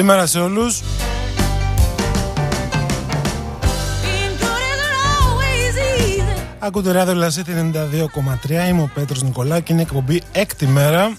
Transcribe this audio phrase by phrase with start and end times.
[0.00, 0.80] Καλημέρα σε όλους.
[6.58, 7.72] Ακούτε ράδιο Λασίτη
[8.46, 11.12] 92,3 Είμαι ο Πέτρος Νικολάου και είναι εκπομπή έκτη μέρα.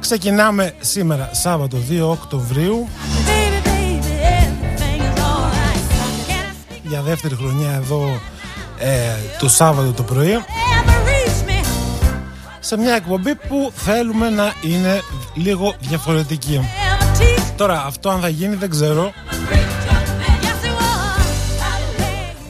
[0.00, 2.88] Ξεκινάμε σήμερα Σάββατο 2 Οκτωβρίου.
[6.82, 8.20] Για δεύτερη χρονιά εδώ
[8.78, 8.90] ε,
[9.38, 10.38] το Σάββατο το πρωί.
[12.66, 15.00] Σε μια εκπομπή που θέλουμε να είναι
[15.34, 16.60] λίγο διαφορετική.
[17.56, 19.12] Τώρα αυτό αν θα γίνει δεν ξέρω.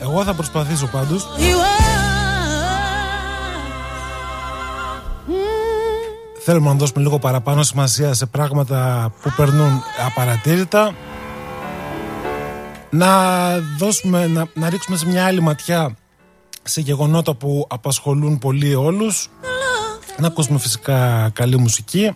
[0.01, 1.27] Εγώ θα προσπαθήσω πάντως.
[6.43, 10.95] Θέλουμε να δώσουμε λίγο παραπάνω σημασία σε πράγματα που περνούν απαρατήρητα.
[12.89, 13.09] Να
[13.77, 15.95] δώσουμε, να, να ρίξουμε σε μια άλλη ματιά
[16.63, 19.29] σε γεγονότα που απασχολούν πολύ όλους.
[20.17, 22.13] Να ακούσουμε φυσικά καλή μουσική.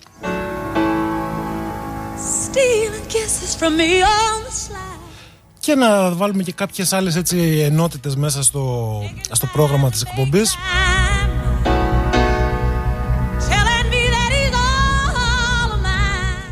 [5.60, 8.94] Και να βάλουμε και κάποιες άλλες έτσι ενότητες μέσα στο,
[9.32, 10.58] στο πρόγραμμα της εκπομπής.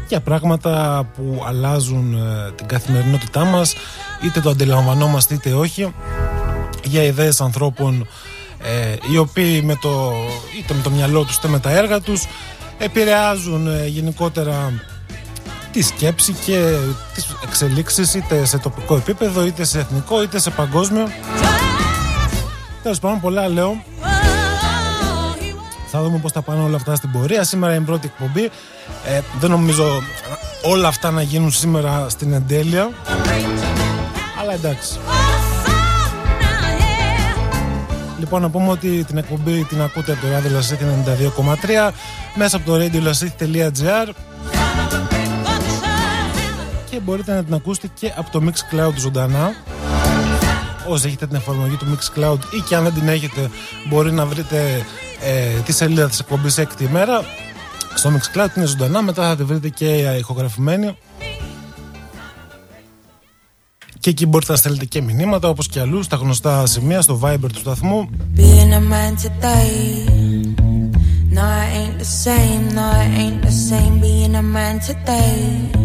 [0.08, 3.76] Για πράγματα που αλλάζουν ε, την καθημερινότητά μας
[4.26, 5.94] είτε το αντιλαμβανόμαστε είτε όχι.
[6.84, 8.08] Για ιδέες ανθρώπων
[8.64, 10.12] ε, οι οποίοι με το,
[10.60, 12.26] είτε με το μυαλό τους είτε με τα έργα τους
[12.78, 14.72] επηρεάζουν ε, γενικότερα
[15.72, 16.76] τη σκέψη και
[17.14, 21.08] τις εξελίξεις είτε σε τοπικό επίπεδο είτε σε εθνικό είτε σε παγκόσμιο.
[22.84, 23.84] Τέλος πάντων πολλά λέω.
[25.92, 27.44] Θα δούμε πώς θα πάνε όλα αυτά στην πορεία.
[27.44, 28.44] Σήμερα είναι η πρώτη εκπομπή.
[29.06, 30.02] Ε, Δεν νομίζω
[30.64, 32.90] όλα αυτά να γίνουν σήμερα στην εντέλεια.
[34.42, 35.00] Αλλά εντάξει.
[38.20, 40.84] Λοιπόν, να πούμε ότι την εκπομπή την ακούτε από το Radio Lassity
[41.90, 41.92] 92,3
[42.36, 44.10] μέσα από το radiolassity.gr
[47.00, 49.54] και μπορείτε να την ακούσετε και από το Mixcloud ζωντανά.
[50.88, 53.50] Όσοι έχετε την εφαρμογή του Mixcloud ή και αν δεν την έχετε,
[53.90, 54.86] μπορεί να βρείτε
[55.22, 57.22] ε, τη σελίδα της εκπομπής έκτη ημέρα.
[57.96, 59.86] Στο Mixcloud είναι ζωντανά, μετά θα τη βρείτε και
[60.18, 60.98] ηχογραφημένη.
[64.00, 67.50] Και εκεί μπορείτε να στέλνετε και μηνύματα όπως και αλλού στα γνωστά σημεία στο Viber
[67.54, 68.10] του σταθμού.
[71.36, 75.79] No, I ain't the same, no, I ain't the same being a man today.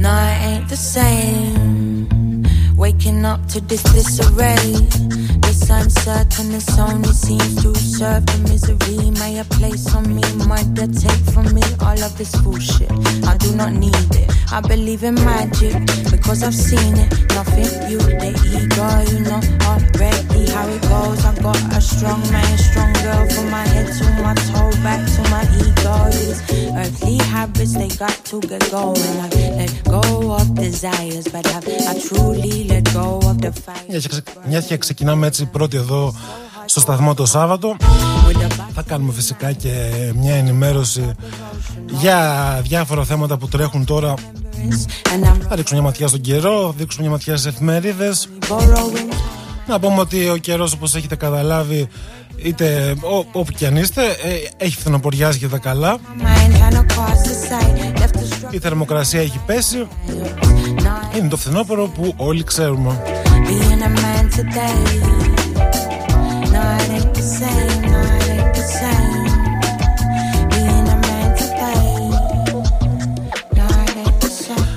[0.00, 2.08] No, I ain't the same.
[2.74, 9.11] Waking up to this disarray This uncertain, this only seems to serve the misery.
[9.19, 12.91] May a place on me, might take from me all of this bullshit.
[13.31, 14.27] I do not need it.
[14.51, 15.75] I believe in magic
[16.11, 17.09] because I've seen it.
[17.37, 21.25] Nothing you, the ego, you know already how it goes.
[21.25, 25.21] I got a strong man, strong girl from my head to my toe, back to
[25.33, 25.95] my ego.
[26.17, 26.41] These
[26.81, 29.15] earthly habits, they got to get going.
[29.25, 29.29] I
[29.59, 30.01] let go
[30.39, 34.01] of desires, but I've, I truly let go of the fire.
[34.47, 36.14] Μια και ξεκινάμε έτσι πρώτη εδώ
[36.64, 37.76] στο σταθμό το Σάββατο.
[38.74, 41.14] Θα κάνουμε φυσικά και μια ενημέρωση
[41.86, 44.14] για διάφορα θέματα που τρέχουν τώρα
[45.48, 48.28] θα ρίξουμε μια ματιά στον καιρό, θα ρίξουμε μια ματιά στις εφημερίδες.
[49.66, 51.88] Να πούμε ότι ο καιρός, όπως έχετε καταλάβει,
[52.36, 52.94] είτε
[53.32, 55.98] όπου κι αν είστε, ε, έχει φθινοποριάσει και τα καλά.
[58.50, 59.88] Η θερμοκρασία έχει πέσει.
[61.18, 63.02] Είναι το φθινόπωρο που όλοι ξέρουμε.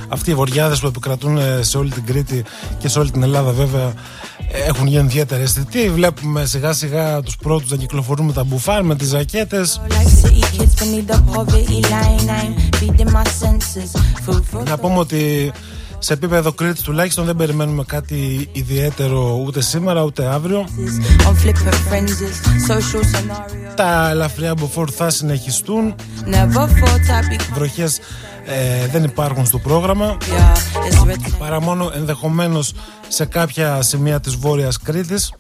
[0.10, 2.44] Αυτοί οι βοριάδες που επικρατούν ε, σε όλη την Κρήτη
[2.78, 3.94] και σε όλη την Ελλάδα βέβαια
[4.68, 5.90] έχουν γίνει ιδιαίτερα αισθητοί.
[5.90, 9.82] Βλέπουμε σιγά σιγά τους πρώτους να κυκλοφορούν με τα μπουφάν, με τις ζακέτες.
[14.66, 15.52] Να πούμε ότι
[16.04, 20.66] σε επίπεδο Κρήτη τουλάχιστον δεν περιμένουμε κάτι ιδιαίτερο ούτε σήμερα ούτε αύριο.
[23.76, 25.96] Τα ελαφριά μποφόρ θα συνεχιστούν.
[27.54, 28.00] Βροχές
[28.46, 30.18] ε, δεν υπάρχουν στο πρόγραμμα.
[31.40, 32.74] Παρά μόνο ενδεχομένως
[33.08, 35.32] σε κάποια σημεία της Βόρειας Κρήτης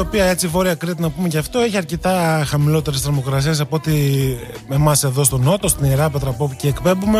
[0.00, 4.36] οποία έτσι η Βόρεια Κρήτη να πούμε και αυτό έχει αρκετά χαμηλότερες θερμοκρασίες από ότι
[4.68, 7.18] εμάς εδώ στο Νότο, στην Ιερά Πέτρα από όπου και εκπέμπουμε.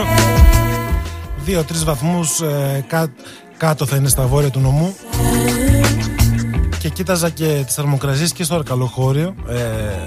[1.46, 2.84] 2-3 βαθμούς ε,
[3.56, 4.94] κάτω θα είναι στα βόρεια του νομού.
[6.78, 9.56] Και κοίταζα και τις θερμοκρασίες και στο Αρκαλοχώριο, ε,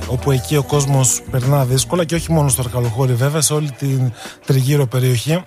[0.07, 4.13] όπου εκεί ο κόσμος περνά δύσκολα και όχι μόνο στο Αρκαλοχώριο, βέβαια, σε όλη την
[4.45, 5.41] τριγύρω περιοχή.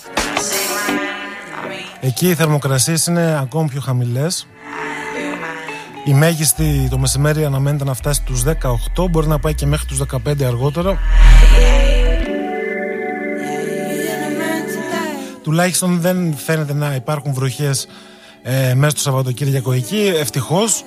[2.00, 4.46] Εκεί οι θερμοκρασίες είναι ακόμη πιο χαμηλές.
[6.04, 8.42] Η μέγιστη το μεσημέρι αναμένεται να φτάσει στους
[9.02, 10.98] 18, μπορεί να πάει και μέχρι τους 15 αργότερα.
[15.42, 17.86] Τουλάχιστον δεν φαίνεται να υπάρχουν βροχές
[18.42, 20.84] ε, μέσα στο Σαββατοκύριακο εκεί, ευτυχώς.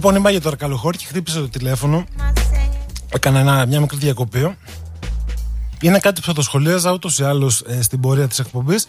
[0.00, 2.04] Λοιπόν, είμαι για το Αρκαλοχώρη και χτύπησε το τηλέφωνο.
[3.14, 4.56] Έκανα ένα, μια μικρή διακοπή.
[5.80, 8.86] Είναι κάτι που θα το σχολίαζα ούτως ή άλλως ε, στην πορεία της εκπομπής.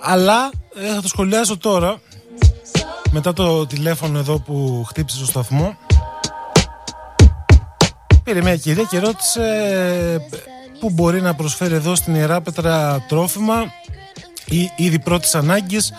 [0.00, 2.00] Αλλά ε, θα το σχολιάζω τώρα.
[3.10, 5.76] Μετά το τηλέφωνο εδώ που χτύπησε στο σταθμό.
[8.24, 10.38] Πήρε μια κυρία και ρώτησε ε,
[10.80, 13.64] πού μπορεί να προσφέρει εδώ στην Ιερά Πέτρα τρόφιμα
[14.44, 15.92] ή ήδη πρώτης ανάγκης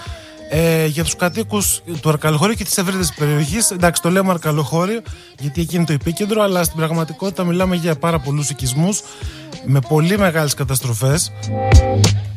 [0.50, 3.72] ε, για τους κατοίκους του Αρκαλοχώριου και της ευρύτερης περιοχής.
[3.72, 5.02] Εντάξει, το λέμε Αρκαλοχώριο
[5.40, 9.02] γιατί εκεί είναι το επίκεντρο, αλλά στην πραγματικότητα μιλάμε για πάρα πολλούς οικισμούς
[9.66, 11.32] με πολύ μεγάλες καταστροφές.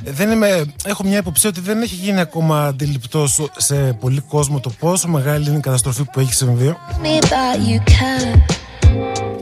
[0.04, 0.42] Δεν
[0.84, 5.48] έχω μια υποψία ότι δεν έχει γίνει ακόμα αντιληπτός σε πολύ κόσμο το πόσο μεγάλη
[5.48, 6.76] είναι η καταστροφή που έχει συμβεί.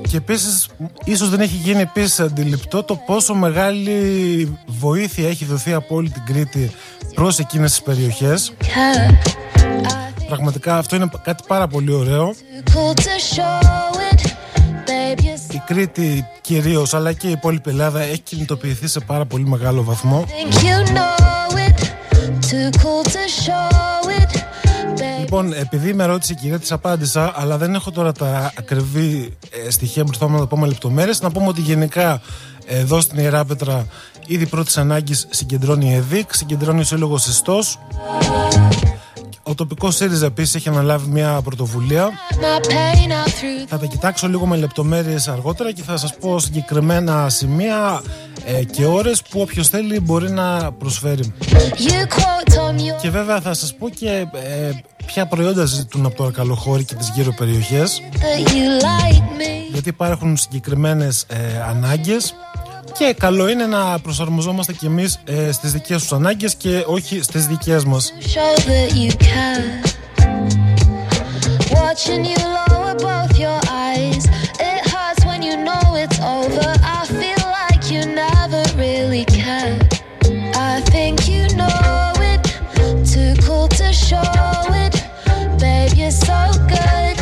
[0.08, 0.68] Και επίσης,
[1.04, 6.22] ίσως δεν έχει γίνει επίσης αντιληπτό το πόσο μεγάλη βοήθεια έχει δοθεί από όλη την
[6.24, 6.70] Κρήτη
[7.14, 8.52] προς εκείνες τις περιοχές.
[10.26, 12.34] Πραγματικά αυτό είναι κάτι πάρα πολύ ωραίο.
[15.52, 20.26] Η Κρήτη κυρίως, αλλά και η υπόλοιπη Ελλάδα έχει κινητοποιηθεί σε πάρα πολύ μεγάλο βαθμό.
[25.32, 29.70] Λοιπόν, επειδή με ρώτησε η κυρία, της απάντησα, αλλά δεν έχω τώρα τα ακριβή ε,
[29.70, 31.20] στοιχεία μπροστά μου να το πω με λεπτομέρειες.
[31.20, 32.20] Να πούμε ότι γενικά
[32.66, 33.86] εδώ στην Ιερά Πέτρα
[34.26, 37.58] ήδη πρώτης ανάγκης συγκεντρώνει η ΕΔΙΚ, συγκεντρώνει ο Σύλλογος Ιστό.
[39.50, 42.10] Ο τοπικός ΣΥΡΙΖΑ επίσης έχει αναλάβει μια πρωτοβουλία.
[43.66, 48.02] Θα τα κοιτάξω λίγο με λεπτομέρειες αργότερα και θα σας πω συγκεκριμένα σημεία
[48.44, 51.34] ε, και ώρες που όποιος θέλει μπορεί να προσφέρει.
[53.00, 54.70] Και βέβαια θα σας πω και ε,
[55.06, 58.02] ποια προϊόντα ζητούν από το Αρκαλοχώρι και τις γύρω περιοχές.
[59.72, 62.34] Γιατί υπάρχουν συγκεκριμένες ε, ανάγκες
[62.98, 67.46] και καλό είναι να προσαρμοζόμαστε κι εμείς ε, στις δικές τους ανάγκες και όχι στις
[67.46, 68.12] δικές μας.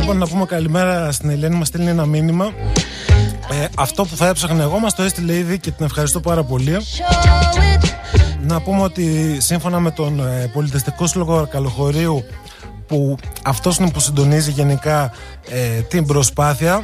[0.00, 2.52] Λοιπόν, να πούμε καλημέρα στην Ελένη, μας στέλνει ένα μήνυμα
[3.50, 6.76] ε, αυτό που θα έψαχνα εγώ μας το έστειλε ήδη και την ευχαριστώ πάρα πολύ.
[8.42, 12.24] Να πούμε ότι σύμφωνα με τον ε, Πολιτιστικό Σύλλογο Αρκαλοχωρίου
[12.86, 15.12] που αυτός είναι που συντονίζει γενικά
[15.48, 16.82] ε, την προσπάθεια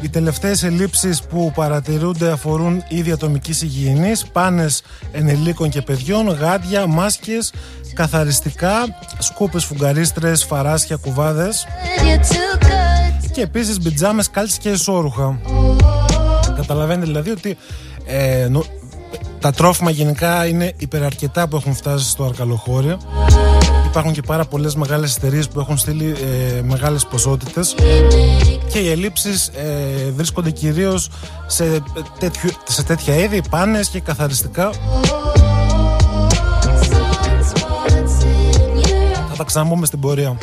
[0.00, 4.82] οι τελευταίες ελλείψεις που παρατηρούνται αφορούν ήδη ατομικής υγιεινής, πάνες
[5.12, 7.52] ενηλίκων και παιδιών, γάντια, μάσκες,
[7.94, 8.72] καθαριστικά,
[9.18, 11.66] σκούπες φουγγαρίστρες, φαράσια, κουβάδες
[13.36, 15.38] και επίσης μπιτζάμε, κάλτσε και ισόρουχα.
[16.56, 17.56] Καταλαβαίνετε δηλαδή ότι
[18.06, 18.48] ε,
[19.40, 22.98] τα τρόφιμα γενικά είναι υπεραρκετά που έχουν φτάσει στο αρκαλοχώριο.
[23.86, 26.14] Υπάρχουν και πάρα πολλές μεγάλες εταιρείες που έχουν στείλει
[26.58, 27.74] ε, μεγάλες ποσότητες
[28.68, 31.10] και οι ελλείψεις ε, βρίσκονται κυρίως
[31.46, 31.82] σε,
[32.64, 34.70] σε τέτοια είδη, πάνες και καθαριστικά.
[39.28, 40.36] Θα τα ξαναπούμε στην πορεία.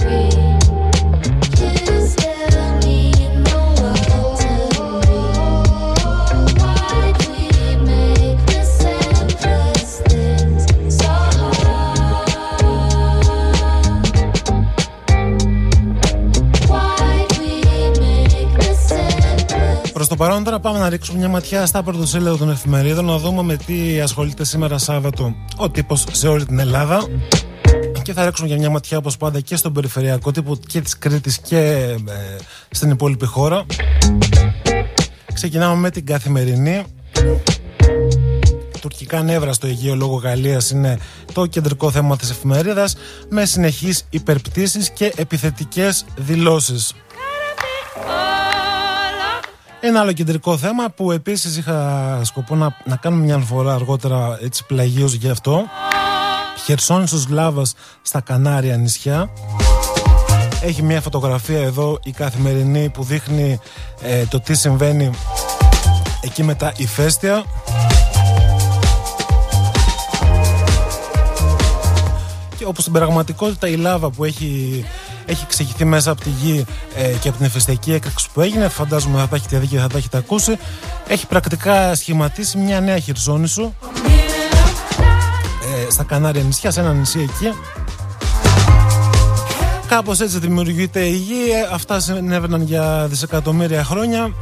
[20.14, 23.56] Το παρόν, τώρα πάμε να ρίξουμε μια ματιά στα πρωτοσέλιδα των εφημερίδων να δούμε με
[23.56, 27.08] τι ασχολείται σήμερα Σάββατο ο τύπος σε όλη την Ελλάδα.
[28.02, 31.40] Και θα ρίξουμε για μια ματιά όπως πάντα και στον περιφερειακό τύπο και της Κρήτης
[31.40, 32.36] και ε,
[32.70, 33.66] στην υπόλοιπη χώρα.
[35.34, 36.84] Ξεκινάμε με την καθημερινή.
[38.82, 40.98] Τουρκικά νεύρα στο Αιγαίο λόγω Γαλλίας είναι
[41.34, 42.96] το κεντρικό θέμα της εφημερίδας
[43.30, 46.94] με συνεχείς υπερπτήσεις και επιθετικές δηλώσεις.
[49.86, 54.66] Ένα άλλο κεντρικό θέμα που επίσης είχα σκοπό να, να κάνουμε μια φορά αργότερα έτσι
[54.66, 55.64] πλαγίως γι' αυτό.
[56.66, 59.30] Χερσόνησος Λάβας στα Κανάρια νησιά.
[60.62, 63.60] Έχει μια φωτογραφία εδώ η καθημερινή που δείχνει
[64.02, 65.10] ε, το τι συμβαίνει
[66.22, 67.44] εκεί με τα ηφαίστεια.
[72.58, 74.84] Και όπως στην πραγματικότητα η λάβα που έχει,
[75.26, 76.66] έχει ξεχυθεί μέσα από τη γη
[76.96, 78.68] ε, και από την ηφαιστειακή έκρηξη που έγινε.
[78.68, 80.58] Φαντάζομαι θα τα έχετε δει και θα τα έχετε ακούσει.
[81.08, 83.74] Έχει πρακτικά σχηματίσει μια νέα χερσόνησο
[85.88, 87.54] ε, στα Κανάρια νησιά σε ένα νησί εκεί.
[89.88, 91.52] Κάπως έτσι δημιουργείται η γη.
[91.52, 94.34] Ε, Αυτά συνέβαιναν για δισεκατομμύρια χρόνια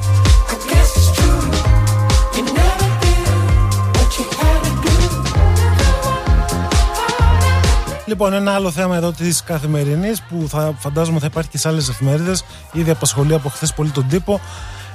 [8.12, 11.90] Λοιπόν, ένα άλλο θέμα εδώ της καθημερινής που θα φαντάζομαι θα υπάρχει και σε άλλες
[11.90, 12.44] εφημερίδες.
[12.72, 14.42] Ήδη απασχολεί από χθες πολύ τον τύπο.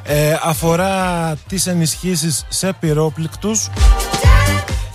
[0.03, 3.69] Ε, αφορά τις ενισχύσεις σε πυρόπληκτους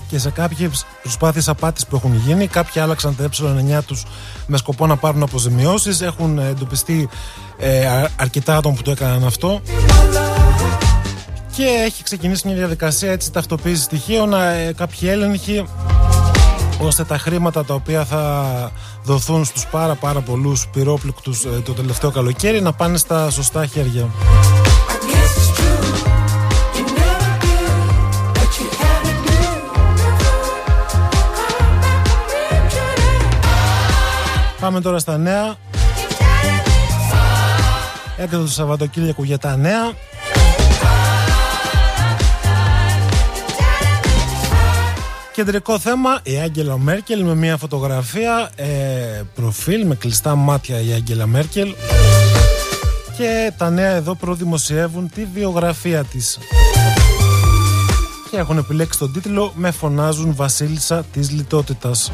[0.07, 2.47] και σε κάποιες προσπάθειες απάτης που έχουν γίνει.
[2.47, 4.05] Κάποιοι άλλαξαν τα ε9 τους
[4.47, 6.01] με σκοπό να πάρουν αποζημιώσεις.
[6.01, 7.09] Έχουν εντοπιστεί
[7.57, 9.61] ε, αρκετά άτομα που το έκαναν αυτό.
[11.55, 14.33] Και έχει ξεκινήσει μια διαδικασία έτσι ταυτοποίησης στοιχείων.
[14.33, 15.65] Ε, κάποιοι έλεγχοι
[16.81, 18.45] ώστε τα χρήματα τα οποία θα
[19.03, 24.09] δοθούν στους πάρα πάρα πολλούς πυρόπληκτους ε, το τελευταίο καλοκαίρι να πάνε στα σωστά χέρια.
[34.59, 35.55] Πάμε τώρα στα νέα.
[38.17, 39.91] Έκδοτο το Σαββατοκύριακο για τα νέα.
[45.43, 48.65] Κεντρικό θέμα η Άγγελα Μέρκελ με μια φωτογραφία ε,
[49.35, 51.75] προφίλ με κλειστά μάτια η Άγγελα Μέρκελ
[53.17, 56.39] και τα νέα εδώ προδημοσιεύουν τη βιογραφία της
[58.31, 62.11] και έχουν επιλέξει τον τίτλο «Με φωνάζουν βασίλισσα της λιτότητας».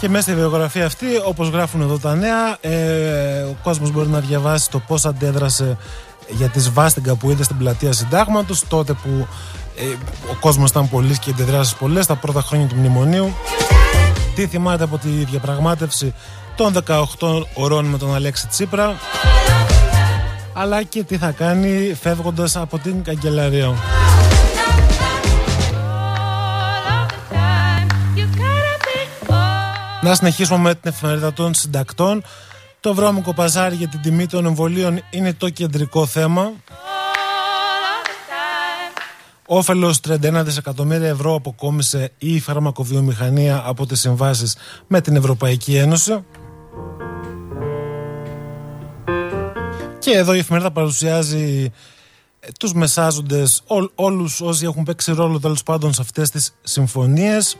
[0.00, 4.20] Και μέσα στη βιογραφία αυτή, όπως γράφουν εδώ τα νέα, ε, ο κόσμος μπορεί να
[4.20, 5.76] διαβάσει το πώς αντέδρασε
[6.30, 9.26] για τη σβάστιγκα που είδε στην πλατεία συντάγματος, τότε που
[9.76, 9.84] ε,
[10.30, 13.34] ο κόσμος ήταν πολύ και αντιδράσεις πολλές, τα πρώτα χρόνια του μνημονίου.
[14.34, 16.14] Τι θυμάται από τη διαπραγμάτευση
[16.56, 18.96] των 18 ωρών με τον Αλέξη Τσίπρα
[20.52, 23.74] αλλά και τι θα κάνει φεύγοντας από την καγκελαρία.
[30.02, 32.22] Να συνεχίσουμε με την εφημερίδα των συντακτών
[32.80, 36.52] το βρώμικο παζάρι για την τιμή των εμβολίων είναι το κεντρικό θέμα.
[39.46, 44.56] Όφελος 31 δισεκατομμύρια ευρώ αποκόμισε η φαρμακοβιομηχανία από τις συμβάσεις
[44.86, 46.24] με την Ευρωπαϊκή Ένωση.
[49.98, 51.72] Και εδώ η εφημερίδα παρουσιάζει
[52.40, 57.56] ε, τους μεσάζοντες, ό, όλους όσοι έχουν παίξει ρόλο τέλος πάντων σε αυτές τις συμφωνίες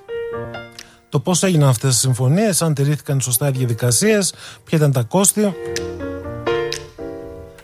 [1.11, 5.55] το πώς έγιναν αυτές τις συμφωνίες, αν τηρήθηκαν σωστά οι διαδικασίες, ποια ήταν τα κόστη,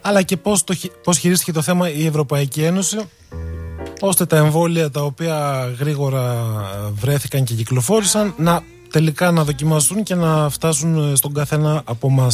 [0.01, 0.63] αλλά και πώς
[1.03, 2.97] πώς χειρίστηκε το θέμα η Ευρωπαϊκή Ένωση,
[3.99, 6.45] ώστε τα εμβόλια τα οποία γρήγορα
[6.93, 12.27] βρέθηκαν και κυκλοφόρησαν να τελικά να δοκιμαστούν και να φτάσουν στον καθένα από εμά.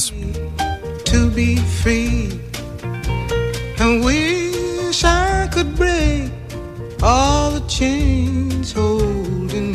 [7.03, 9.72] all the chains holding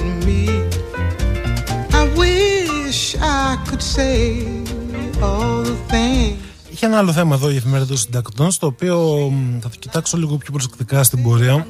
[6.71, 9.29] Είχε ένα άλλο θέμα εδώ η εφημερίδα των συντακτών, στο οποίο
[9.61, 11.67] θα το κοιτάξω λίγο πιο προσεκτικά στην πορεία.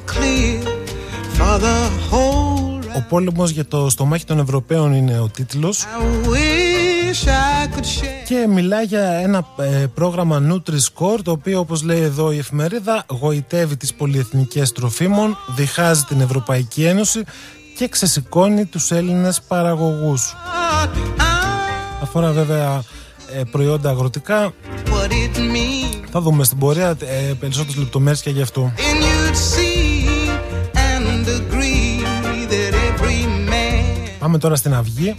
[2.96, 5.84] Ο πόλεμος για το στομάχι των Ευρωπαίων είναι ο τίτλος.
[8.26, 13.76] Και μιλάει για ένα ε, πρόγραμμα Nutri-Score το οποίο όπως λέει εδώ η εφημερίδα γοητεύει
[13.76, 17.24] τις πολυεθνικές τροφίμων, διχάζει την Ευρωπαϊκή Ένωση
[17.78, 20.36] και ξεσηκώνει τους Έλληνες παραγωγούς.
[22.02, 22.82] Αφορά βέβαια
[23.32, 24.52] ε, προϊόντα αγροτικά.
[26.10, 28.72] Θα δούμε στην πορεία ε, περισσότερες λεπτομέρειες και γι' αυτό.
[34.18, 35.16] Πάμε τώρα στην Αυγή.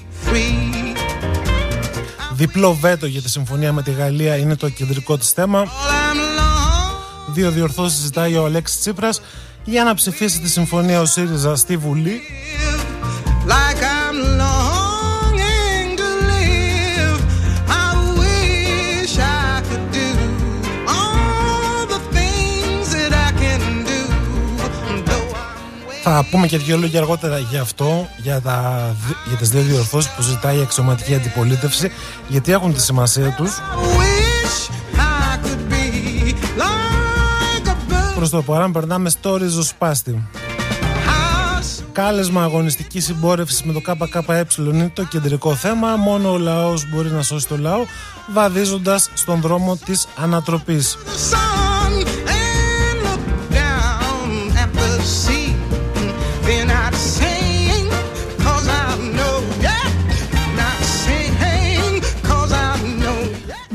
[2.34, 5.66] Διπλό βέτο για τη συμφωνία με τη Γαλλία είναι το κεντρικό της θέμα.
[7.28, 9.22] Δύο διορθώσεις ζητάει ο Αλέξης Τσίπρας
[9.64, 12.22] για να ψηφίσει τη συμφωνία ο ΣΥΡΙΖΑ στη Βουλή.
[26.04, 28.96] Θα πούμε και δύο λόγια αργότερα για αυτό, για, τα,
[29.28, 31.92] για τις δύο διορθώσεις που ζητάει η αξιωματική αντιπολίτευση,
[32.28, 33.62] γιατί έχουν τη σημασία τους.
[38.20, 40.28] Προς το παρόν περνάμε στο ριζοσπάστη.
[41.92, 45.96] Κάλεσμα αγωνιστικής συμπόρευσης με το ΚΚΕ είναι το κεντρικό θέμα.
[45.96, 47.86] Μόνο ο λαός μπορεί να σώσει το λαό,
[48.34, 50.98] βαδίζοντας στον δρόμο της ανατροπής.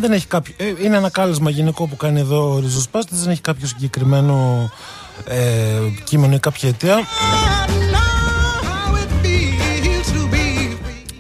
[0.06, 3.40] Δεν έχει κάποιο, ε, είναι ένα κάλεσμα γενικό που κάνει εδώ ο Ριζοσπάστης, δεν έχει
[3.40, 4.70] κάποιο συγκεκριμένο
[5.24, 6.96] ε, κείμενο ή κάποια αιτία.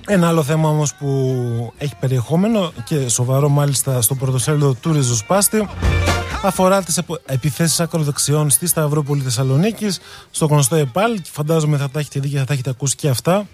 [0.06, 5.68] Ένα άλλο θέμα όμως που έχει περιεχόμενο και σοβαρό μάλιστα στο πρωτοσέλιδο του Ριζοσπάστη
[6.42, 12.28] αφορά τις επιθέσεις ακροδεξιών στη Σταυρούπολη Θεσσαλονίκης στο γνωστό ΕΠΑΛ φαντάζομαι θα τα έχετε δει
[12.28, 13.46] και θα τα έχετε ακούσει και αυτά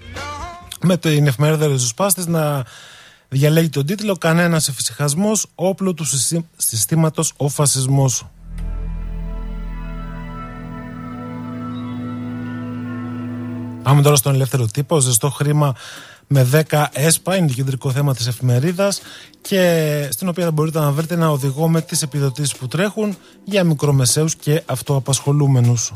[0.81, 2.64] με την εφημερίδα Ριζοσπάστης να
[3.32, 6.04] Διαλέγει τον τίτλο «Κανένας εφησυχασμός, όπλο του
[6.56, 8.26] συστήματος ο φασισμός».
[13.82, 15.74] Πάμε τώρα στον ελεύθερο τύπο, ζεστό χρήμα
[16.26, 19.00] με 10 ΕΣΠΑ, είναι το κεντρικό θέμα της εφημερίδας
[19.40, 23.64] και στην οποία θα μπορείτε να βρείτε ένα οδηγό με τις επιδοτήσεις που τρέχουν για
[23.64, 25.92] μικρομεσαίους και αυτοαπασχολούμενους.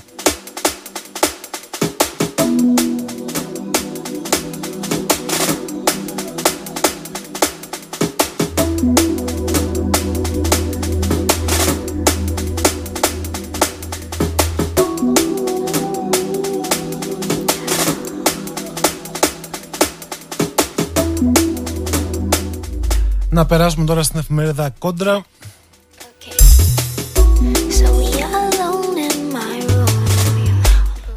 [23.44, 25.24] Να περάσουμε τώρα στην εφημερίδα Κόντρα.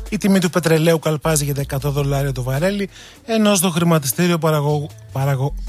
[0.09, 2.89] Η τιμή του πετρελαίου καλπάζει για τα 100 δολάρια το βαρέλι,
[3.25, 4.37] ενώ στο χρηματιστήριο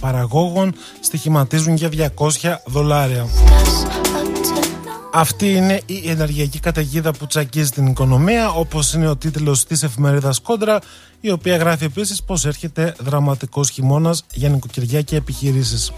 [0.00, 3.26] παραγόγων στοιχηματίζουν για 200 δολάρια.
[5.12, 10.40] Αυτή είναι η ενεργειακή καταιγίδα που τσακίζει την οικονομία, όπως είναι ο τίτλος της εφημερίδας
[10.40, 10.78] Κόντρα,
[11.20, 15.92] η οποία γράφει επίσης πως έρχεται δραματικός χειμώνας για νοικοκυριά και επιχειρήσεις.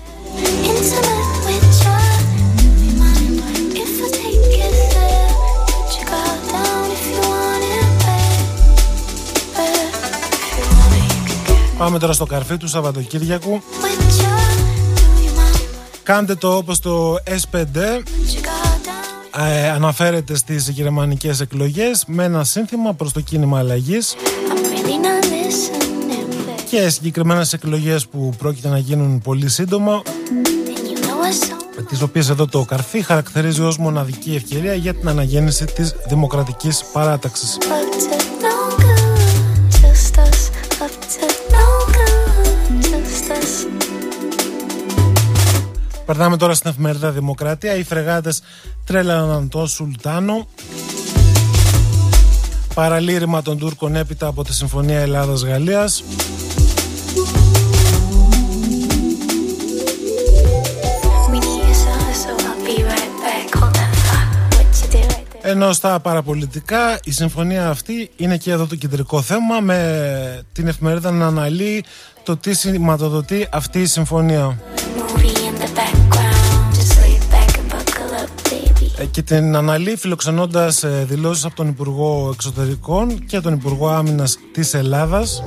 [11.78, 13.62] Πάμε τώρα στο καρφί του Σαββατοκύριακου.
[16.02, 17.64] Κάντε το όπως το S5
[19.36, 24.16] ε, αναφέρεται στις γερμανικές εκλογές με ένα σύνθημα προς το κίνημα αλλαγής
[26.70, 30.02] και συγκεκριμένε εκλογές που πρόκειται να γίνουν πολύ σύντομα
[31.88, 37.58] τις οποίες εδώ το καρφί χαρακτηρίζει ως μοναδική ευκαιρία για την αναγέννηση της δημοκρατικής παράταξης.
[46.06, 47.74] Περνάμε τώρα στην εφημερίδα Δημοκρατία.
[47.74, 48.42] Οι φρεγάτες
[48.84, 50.46] τρέλαναν το Σουλτάνο.
[52.74, 56.02] Παραλήρημα των Τούρκων έπειτα από τη Συμφωνία Ελλάδας-Γαλλίας.
[65.42, 71.10] Ενώ στα παραπολιτικά η συμφωνία αυτή είναι και εδώ το κεντρικό θέμα με την εφημερίδα
[71.10, 71.84] να αναλύει
[72.22, 74.58] το τι σηματοδοτεί αυτή η συμφωνία.
[75.26, 75.39] Ε,
[79.04, 84.74] και την αναλύει φιλοξενώντας ε, δηλώσεις από τον Υπουργό Εξωτερικών και τον Υπουργό Άμυνας της
[84.74, 85.42] Ελλάδας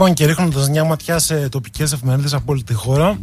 [0.00, 3.18] Λοιπόν και ρίχνοντας μια ματιά σε τοπικές εφημερίδες από όλη τη χώρα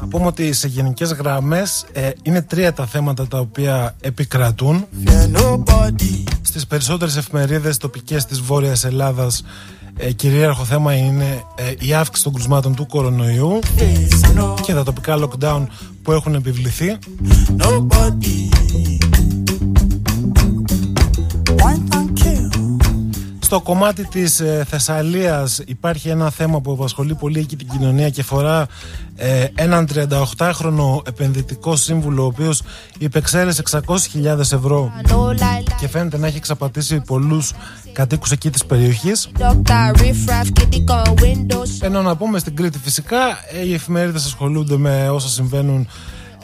[0.00, 4.86] να πούμε ότι σε γενικές γραμμές ε, είναι τρία τα θέματα τα οποία επικρατούν
[6.42, 9.44] στις περισσότερες εφημερίδες τοπικές της Βόρειας Ελλάδας
[9.96, 13.58] ε, κυρίαρχο θέμα είναι ε, η αύξηση των κρουσμάτων του κορονοϊού
[14.62, 15.66] και τα τοπικά lockdown
[16.02, 16.98] που έχουν επιβληθεί.
[23.52, 28.22] Στο κομμάτι της ε, Θεσσαλίας υπάρχει ένα θέμα που απασχολεί πολύ εκεί την κοινωνία και
[28.22, 28.66] φορά
[29.16, 32.62] ε, έναν 38χρονο επενδυτικό σύμβουλο ο οποίος
[32.98, 34.92] υπεξέλεσε 600.000 ευρώ
[35.80, 37.52] και φαίνεται να έχει εξαπατήσει πολλούς
[37.92, 39.28] κατοίκους εκεί της περιοχής.
[41.80, 43.18] Ενώ να πούμε στην Κρήτη φυσικά
[43.52, 45.88] ε, οι εφημερίδες ασχολούνται με όσα συμβαίνουν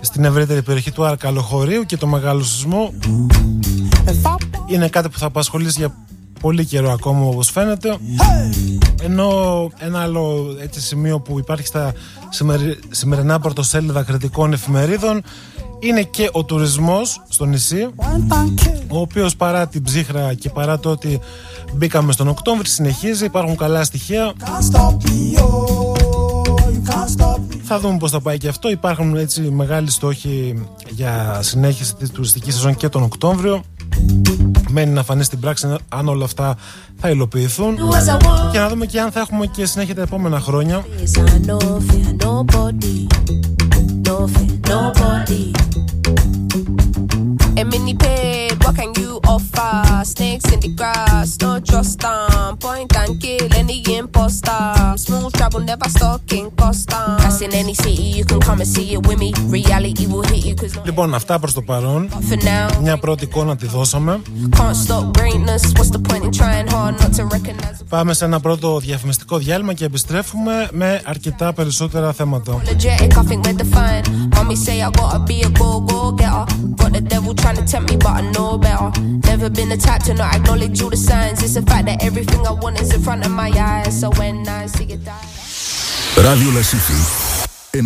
[0.01, 2.93] στην ευρύτερη περιοχή του Αρκαλοχωρίου και το μεγάλο σεισμό.
[4.67, 5.95] Είναι κάτι που θα απασχολήσει για
[6.41, 7.97] πολύ καιρό ακόμα όπως φαίνεται.
[9.03, 9.31] Ενώ
[9.79, 11.93] ένα άλλο έτσι σημείο που υπάρχει στα
[12.91, 15.23] σημερινά πρωτοσέλιδα κριτικών εφημερίδων
[15.79, 17.89] είναι και ο τουρισμός στο νησί
[18.89, 21.21] ο οποίος παρά την ψύχρα και παρά το ότι
[21.75, 24.33] μπήκαμε στον Οκτώβρη συνεχίζει, υπάρχουν καλά στοιχεία.
[27.63, 28.71] Θα δούμε πώς θα πάει και αυτό.
[28.71, 33.63] Υπάρχουν έτσι μεγάλοι στόχοι για συνέχιση της τουριστικής σεζόν και τον Οκτώβριο
[34.69, 36.57] μένει να φανεί στην πράξη αν όλα αυτά
[37.01, 37.77] θα υλοποιηθούν
[38.53, 40.85] και να δούμε και αν θα έχουμε και συνέχεια τα επόμενα χρόνια
[49.29, 52.57] offer; Snakes in the grass, don't trust them.
[52.59, 54.95] Point and kill any imposter.
[54.97, 57.17] Smooth travel, never stalking Costa.
[57.21, 59.33] That's in any city, you can come and see it with me.
[59.57, 62.09] Reality will hit you cause Λοιπόν, αυτά προς το παρόν.
[62.83, 64.21] Μια πρώτη εικόνα τη δώσαμε.
[67.89, 72.61] Πάμε σε ένα πρώτο διαφημιστικό διάλειμμα και επιστρέφουμε με αρκετά περισσότερα θέματα.
[74.37, 76.45] Mommy say I gotta be a go go getter.
[76.81, 78.89] Got the devil trying to tempt me, but I know better.
[79.31, 81.39] Never been the type to not acknowledge all the signs.
[81.47, 83.93] It's a fact that everything I want is in front of my eyes.
[84.01, 85.38] So when I see it die.
[86.23, 86.93] Ράδιο Λασίφη
[87.73, 87.81] 92,3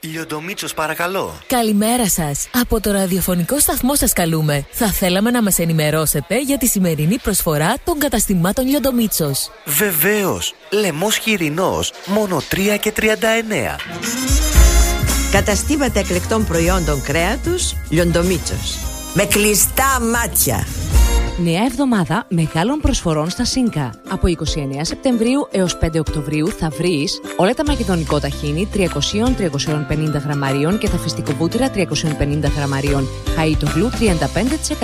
[0.00, 1.34] Λιοντομίτσος παρακαλώ.
[1.46, 2.48] Καλημέρα σας.
[2.60, 4.66] Από το ραδιοφωνικό σταθμό σας καλούμε.
[4.70, 11.92] Θα θέλαμε να μας ενημερώσετε για τη σημερινή προσφορά των καταστημάτων Λιοντομίτσος Βεβαίως Λεμός χοιρινός
[12.06, 13.76] Μόνο 3 και 39
[15.32, 18.93] Καταστήματα εκλεκτών προϊόντων κρέατος Λιοντομίτσος.
[19.16, 20.66] Με κλειστά μάτια.
[21.44, 23.94] Νέα εβδομάδα μεγάλων προσφορών στα ΣΥΝΚΑ.
[24.08, 24.32] Από 29
[24.80, 31.70] Σεπτεμβρίου έως 5 Οκτωβρίου θα βρεις όλα τα μακεδονικό ταχίνι 300-350 γραμμαρίων και τα φυστικοβούτυρα
[31.74, 33.08] 350 γραμμαρίων.
[33.36, 33.90] Χαΐτογλου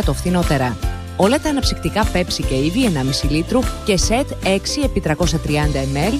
[0.08, 0.76] 35% φθηνότερα
[1.20, 4.46] όλα τα αναψυκτικά Pepsi και Eevee 1,5 λίτρου και σετ 6
[4.84, 5.12] επί 330
[5.94, 6.14] ml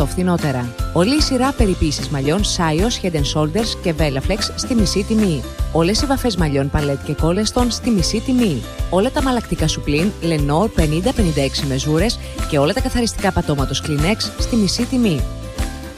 [0.00, 0.74] 40% φθηνότερα.
[0.92, 5.42] Όλη η σειρά περιποίησης μαλλιών Sios, Head Shoulders και Velaflex στη μισή τιμή.
[5.72, 8.62] Όλες οι βαφές μαλλιών Palette και Coleston στη μισή τιμή.
[8.90, 12.18] Όλα τα μαλακτικά σουπλίν Lenore 50-56 μεζούρες
[12.50, 15.20] και όλα τα καθαριστικά πατώματος Kleenex στη μισή τιμή.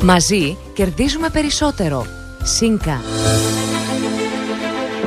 [0.03, 2.07] Μαζί κερδίζουμε περισσότερο.
[2.43, 3.01] Σίνκα.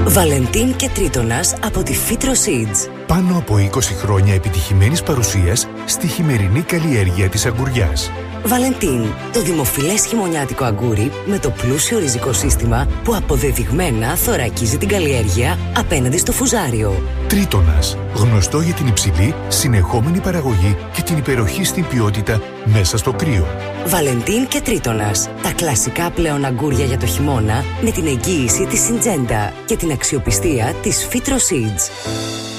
[0.07, 2.91] Βαλεντίν και Τρίτονας από τη Fitro Seeds.
[3.07, 8.11] Πάνω από 20 χρόνια επιτυχημένης παρουσίας στη χειμερινή καλλιέργεια της αγκουριάς.
[8.45, 15.57] Βαλεντίν, το δημοφιλές χειμωνιάτικο αγκούρι με το πλούσιο ριζικό σύστημα που αποδεδειγμένα θωρακίζει την καλλιέργεια
[15.77, 17.01] απέναντι στο φουζάριο.
[17.27, 23.47] Τρίτονας, γνωστό για την υψηλή, συνεχόμενη παραγωγή και την υπεροχή στην ποιότητα μέσα στο κρύο.
[23.85, 29.53] Βαλεντίν και Τρίτονας, τα κλασικά πλέον αγκούρια για το χειμώνα με την εγγύηση της Συντζέντα
[29.65, 32.50] και την αξιοπιστία της Fitro Seeds.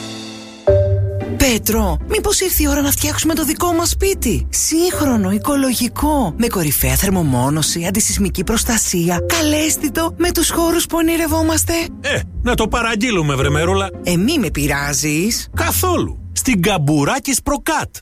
[1.37, 6.95] Πέτρο, μήπως ήρθε η ώρα να φτιάξουμε το δικό μας σπίτι; Σύγχρονο, οικολογικό, με κορυφαία
[6.95, 11.73] θερμομόνωση, αντισυσμική προστασία, καλέσθητο, με τους χώρους που ονειρευόμαστε.
[12.01, 13.91] Ε, να το παραγγείλουμε, βρεμερούλα.
[14.03, 15.49] Ε, μη με πειράζεις.
[15.57, 16.31] Καθόλου.
[16.33, 17.97] Στην Καμπουράκη Προκάτ.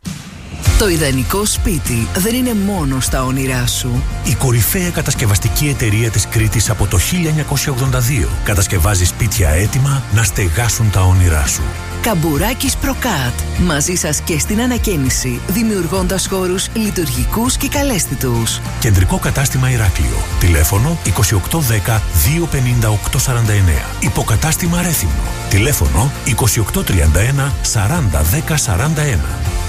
[0.79, 4.03] Το ιδανικό σπίτι δεν είναι μόνο στα όνειρά σου.
[4.25, 11.01] Η κορυφαία κατασκευαστική εταιρεία της Κρήτης από το 1982 κατασκευάζει σπίτια έτοιμα να στεγάσουν τα
[11.01, 11.63] όνειρά σου.
[12.03, 13.35] Καμπουράκης Προκάτ.
[13.67, 18.61] Μαζί σας και στην ανακαίνιση, δημιουργώντας χώρους λειτουργικούς και καλέσθητους.
[18.81, 20.17] Κεντρικό κατάστημα Ηράκλειο.
[20.41, 23.85] Τηλέφωνο 2810 25849.
[24.01, 25.23] Υποκατάστημα Ρέθυμνο.
[25.49, 29.19] Τηλέφωνο 2831 4010 41.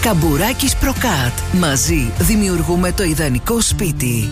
[0.02, 1.38] Καμπουράκης Προκάτ.
[1.60, 4.30] Μαζί δημιουργούμε το ιδανικό σπίτι.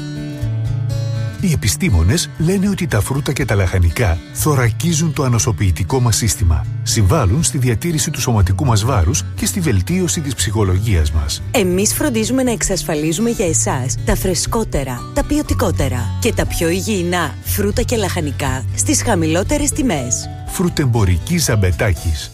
[1.42, 6.66] Οι επιστήμονες λένε ότι τα φρούτα και τα λαχανικά θωρακίζουν το ανοσοποιητικό μας σύστημα.
[6.84, 11.42] Συμβάλλουν στη διατήρηση του σωματικού μας βάρους και στη βελτίωση της ψυχολογίας μας.
[11.52, 17.82] Εμείς φροντίζουμε να εξασφαλίζουμε για εσάς τα φρεσκότερα, τα ποιοτικότερα και τα πιο υγιεινά φρούτα
[17.82, 20.30] και λαχανικά στις χαμηλότερες τιμές.
[20.48, 22.32] Φρουτεμπορική Ζαμπετάκης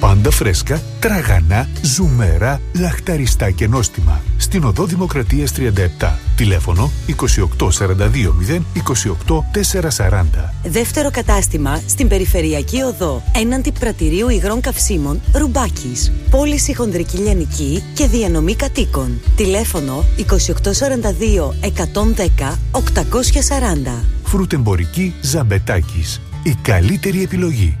[0.00, 4.20] Πάντα φρέσκα, τραγανά, ζουμερά, λαχταριστά και νόστιμα.
[4.36, 6.18] Στην οδό Δημοκρατίας 37.
[6.36, 10.52] Τηλέφωνο 28420 28440.
[10.64, 16.12] Δεύτερο κατάστημα στην Περιφερειακή Οδό, έναντι πρατηρίου υγρών καυσίμων Ρουμπάκης.
[16.30, 19.20] Πώληση χονδρική λιανική και διανομή κατοίκων.
[19.36, 24.04] Τηλέφωνο 2842 110 840.
[24.24, 26.20] Φρουτεμπορική Ζαμπετάκης.
[26.42, 27.78] Η καλύτερη επιλογή.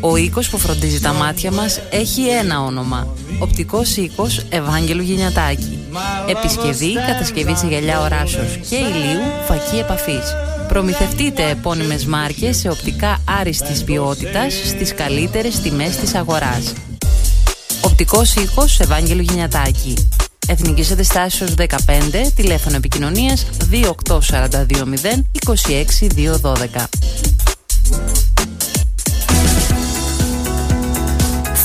[0.00, 3.14] Ο οίκος που φροντίζει τα μάτια μας έχει ένα όνομα.
[3.38, 5.78] Οπτικός οίκος Ευάγγελου Γενιατάκη.
[6.28, 10.34] Επισκευή, κατασκευή σε γυαλιά οράσεως και ηλίου, φακή επαφής.
[10.68, 16.72] Προμηθευτείτε επώνυμες μάρκες σε οπτικά άριστης ποιότητας στις καλύτερες τιμές της αγοράς.
[17.80, 19.94] Οπτικός οίκος Ευάγγελου Γενιατάκη.
[20.48, 21.66] Εθνικής Αντιστάσεως 15,
[22.34, 26.88] τηλέφωνο επικοινωνίας 28420 26212.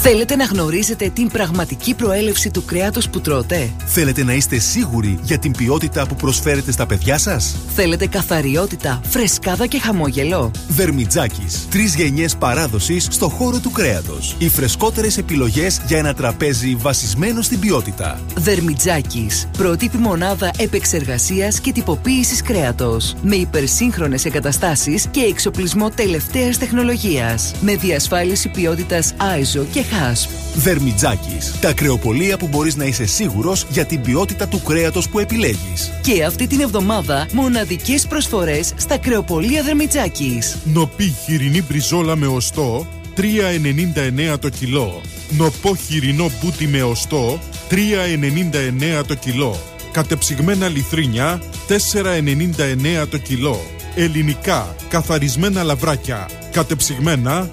[0.10, 5.38] Θέλετε να γνωρίζετε την πραγματική προέλευση του κρέατος που τρώτε; Θέλετε να είστε σίγουροι για
[5.38, 11.68] την ποιότητα που προσφέρετε στα παιδιά σας; Θέλετε καθαριότητα, φρεσκάδα και χαμόγελο; Δερμιτζάκης.
[11.70, 14.36] Τρεις γενιές παράδοσης στο χώρο του κρέατος.
[14.40, 18.20] Οι φρεσκότερες επιλογές για ένα τραπέζι βασισμένο στην ποιότητα.
[18.36, 19.48] Δερμιτζάκης.
[19.58, 23.16] Πρότυπη μονάδα επεξεργασίας και τυποποίησης κρέατος.
[23.22, 27.54] Με υπερσύγχρονες εγκαταστάσεις και εξοπλισμό τελευταίας τεχνολογίας.
[27.62, 30.30] Με διασφάλιση ποιότητας ISO και HASP.
[30.56, 31.60] Δερμιτζάκης.
[31.62, 35.92] Τα κρεοπολία που μπορείς να είσαι σίγουρος για την ποιότητα του κρέατος που επιλέγεις.
[36.02, 40.58] Και αυτή την εβδομάδα μοναδικές προσφορές στα κρεοπολία Δερμιτζάκης.
[40.64, 45.02] Νοπή χοιρινή μπριζόλα με οστό 3,99 το κιλό.
[45.30, 49.60] Νοπό χοιρινό μπούτι με οστό 3,99 το κιλό.
[49.92, 53.77] Κατεψυγμένα λιθρίνια 4,99 το κιλό.
[54.00, 57.50] Ελληνικά καθαρισμένα λαβράκια κατεψυγμένα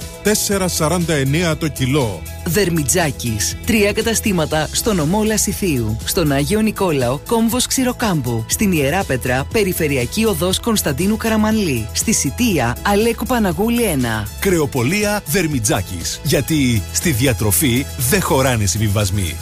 [1.48, 2.22] 4,49 το κιλό.
[2.46, 3.56] Δερμιτζάκης.
[3.66, 5.96] Τρία καταστήματα στον ομό Λασιθίου.
[6.04, 8.44] Στον Άγιο Νικόλαο, κόμβος Ξηροκάμπου.
[8.48, 11.88] Στην Ιεράπετρα, Περιφερειακή Οδός Κωνσταντίνου Καραμανλή.
[11.92, 14.28] Στη Σιτία, Αλέκου Παναγούλη 1.
[14.40, 16.20] Κρεοπολία Δερμιτζάκης.
[16.24, 19.36] Γιατί στη διατροφή δεν χωράνε συμβιβασμοί.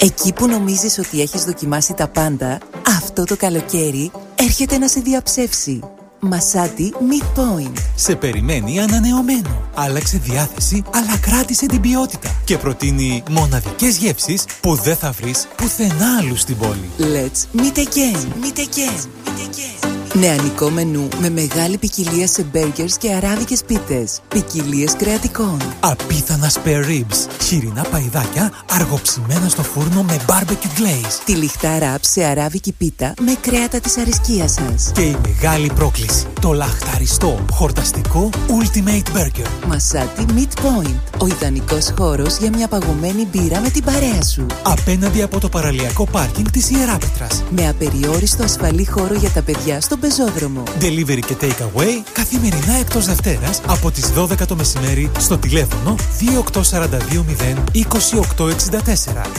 [0.00, 5.80] Εκεί που νομίζεις ότι έχεις δοκιμάσει τα πάντα, αυτό το καλοκαίρι έρχεται να σε διαψεύσει.
[6.20, 7.72] Μασάτι Meat Point.
[7.94, 9.70] Σε περιμένει ανανεωμένο.
[9.74, 12.40] Άλλαξε διάθεση, αλλά κράτησε την ποιότητα.
[12.44, 16.90] Και προτείνει μοναδικές γεύσεις που δεν θα βρεις πουθενά άλλου στην πόλη.
[16.98, 18.18] Let's meet again.
[18.42, 19.06] Meet again.
[19.24, 19.87] Meet again.
[20.14, 24.20] Νεανικό μενού με μεγάλη ποικιλία σε μπέργκερς και αράβικες πίτες.
[24.28, 25.56] Ποικιλίες κρεατικών.
[25.80, 27.42] Απίθανα spare ribs.
[27.42, 31.20] Χοιρινά παϊδάκια αργοψημένα στο φούρνο με barbecue glaze.
[31.24, 34.92] Τη λιχτά ραπ σε αράβικη πίτα με κρέατα της αρισκίας σας.
[34.94, 36.26] Και η μεγάλη πρόκληση.
[36.40, 39.66] Το λαχταριστό, χορταστικό Ultimate Burger.
[39.66, 40.96] Μασάτι Meat Point.
[41.18, 44.46] Ο ιδανικός χώρος για μια παγωμένη μπύρα με την παρέα σου.
[44.62, 47.42] Απέναντι από το παραλιακό πάρκινγκ της Ιεράπετρας.
[47.50, 50.62] Με απεριόριστο ασφαλή χώρο για τα παιδιά στον πεζόδρομο.
[50.80, 56.24] Delivery και take away καθημερινά εκτός Δευτέρας από τις 12 το μεσημέρι στο τηλέφωνο 28420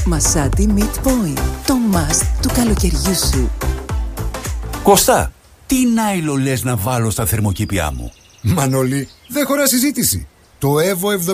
[0.05, 1.39] Μασάτι Meat Point.
[1.65, 3.51] Το must του καλοκαιριού σου.
[4.83, 5.31] Κωστά,
[5.67, 10.27] τι νάιλο λες να βάλω στα θερμοκήπια μου; Μανώλη, δεν χωρά συζήτηση.
[10.59, 11.33] Το Evo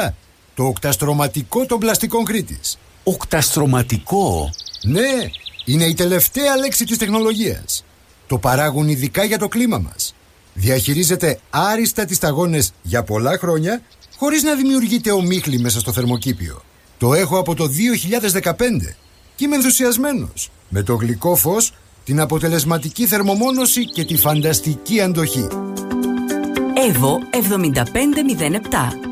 [0.00, 0.08] 7507.
[0.54, 2.78] Το οκταστρωματικό των πλαστικών Κρήτης.
[3.04, 4.50] Οκταστρωματικό;
[4.82, 5.30] Ναι,
[5.64, 7.84] είναι η τελευταία λέξη της τεχνολογίας.
[8.26, 10.14] Το παράγουν ειδικά για το κλίμα μας.
[10.54, 13.82] Διαχειρίζεται άριστα τις σταγόνες για πολλά χρόνια
[14.16, 16.62] χωρίς να δημιουργείται ομίχλη μέσα στο θερμοκήπιο.
[16.98, 18.96] Το έχω από το 2015
[19.36, 20.50] και είμαι ενθουσιασμένος.
[20.68, 25.46] Με το γλυκό φως, την αποτελεσματική θερμομόνωση και τη φανταστική αντοχή.
[26.88, 27.38] Εύω 7507.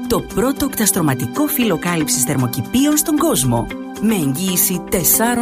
[0.09, 3.67] Το πρώτο κταστρωματικό φύλλο κάλυψης θερμοκηπίων στον κόσμο.
[4.05, 4.95] Με εγγύηση 4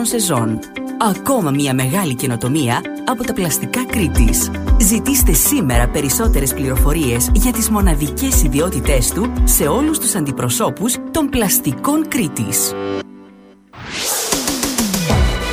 [0.03, 0.59] σεζόν.
[0.99, 4.51] Ακόμα μια μεγάλη καινοτομία από τα πλαστικά Κρήτης.
[4.81, 12.09] Ζητήστε σήμερα περισσότερες πληροφορίες για τις μοναδικές ιδιότητές του σε όλους τους αντιπροσώπους των πλαστικών
[12.09, 12.73] Κρήτης.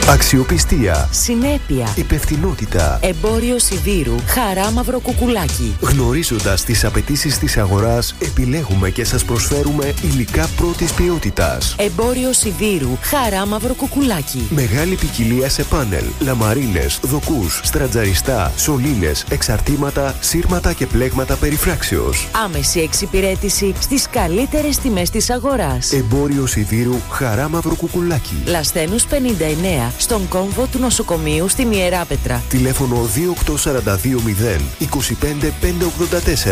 [0.10, 1.10] Αξιοπιστία.
[1.12, 1.94] Συνέπεια.
[1.96, 3.00] Υπευθυνότητα.
[3.02, 4.16] Εμπόριο σιδήρου.
[4.28, 5.76] Χαρά μαύρο κουκουλάκι.
[5.82, 11.76] Γνωρίζοντας τις απαιτήσεις της αγοράς, επιλέγουμε και σας προσφέρουμε υλικά πρώτης ποιότητας.
[11.78, 12.98] Εμπόριο σιδήρου.
[13.02, 14.48] Χαρά μαύρο κουκουλάκι.
[14.50, 22.28] Μεγάλη ποικιλία σε πάνελ, λαμαρίνες, δοκούς, στρατζαριστά, σωλήνες, εξαρτήματα, σύρματα και πλέγματα περιφράξεως.
[22.46, 25.92] Άμεση εξυπηρέτηση στις καλύτερες τιμές της αγοράς.
[25.92, 28.42] Εμπόριο σιδήρου Χαρά Μαύρο Κουκουλάκι.
[28.46, 32.42] Λαστένους 59 στον κόμβο του νοσοκομείου στην Ιερά Πέτρα.
[32.50, 33.10] Τηλέφωνο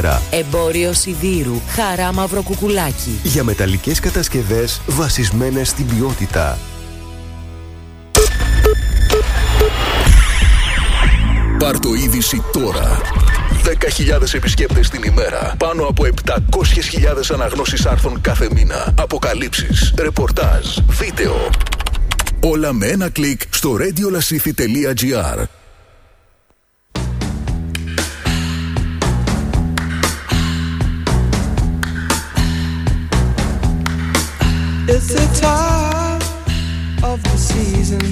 [0.04, 1.62] 284 Εμπόριο Σιδήρου.
[1.68, 3.20] Χαρά Μαύρο Κουκουλάκι.
[3.24, 6.58] Για μεταλλικές κατασκευές βασισμένες στην ποιότητα.
[11.60, 13.02] Πάρτο είδηση τώρα.
[13.64, 15.54] 10.000 επισκέπτες την ημέρα.
[15.58, 18.94] Πάνω από 700.000 αναγνώσεις άρθρων κάθε μήνα.
[19.00, 21.50] Αποκαλύψεις, ρεπορτάζ, βίντεο.
[22.48, 25.44] Όλα με ένα κλικ στο radiolasithi.gr
[34.94, 36.22] It's the time
[37.12, 38.06] of the season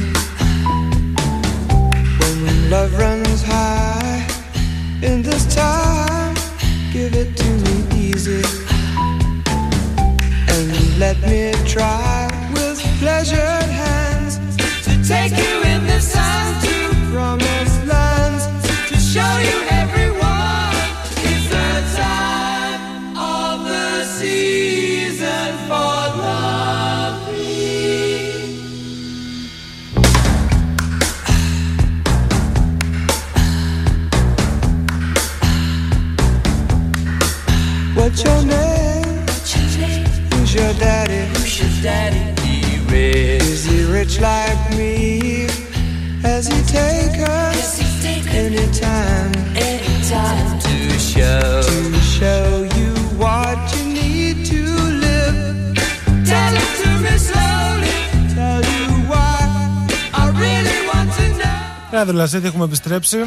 [2.19, 2.37] when
[2.73, 4.19] love runs high.
[5.09, 6.35] In this time,
[6.95, 8.43] give it to me easy
[10.53, 10.67] and
[11.03, 11.41] let me
[11.73, 13.92] try with pleasured
[38.03, 39.25] What's your name?
[40.33, 41.25] Who's your daddy?
[41.39, 42.22] Who's your daddy?
[44.03, 45.47] Rich like me?
[46.27, 47.69] Has he take us
[48.43, 49.31] anytime?
[49.71, 50.75] Anytime to
[51.11, 51.61] show
[51.93, 54.61] to show you what you need to
[55.05, 55.37] live.
[56.31, 57.95] Tell it to me slowly.
[58.37, 59.37] Tell you why
[60.21, 61.91] I really want to know.
[61.91, 63.17] Ράδιο Λασίδη έχουμε επιστρέψει.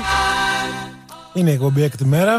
[1.34, 2.34] Είναι η εκπομπή έκτη μέρα.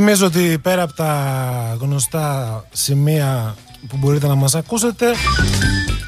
[0.00, 3.56] Θυμίζω ότι πέρα από τα γνωστά σημεία
[3.88, 5.06] που μπορείτε να μας ακούσετε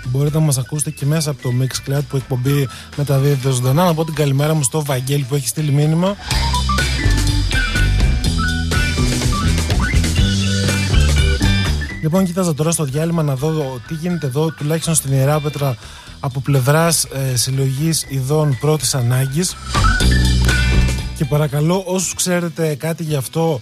[0.06, 3.94] Μπορείτε να μας ακούσετε και μέσα από το Mixcloud που η εκπομπή μεταδίδεται ζωντανά Να
[3.94, 6.16] πω την καλημέρα μου στο Βαγγέλη που έχει στείλει μήνυμα
[12.02, 15.76] Λοιπόν, κοίταζα τώρα στο διάλειμμα να δω τι γίνεται εδώ, τουλάχιστον στην Ιερά Πέτρα,
[16.20, 19.56] από πλευράς ε, συλλογής ειδών πρώτης ανάγκης.
[21.16, 23.60] Και παρακαλώ, όσους ξέρετε κάτι γι' αυτό,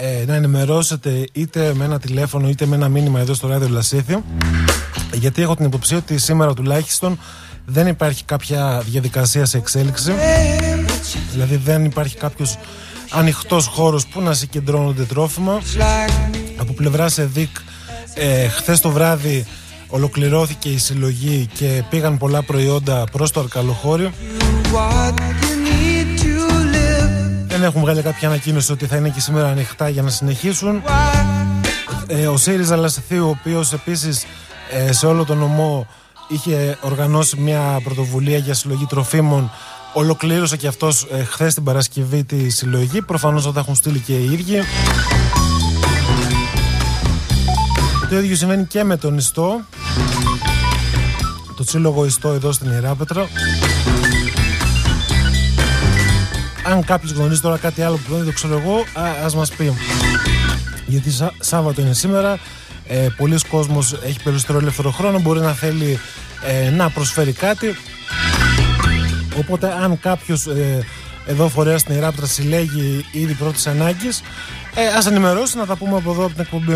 [0.00, 4.24] ε, να ενημερώσετε είτε με ένα τηλέφωνο είτε με ένα μήνυμα εδώ στο ράδιο Λασίθιο.
[5.12, 7.18] Γιατί έχω την υποψία ότι σήμερα τουλάχιστον
[7.66, 10.12] δεν υπάρχει κάποια διαδικασία σε εξέλιξη.
[11.32, 12.58] Δηλαδή δεν υπάρχει κάποιος
[13.10, 15.60] ανοιχτός χώρος που να συγκεντρώνονται τρόφιμα.
[16.56, 17.56] Από πλευρά ΕΔΙΚ
[18.14, 19.46] ε, χθες το βράδυ
[19.88, 24.12] ολοκληρώθηκε η συλλογή και πήγαν πολλά προϊόντα προς το αρκαλοχώριο.
[27.58, 30.82] Δεν έχουν βγάλει κάποια ανακοίνωση ότι θα είναι και σήμερα ανοιχτά για να συνεχίσουν.
[32.06, 34.24] Ε, ο ΣΥΡΙΖΑ Λασιθίου, ο οποίος επίσης
[34.70, 35.86] ε, σε όλο τον νομό
[36.28, 39.50] είχε οργανώσει μια πρωτοβουλία για συλλογή τροφίμων
[39.92, 43.02] Ολοκλήρωσε και αυτός ε, χθες την Παρασκευή τη συλλογή.
[43.02, 44.62] Προφανώς θα τα έχουν στείλει και οι ίδιοι.
[48.10, 49.60] Το ίδιο συμβαίνει και με τον Ιστό.
[51.56, 53.28] Το σύλλογο Ιστό εδώ στην Ιεράπετρα
[56.70, 59.72] Αν κάποιος γνωρίζει τώρα κάτι άλλο που δεν το ξέρω εγώ α, Ας μας πει.
[60.86, 62.38] Γιατί Σά- Σάββατο είναι σήμερα
[62.86, 65.98] ε, Πολλοί κόσμος έχει περισσότερο ελεύθερο χρόνο Μπορεί να θέλει
[66.46, 67.76] ε, να προσφέρει κάτι.
[69.38, 70.84] Οπότε αν κάποιος ε,
[71.26, 74.22] εδώ φορέας στην Ιεράπετρα συλλέγει ήδη πρώτης ανάγκης
[74.74, 76.72] ε, Ας ενημερώσει να τα πούμε από εδώ από την εκπομπή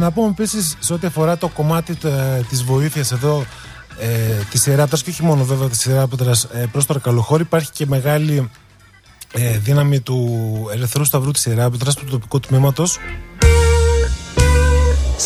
[0.00, 1.98] Να πούμε επίσης σε ό,τι αφορά το κομμάτι
[2.48, 3.44] της βοήθειας εδώ
[3.98, 4.06] ε,
[4.50, 8.50] της Ιεράπετρα και όχι μόνο βέβαια της Ιεράπετρα ε, προς το Αρκαλοχώρι, υπάρχει και μεγάλη
[9.32, 10.38] ε, δύναμη του
[10.72, 12.98] Ελευθερού Σταυρού της Ιεράπετρα, του τοπικού τμήματος.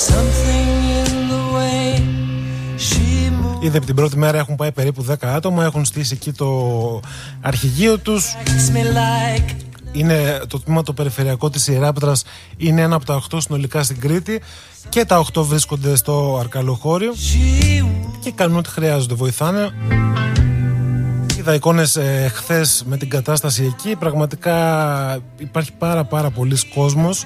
[0.08, 2.00] Something in the way
[2.76, 6.32] she moves Ήδη από την πρώτη μέρα έχουν πάει περίπου 10 άτομα, έχουν στήσει εκεί
[6.32, 7.00] το
[7.40, 8.34] αρχηγείο τους
[8.74, 12.24] me like είναι το τμήμα το περιφερειακό της Ιεράπετρας
[12.56, 14.40] είναι ένα από τα 8 συνολικά στην Κρήτη
[14.88, 17.12] και τα 8 βρίσκονται στο Αρκαλοχώριο
[18.20, 19.70] και κάνουν ό,τι χρειάζονται, βοηθάνε.
[21.38, 23.96] Είδα εικόνες ε, χθες με την κατάσταση εκεί.
[23.96, 24.56] Πραγματικά
[25.38, 27.22] υπάρχει πάρα πάρα πολλοί κόσμος.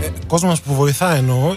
[0.00, 1.54] Ε, κόσμος που βοηθά εννοώ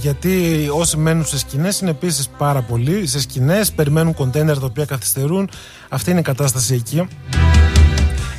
[0.00, 3.06] γιατί όσοι μένουν σε σκηνές είναι επίσης πάρα πολλοί.
[3.06, 5.50] Σε σκηνές, περιμένουν κοντέινερ τα οποία καθυστερούν.
[5.88, 7.08] Αυτή είναι η κατάσταση εκεί.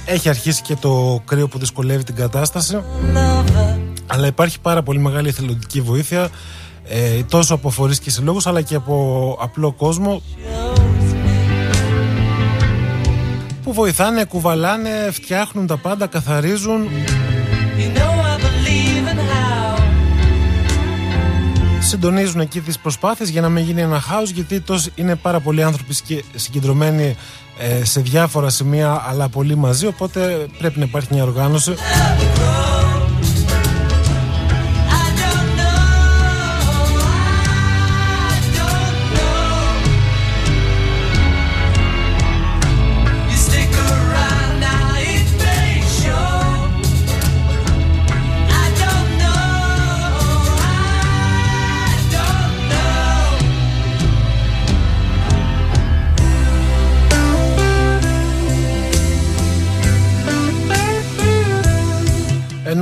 [0.06, 2.84] Έχει αρχίσει και το κρύο που δυσκολεύει την κατάσταση.
[4.08, 6.30] Αλλά υπάρχει πάρα πολύ μεγάλη εθελοντική βοήθεια
[6.88, 10.22] ε, τόσο από φορείς και συλλόγους αλλά και από απλό κόσμο.
[13.64, 16.88] Που βοηθάνε, κουβαλάνε, φτιάχνουν τα πάντα, καθαρίζουν
[21.92, 25.64] συντονίζουν εκεί τις προσπάθειες για να μην γίνει ένα χάος γιατί τόσο είναι πάρα πολλοί
[25.64, 25.94] άνθρωποι
[26.36, 27.16] συγκεντρωμένοι
[27.60, 31.74] ε, σε διάφορα σημεία αλλά πολύ μαζί οπότε πρέπει να υπάρχει μια οργάνωση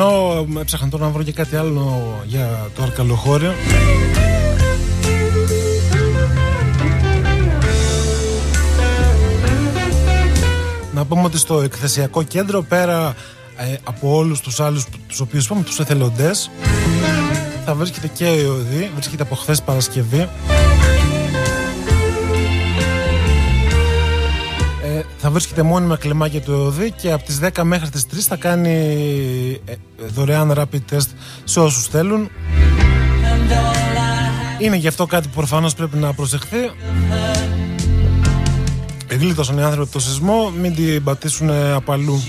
[0.01, 3.53] Ενώ έψαχνα τώρα να βρω και κάτι άλλο για το αρκαλοχώριο
[10.93, 13.15] Να πούμε ότι στο εκθεσιακό κέντρο πέρα
[13.57, 16.49] ε, από όλους τους άλλους τους οποίους είπαμε τους εθελοντές
[17.65, 20.29] θα βρίσκεται και η ΟΔΗ, βρίσκεται από χθες Παρασκευή
[25.21, 28.71] θα βρίσκεται μόνιμα κλιμάκια του ΕΟΔΗ και από τις 10 μέχρι τις 3 θα κάνει
[29.65, 29.73] ε,
[30.07, 31.07] δωρεάν rapid test
[31.43, 32.29] σε όσους θέλουν.
[34.59, 36.71] Είναι γι' αυτό κάτι που προφανώς πρέπει να προσεχθεί.
[39.07, 42.21] Εγλίτωσαν οι άνθρωποι το σεισμό, μην την πατήσουν απαλού.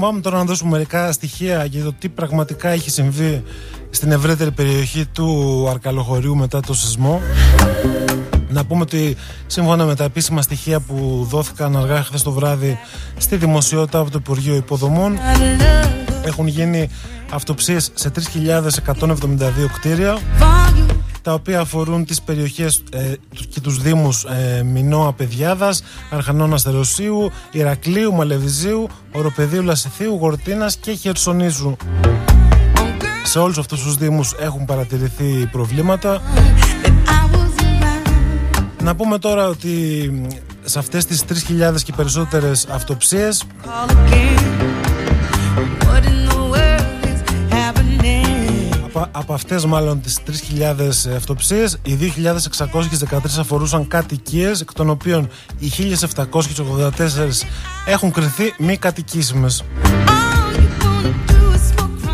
[0.00, 3.42] Πάμε τώρα να δώσουμε μερικά στοιχεία για το τι πραγματικά έχει συμβεί
[3.90, 7.20] στην ευρύτερη περιοχή του Αρκαλοχωρίου μετά το σεισμό.
[8.48, 12.78] Να πούμε ότι σύμφωνα με τα επίσημα στοιχεία που δόθηκαν αργά χθες το βράδυ
[13.16, 15.18] στη δημοσιότητα από το Υπουργείο Υποδομών
[16.24, 16.88] έχουν γίνει
[17.30, 19.06] αυτοψίες σε 3.172
[19.74, 20.18] κτίρια
[21.22, 23.12] τα οποία αφορούν τις περιοχές ε,
[23.48, 31.76] και τους δήμους ε, Μινώα Παιδιάδας, Αρχανών Αστεροσίου, Ηρακλείου, Μαλεβιζίου, Οροπεδίου Λασιθίου, Γορτίνας και Χερσονήσου.
[33.24, 36.22] Σε όλους αυτούς τους δήμους έχουν παρατηρηθεί προβλήματα.
[38.82, 40.10] Να πούμε τώρα ότι
[40.64, 43.44] σε αυτές τις 3.000 και περισσότερες αυτοψίες
[48.94, 55.28] από, από αυτές μάλλον τις 3.000 αυτοψίες οι 2.613 αφορούσαν κατοικίες εκ των οποίων
[55.58, 56.90] οι 1.784
[57.86, 59.64] έχουν κρυθεί μη κατοικήσιμες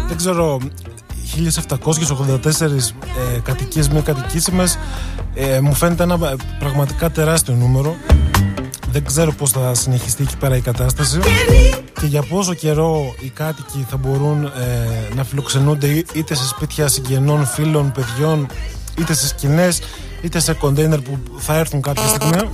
[0.06, 0.60] δεν ξέρω
[1.36, 4.78] 1.784 ε, κατοικίες μη κατοικήσιμες
[5.34, 6.18] ε, μου φαίνεται ένα
[6.58, 7.94] πραγματικά τεράστιο νούμερο
[8.96, 11.18] δεν ξέρω πώς θα συνεχιστεί εκεί πέρα η κατάσταση.
[12.00, 14.50] Και για πόσο καιρό οι κάτοικοι θα μπορούν ε,
[15.14, 18.46] να φιλοξενούνται είτε σε σπίτια συγγενών, φίλων, παιδιών
[18.98, 19.80] είτε σε σκηνές
[20.22, 22.48] είτε σε κοντέινερ που θα έρθουν κάποια στιγμή.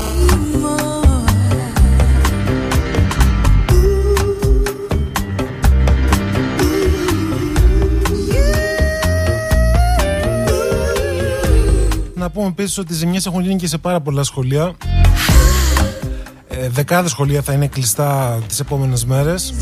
[12.14, 14.64] Να πούμε επίσης ότι οι ζημιές έχουν γίνει και σε πάρα πολλά σχολεία.
[14.64, 15.32] ε,
[16.70, 19.54] δεκάδες σχολεία θα είναι κλειστά τις επόμενες μέρες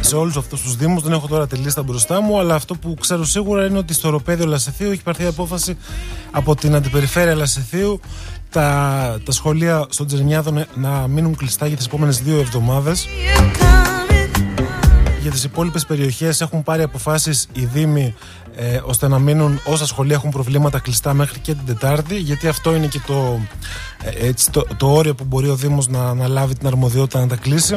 [0.00, 1.02] σε όλους αυτούς τους Δήμους.
[1.02, 4.10] Δεν έχω τώρα τη λίστα μπροστά μου, αλλά αυτό που ξέρω σίγουρα είναι ότι στο
[4.10, 5.76] Ροπέδιο Λασεθίου έχει πάρθει απόφαση
[6.30, 8.00] από την Αντιπεριφέρεια Λασεθίου
[8.50, 13.08] τα, τα σχολεία στον Τζερνιάδο να μείνουν κλειστά για τις επόμενες δύο εβδομάδες.
[15.22, 18.14] για τις υπόλοιπες περιοχές έχουν πάρει αποφάσεις οι Δήμοι
[18.58, 22.74] ε, ώστε να μείνουν όσα σχολεία έχουν προβλήματα κλειστά μέχρι και την Τετάρτη γιατί αυτό
[22.74, 23.40] είναι και το,
[24.02, 27.26] ε, έτσι, το, το όριο που μπορεί ο Δήμος να, να λάβει την αρμοδιότητα να
[27.26, 27.76] τα κλείσει.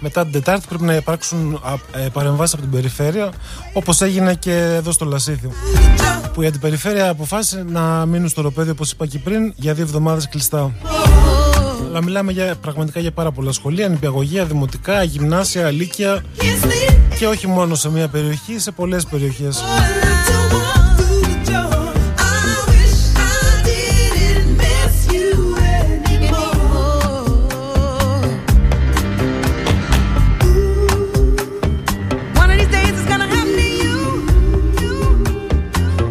[0.00, 1.60] Μετά την Τετάρτη πρέπει να υπάρξουν
[1.92, 3.32] ε, παρεμβάσεις από την περιφέρεια,
[3.72, 5.50] όπως έγινε και εδώ στο Λασίθιο.
[6.34, 10.28] Που η αντιπεριφέρεια αποφάσισε να μείνουν στο ροπέδιο, όπως είπα και πριν, για δύο εβδομάδες
[10.28, 10.72] κλειστά.
[11.88, 16.22] Αλλά μιλάμε για, πραγματικά για πάρα πολλά σχολεία, νηπιαγωγεία, δημοτικά, γυμνάσια, αλήκεια
[17.18, 19.62] και όχι μόνο σε μία περιοχή, σε πολλές περιοχές.
[32.40, 33.96] One of these days it's gonna happen to you.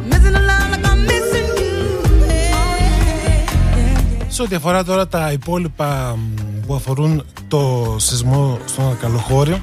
[0.10, 1.84] Missing a love like I'm missing you.
[4.28, 9.62] Σε ό,τι αφορά τώρα τα υπόλοιπα μ, που αφορούν το σεισμό στον Ακαλοχώριο,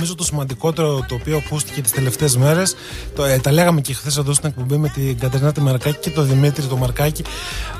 [0.00, 2.74] νομίζω το σημαντικότερο το οποίο ακούστηκε τις τελευταίες μέρες,
[3.14, 6.10] το, ε, τα λέγαμε και χθες εδώ στην εκπομπή με την Κατερίνα τη Μαρκάκη και
[6.10, 7.24] τον Δημήτρη το Μαρκάκη,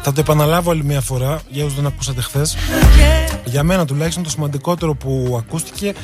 [0.02, 2.56] θα το επαναλάβω άλλη μια φορά για όσους δεν ακούσατε χθες.
[3.44, 5.94] Για μένα τουλάχιστον το σημαντικότερο που ακούστηκε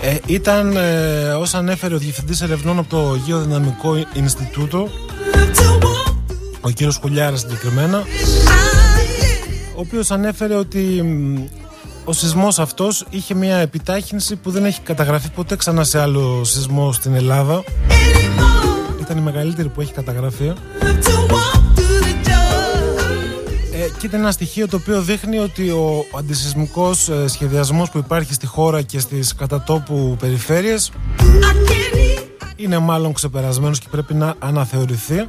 [0.00, 4.88] ε, ήταν ε, όσα ανέφερε ο Διευθυντής Ερευνών από το Γεωδυναμικό Ινστιτούτο,
[6.60, 8.02] ο κύριος Κουλιάρας συγκεκριμένα,
[9.76, 11.63] ο οποίος ανέφερε ότι μ,
[12.04, 16.92] ο σεισμός αυτός είχε μια επιτάχυνση που δεν έχει καταγραφεί ποτέ ξανά σε άλλο σεισμό
[16.92, 17.64] στην Ελλάδα.
[19.00, 20.52] Ήταν η μεγαλύτερη που έχει καταγραφεί.
[23.72, 28.34] Ε, και ήταν ένα στοιχείο το οποίο δείχνει ότι ο αντισυσμικός ε, σχεδιασμός που υπάρχει
[28.34, 30.92] στη χώρα και στις κατατόπου περιφέρειες
[32.56, 35.26] είναι μάλλον ξεπερασμένος και πρέπει να αναθεωρηθεί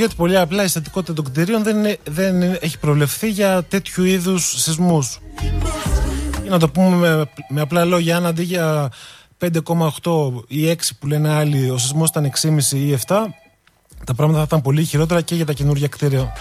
[0.00, 4.04] διότι πολύ απλά η στατικότητα των κτηρίων δεν, είναι- δεν είναι- έχει προβλεφθεί για τέτοιου
[4.04, 5.18] είδους σεισμούς.
[6.42, 8.90] Για να το πούμε με, με απλά λόγια, αν αντί για
[9.38, 13.16] 5,8 ή 6 που λένε άλλοι, ο σεισμός ήταν 6,5 ή 7,
[14.04, 16.32] τα πράγματα θα ήταν πολύ χειρότερα και για τα καινούργια κτίρια.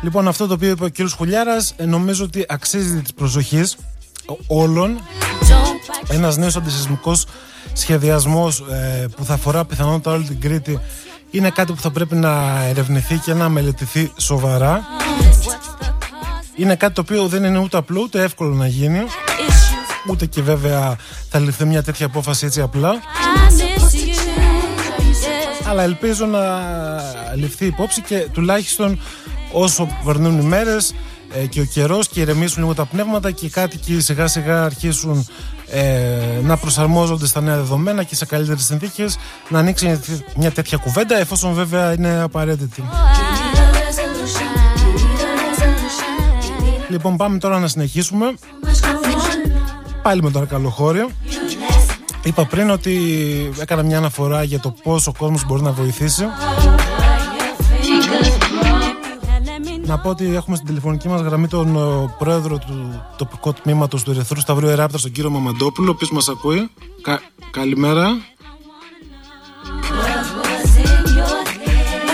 [0.00, 1.10] Λοιπόν, αυτό το οποίο είπε ο κ.
[1.16, 3.62] Χουλιάρας ε, νομίζω ότι αξίζει τη προσοχή
[4.46, 5.00] όλων.
[6.08, 7.26] Ένας νέος αντισυσμικός
[7.72, 10.80] σχεδιασμός ε, που θα αφορά πιθανότατα όλη την Κρήτη
[11.30, 14.86] είναι κάτι που θα πρέπει να ερευνηθεί και να μελετηθεί σοβαρά.
[16.56, 19.04] Είναι κάτι το οποίο δεν είναι ούτε απλό ούτε εύκολο να γίνει.
[20.10, 20.96] Ούτε και βέβαια
[21.30, 22.90] θα ληφθεί μια τέτοια απόφαση έτσι απλά.
[25.66, 25.70] I miss you.
[25.70, 26.40] Αλλά ελπίζω να
[27.34, 29.00] ληφθεί υπόψη και τουλάχιστον
[29.52, 30.94] όσο περνούν οι μέρες
[31.48, 35.26] και ο καιρός και ηρεμήσουν λίγο τα πνεύματα και οι κάτοικοι σιγά σιγά αρχίσουν
[35.70, 40.00] ε, να προσαρμόζονται στα νέα δεδομένα και σε καλύτερες συνθήκες να ανοίξει
[40.36, 42.84] μια τέτοια κουβέντα εφόσον βέβαια είναι απαραίτητη.
[46.88, 48.34] Λοιπόν, πάμε τώρα να συνεχίσουμε.
[50.02, 51.10] Πάλι με το αρκαλοχώριο.
[52.26, 52.94] Είπα πριν ότι
[53.60, 56.24] έκανα μια αναφορά για το πώς ο κόσμος μπορεί να βοηθήσει.
[59.84, 64.10] Να πω ότι έχουμε στην τηλεφωνική μας γραμμή τον ε, πρόεδρο του τοπικού τμήματος του
[64.10, 66.70] Ερυθρού Σταυρού Εράπτρας, τον κύριο Μαμαντόπουλο, ο οποίος μας ακούει.
[67.02, 67.20] Κα-
[67.50, 68.06] καλημέρα.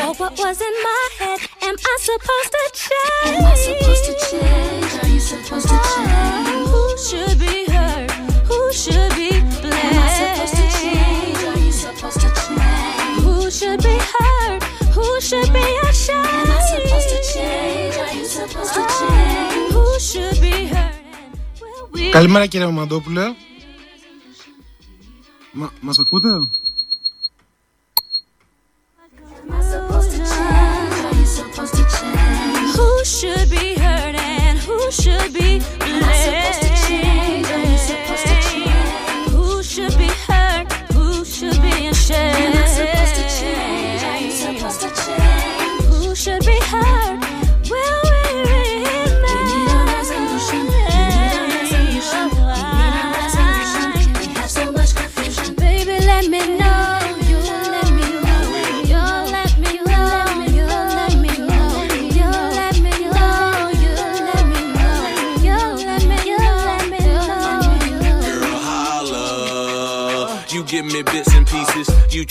[0.05, 1.41] Oh, what was in my head?
[1.69, 3.37] Am I supposed to change?
[3.39, 4.91] Am I supposed to change?
[5.03, 7.32] Are you supposed to change?
[15.29, 16.27] Should be ashamed?
[16.41, 17.95] Am I supposed to change?
[18.05, 19.73] Are you supposed to change?
[19.77, 20.95] Who should be hurt?
[21.93, 23.23] We Καλημέρα κύριε Μαμαντόπουλε.
[25.53, 26.29] Μα, μας ακούτε?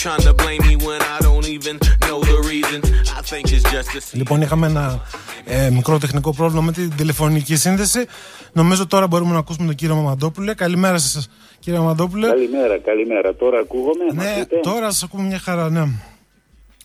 [0.05, 1.75] Trying to blame me when I don't even
[2.07, 2.79] know the reason.
[3.19, 5.01] I think it's just a Λοιπόν, είχαμε ένα
[5.45, 8.05] ε, μικρό τεχνικό πρόβλημα με την τηλεφωνική σύνδεση.
[8.53, 10.53] Νομίζω τώρα μπορούμε να ακούσουμε τον κύριο Μαμαντόπουλε.
[10.53, 11.29] Καλημέρα σας,
[11.59, 12.27] κύριε Μαμαντόπουλε.
[12.27, 13.35] Καλημέρα, καλημέρα.
[13.35, 14.03] Τώρα ακούγομαι.
[14.13, 15.83] μ' Ναι, ακούτε; τώρα σας ακούμε μια χαρά, ναι.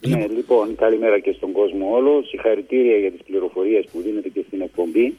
[0.00, 2.22] Ναι, λοιπόν, καλημέρα και στον κόσμο όλο.
[2.28, 5.16] Συγχαρητήρια για τις πληροφορίες που δίνετε και στην εκπομπή.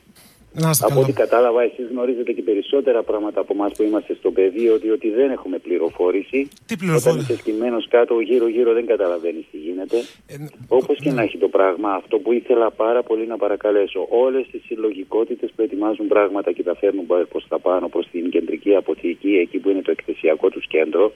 [0.62, 1.06] Να είστε Από καλά.
[1.06, 5.30] ό,τι κατάλαβα, εσείς γνωρίζετε και περισσότερα πράγματα από εμάς που είμαστε στο πεδίο, διότι δεν
[5.32, 6.48] έχουμε πληροφόρηση.
[6.66, 9.98] Τι πληροφόρηση; Όταν είσαι σκυμμένος κάτω, γύρω-γύρω δεν καταλαβαίνεις τι γίνεται.
[10.28, 10.36] Ε,
[10.68, 14.62] Όπως και να έχει το πράγμα, αυτό που ήθελα πάρα πολύ να παρακαλέσω, όλες τις
[14.66, 19.58] συλλογικότητες που ετοιμάζουν πράγματα και τα φέρνουν προς τα πάνω, προς την κεντρική αποθήκη, εκεί
[19.58, 21.12] που είναι το εκθεσιακό τους κέντρο,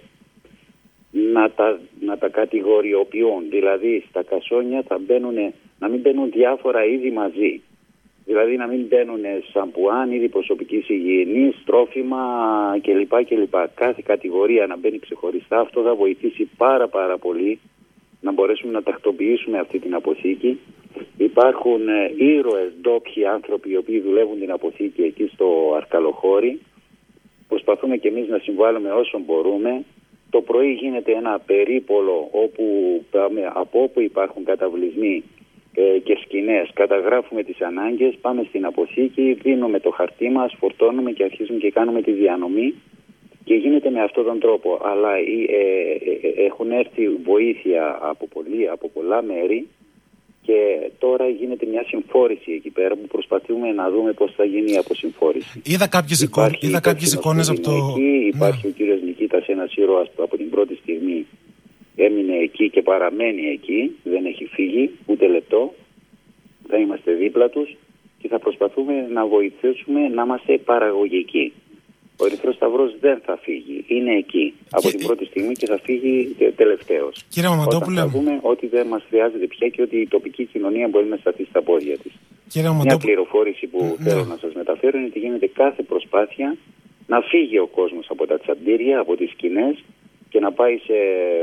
[1.34, 3.44] να τα, να τα κατηγοριοποιούν.
[3.50, 7.62] Δηλαδή στα κασόνια θα μπαίνουν, να μην μπαίνουν διάφορα είδη μαζί.
[8.26, 9.20] Δηλαδή να μην μπαίνουν
[9.52, 12.20] σαμπουάν, είδη προσωπική υγιεινή, τρόφιμα
[12.82, 13.26] κλπ.
[13.26, 13.56] κλπ.
[13.76, 15.60] Κάθε κατηγορία να μπαίνει ξεχωριστά.
[15.60, 17.60] Αυτό θα βοηθήσει πάρα πάρα πολύ
[18.22, 20.60] να μπορέσουμε να τακτοποιήσουμε αυτή την αποθήκη.
[21.18, 26.60] Υπάρχουν ε, ήρωες ντόπιοι άνθρωποι οι οποίοι δουλεύουν την αποθήκη εκεί στο Αρκαλοχώρι.
[27.48, 29.84] Προσπαθούμε και εμείς να συμβάλλουμε όσο μπορούμε.
[30.30, 32.66] Το πρωί γίνεται ένα περίπολο όπου
[33.12, 35.51] πάμε, από όπου υπάρχουν καταβλισμοί ε,
[36.04, 36.70] και σκηνές.
[36.74, 42.02] Καταγράφουμε τις ανάγκες, πάμε στην αποθήκη, δίνουμε το χαρτί μας, φορτώνουμε και αρχίζουμε και κάνουμε
[42.02, 42.74] τη διανομή
[43.44, 44.80] και γίνεται με αυτόν τον τρόπο.
[44.84, 49.68] Αλλά ε, ε, ε, έχουν έρθει βοήθεια από, πολλοί, από πολλά μέρη
[50.42, 54.78] και τώρα γίνεται μια συμφόρηση εκεί πέρα που προσπαθούμε να δούμε πώς θα γίνει η
[54.78, 55.62] αποσυμφόρηση.
[55.66, 57.72] Είδα κάποιες εικόνε είδα κάποιες εικόνες από το.
[57.72, 61.26] Εκεί υπάρχει ο κύριος Νικήτας, ένας ήρωας που από την πρώτη στιγμή
[61.96, 65.74] έμεινε εκεί και παραμένει εκεί, δεν έχει φύγει ούτε λεπτό.
[66.68, 67.76] Θα είμαστε δίπλα τους
[68.22, 71.54] και θα προσπαθούμε να βοηθήσουμε να είμαστε παραγωγικοί.
[72.18, 76.36] Ο Ερυθρός Σταυρός δεν θα φύγει, είναι εκεί από την πρώτη στιγμή και θα φύγει
[76.38, 77.26] τε- τελευταίος.
[77.30, 78.00] Κύριε Μαμαντόπουλε.
[78.00, 81.18] Όταν θα δούμε ότι δεν μας χρειάζεται πια και ότι η τοπική κοινωνία μπορεί να
[81.18, 82.12] σταθεί στα πόδια της.
[82.48, 83.06] Κύριε Μια Μαμαντόπουλε.
[83.14, 86.58] πληροφόρηση που θέλω να σας μεταφέρω είναι ότι γίνεται κάθε προσπάθεια
[87.08, 89.84] να φύγει ο κόσμος από τα τσαντήρια, από τις σκηνές
[90.32, 90.94] και να πάει σε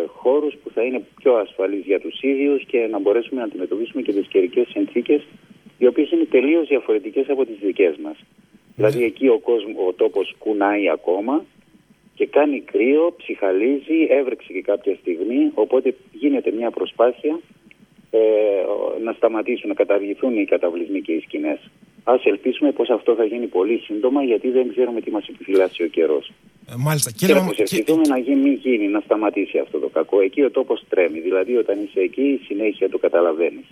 [0.07, 4.13] χώρους που θα είναι πιο ασφαλείς για τους ίδιους και να μπορέσουμε να αντιμετωπίσουμε και
[4.13, 5.23] τις καιρικές συνθήκες
[5.79, 8.17] οι οποίες είναι τελείως διαφορετικές από τις δικές μας.
[8.77, 11.45] Δηλαδή εκεί ο, κόσμος, ο τόπος κουνάει ακόμα
[12.15, 17.41] και κάνει κρύο, ψυχαλίζει, έβρεξε και κάποια στιγμή, οπότε γίνεται μια προσπάθεια
[18.11, 18.21] ε,
[19.03, 21.71] να σταματήσουν, να καταργηθούν οι καταβλισμοί και οι σκηνές.
[22.15, 25.87] Ας ελπίσουμε πως αυτό θα γίνει πολύ σύντομα γιατί δεν ξέρουμε τι μας επιφυλάσσει ο
[25.87, 26.33] καιρός.
[26.71, 27.11] Ε, Μάλιστα.
[27.11, 30.21] Και Κύριε να Μαμα- προσευχηθούμε να γίνει, μην γίνει, να σταματήσει αυτό το κακό.
[30.21, 33.65] Εκεί ο τόπος τρέμει, δηλαδή όταν είσαι εκεί συνέχεια το καταλαβαίνεις.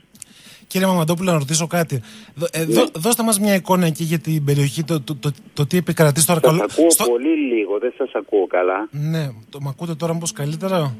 [0.66, 2.00] Κύριε Μαμαντόπουλο, να ρωτήσω κάτι.
[2.34, 5.66] Δω- ε, δώ- δώστε μας μια εικόνα εκεί για την περιοχή, το, το, το, το
[5.66, 6.66] τι επικρατεί στο Σας Αρκαλό.
[6.70, 8.88] ακούω πολύ λίγο, δεν σας ακούω καλά.
[8.90, 10.96] Ναι, το μ' ακούτε τώρα μήπως καλύτερα;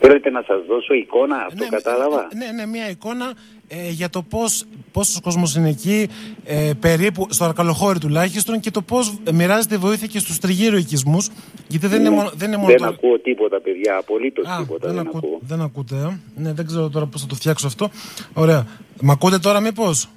[0.00, 2.28] Θέλετε να σας δώσω εικόνα, αυτό κατάλαβα.
[2.36, 3.32] Ναι, ναι, μια εικόνα
[3.68, 6.08] ε, για το πώς, πόσος κόσμος είναι εκεί,
[6.44, 11.28] ε, περίπου στο Αρκαλοχώρι τουλάχιστον και το πώς μοιράζεται η βοήθεια και στους τριγύρω οικισμούς,
[11.68, 12.86] γιατί δεν είναι μόνο, δεν είναι μόνο δεν το...
[12.86, 15.38] ακούω τίποτα, παιδιά, απολύτως Α, τίποτα δεν, δεν, ακού- ακούω.
[15.42, 17.90] δεν ακούτε, ε; Ναι, δεν ξέρω τώρα πώς θα το φτιάξω αυτό.
[18.34, 18.66] Ωραία.
[19.02, 20.08] Μ' ακούτε τώρα μήπως;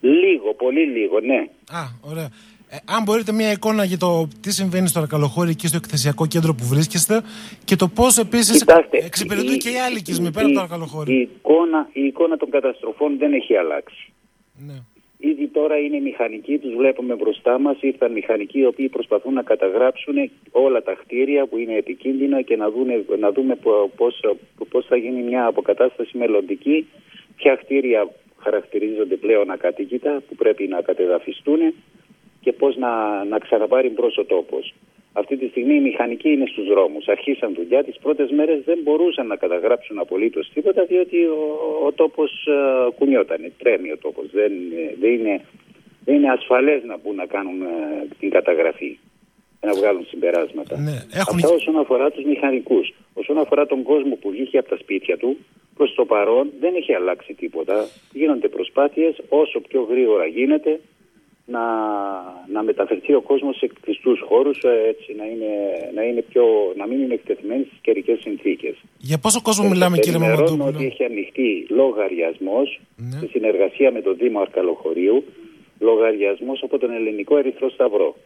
[0.00, 1.48] Λίγο, πολύ λίγο, ναι.
[1.78, 2.28] Α, ωραία.
[2.68, 6.54] Ε, αν μπορείτε μια εικόνα για το τι συμβαίνει στο Αρκαλοχώρι και στο εκθεσιακό κέντρο
[6.54, 7.20] που βρίσκεστε
[7.64, 10.60] και το πώς επίσης Κοιτάξτε, εξυπηρετούν η- και οι άλλοι οικισμοί η- πέρα από το
[10.60, 11.12] η- Αρκαλοχώρι.
[11.14, 14.12] Η εικόνα, η εικόνα των καταστροφών δεν έχει αλλάξει.
[14.66, 14.74] Ναι.
[15.18, 20.14] Ήδη τώρα είναι μηχανικοί, τους βλέπουμε μπροστά μας, ήρθαν μηχανικοί οι οποίοι προσπαθούν να καταγράψουν
[20.50, 24.20] όλα τα κτίρια που είναι επικίνδυνα και να, δούνε, να δούμε πο- πώς,
[24.68, 26.86] πώς θα γίνει μια αποκατάσταση μελλοντική,
[27.36, 28.08] ποια κτίρια
[28.38, 31.58] χαρακτηρίζονται πλέον ακατοίκητα που πρέπει να κατεδαφιστούν
[32.46, 34.74] και πώς να, να ξαναπάρει μπρος ο τόπος.
[35.12, 37.08] Αυτή τη στιγμή οι μηχανικοί είναι στους δρόμους.
[37.08, 37.84] Αρχίσαν δουλειά.
[37.84, 41.42] Τις πρώτες μέρες δεν μπορούσαν να καταγράψουν απολύτως τίποτα διότι ο,
[41.86, 43.52] ο τόπος ε, κουνιόταν.
[43.58, 44.26] Τρέμει ο τόπος.
[44.32, 45.40] Δεν, ε, δεν, είναι,
[46.04, 47.66] δεν είναι ασφαλές να μπουν να κάνουν ε,
[48.18, 48.98] την καταγραφή
[49.60, 50.78] και να βγάλουν συμπεράσματα.
[50.78, 51.38] Ναι, έχουν...
[51.38, 52.94] Αυτά όσον αφορά τους μηχανικούς.
[53.14, 55.36] Όσον αφορά τον κόσμο που βγήκε από τα σπίτια του,
[55.76, 57.88] προς το παρόν δεν έχει αλλάξει τίποτα.
[58.12, 60.80] Γίνονται προσπάθειες όσο πιο γρήγορα γίνεται
[61.46, 61.62] να,
[62.52, 65.50] να μεταφερθεί ο κόσμος σε κλειστούς χώρους ε, έτσι, να, είναι,
[65.94, 66.44] να, είναι πιο,
[66.76, 68.74] να μην είναι εκτεθειμένοι στις καιρικές συνθήκες.
[68.98, 73.18] Για πόσο κόσμο μιλάμε κύριε Ενημερώνω Μαμαντόπουλο; ότι έχει ανοιχτεί λογαριασμός Ναι.
[73.18, 75.24] σε συνεργασία με τον Δήμο Αρκαλοχωρίου,
[75.78, 78.16] λογαριασμός από τον Ελληνικό Ερυθρό Σταυρό.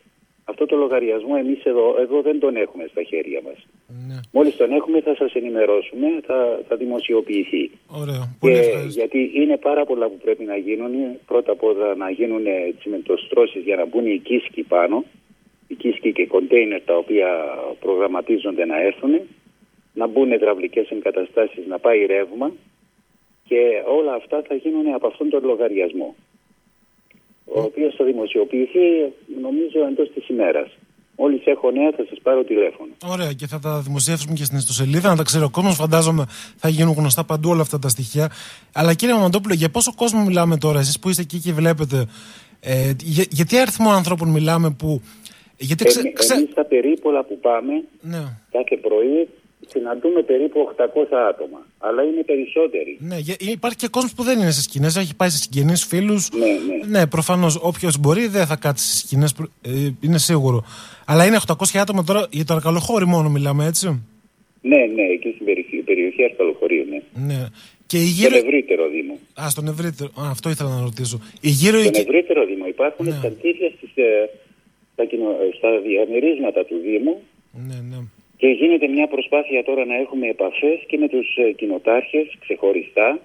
[0.45, 3.67] Αυτό το λογαριασμό εμείς εδώ, εδώ δεν τον έχουμε στα χέρια μας.
[4.09, 4.15] Ναι.
[4.33, 7.71] Μόλις τον έχουμε θα σας ενημερώσουμε, θα, θα δημοσιοποιηθεί.
[8.03, 8.37] Ωραία.
[8.41, 9.01] Πολύ Και, ευχαριστώ.
[9.01, 10.93] γιατί είναι πάρα πολλά που πρέπει να γίνουν.
[11.27, 12.45] Πρώτα απ' όλα να γίνουν
[12.79, 15.05] τσιμεντοστρώσεις για να μπουν οι κίσκοι πάνω.
[15.69, 17.29] οικίσκοι και κοντέινερ τα οποία
[17.81, 19.21] προγραμματίζονται να έρθουν,
[19.95, 22.53] να μπουν υδραυλικές εγκαταστάσεις, να πάει ρεύμα
[23.49, 26.15] και όλα αυτά θα γίνουν από αυτόν τον λογαριασμό
[27.57, 28.87] ο οποίος θα δημοσιοποιηθεί
[29.43, 30.69] νομίζω εντός της ημέρας.
[31.17, 32.91] Μόλις έχω νέα θα σας πάρω τηλέφωνο.
[33.07, 35.75] Ωραία, και θα τα δημοσιεύσουμε και στην ιστοσελίδα, να τα ξέρει ο κόσμος.
[35.77, 36.25] Φαντάζομαι
[36.57, 38.31] θα γίνουν γνωστά παντού όλα αυτά τα στοιχεία.
[38.73, 42.07] Αλλά κύριε Μαμαντόπουλο, για πόσο κόσμο μιλάμε τώρα, εσείς που είστε εκεί και βλέπετε,
[42.61, 45.03] ε, για, για τι αριθμό ανθρώπων μιλάμε που.
[45.57, 48.23] Γιατί ξε, Εμεί ξε- εμείς στα περίπολα που πάμε Ναι.
[48.51, 49.29] κάθε πρωί
[49.71, 51.67] συναντούμε περίπου 800 άτομα.
[51.79, 52.97] Αλλά είναι περισσότεροι.
[53.01, 56.29] Ναι, για- υπάρχει και κόσμος που δεν είναι στι σκηνές, έχει πάει σε συγγενείς, φίλους.
[56.33, 56.99] Ναι, ναι.
[56.99, 59.35] Ναι, προφανώς όποιος μπορεί δεν θα κάτσει στι σκηνές,
[60.01, 60.65] είναι σίγουρο.
[61.07, 63.87] Αλλά είναι 800 άτομα τώρα για το αρκαλοχώρι μόνο μιλάμε, έτσι.
[64.63, 67.01] Ναι, ναι, εκεί στην περιοχή, περιοχή Αρκαλοχωρίου, ναι.
[67.35, 67.47] Ναι.
[67.87, 68.37] Και η Στον γύρω.
[68.37, 69.19] ευρύτερο Δήμο.
[69.43, 70.11] Α, στον ευρύτερο.
[70.21, 71.21] Α, αυτό ήθελα να ρωτήσω.
[71.41, 72.01] Η γύρω Στον εκεί.
[72.01, 73.13] ευρύτερο Δήμο υπάρχουν ναι.
[73.19, 74.31] σταντήρια στις, ε,
[74.93, 77.15] στα, κοινο- ε, στα διαμερίσματα του Δήμου
[77.69, 77.99] Ναι, ναι.
[78.41, 83.19] Και γίνεται μια προσπάθεια τώρα να έχουμε επαφές και με τους ε, κοινοτάρχες ξεχωριστά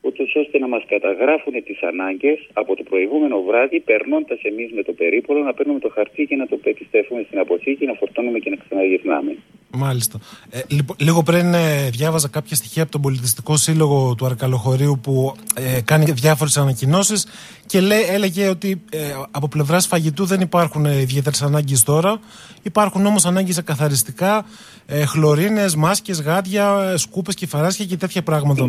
[0.00, 4.92] ούτως ώστε να μας καταγράφουν τις ανάγκες από το προηγούμενο βράδυ περνώντας εμείς με το
[4.92, 8.56] περίπολο να παίρνουμε το χαρτί και να το επιστρέφουμε στην αποθήκη, να φορτώνουμε και να
[8.56, 9.36] ξαναγυρνάμε.
[9.74, 10.18] Μάλιστα.
[10.50, 15.34] Ε, λοιπόν, λίγο πριν ε, διάβαζα κάποια στοιχεία από τον Πολιτιστικό Σύλλογο του Αρκαλοχωρίου που
[15.54, 17.26] ε, κάνει διάφορες ανακοινώσεις
[17.66, 18.98] και λέει, έλεγε ότι ε,
[19.30, 22.20] από πλευράς φαγητού δεν υπάρχουν ε, ιδιαίτερες ανάγκες τώρα.
[22.62, 24.44] Υπάρχουν όμως ανάγκες σε καθαριστικά,
[24.86, 28.64] ε, χλωρίνες, μάσκες, γάντια, ε, σκούπες, κεφαράσια και τέτοια πράγματα.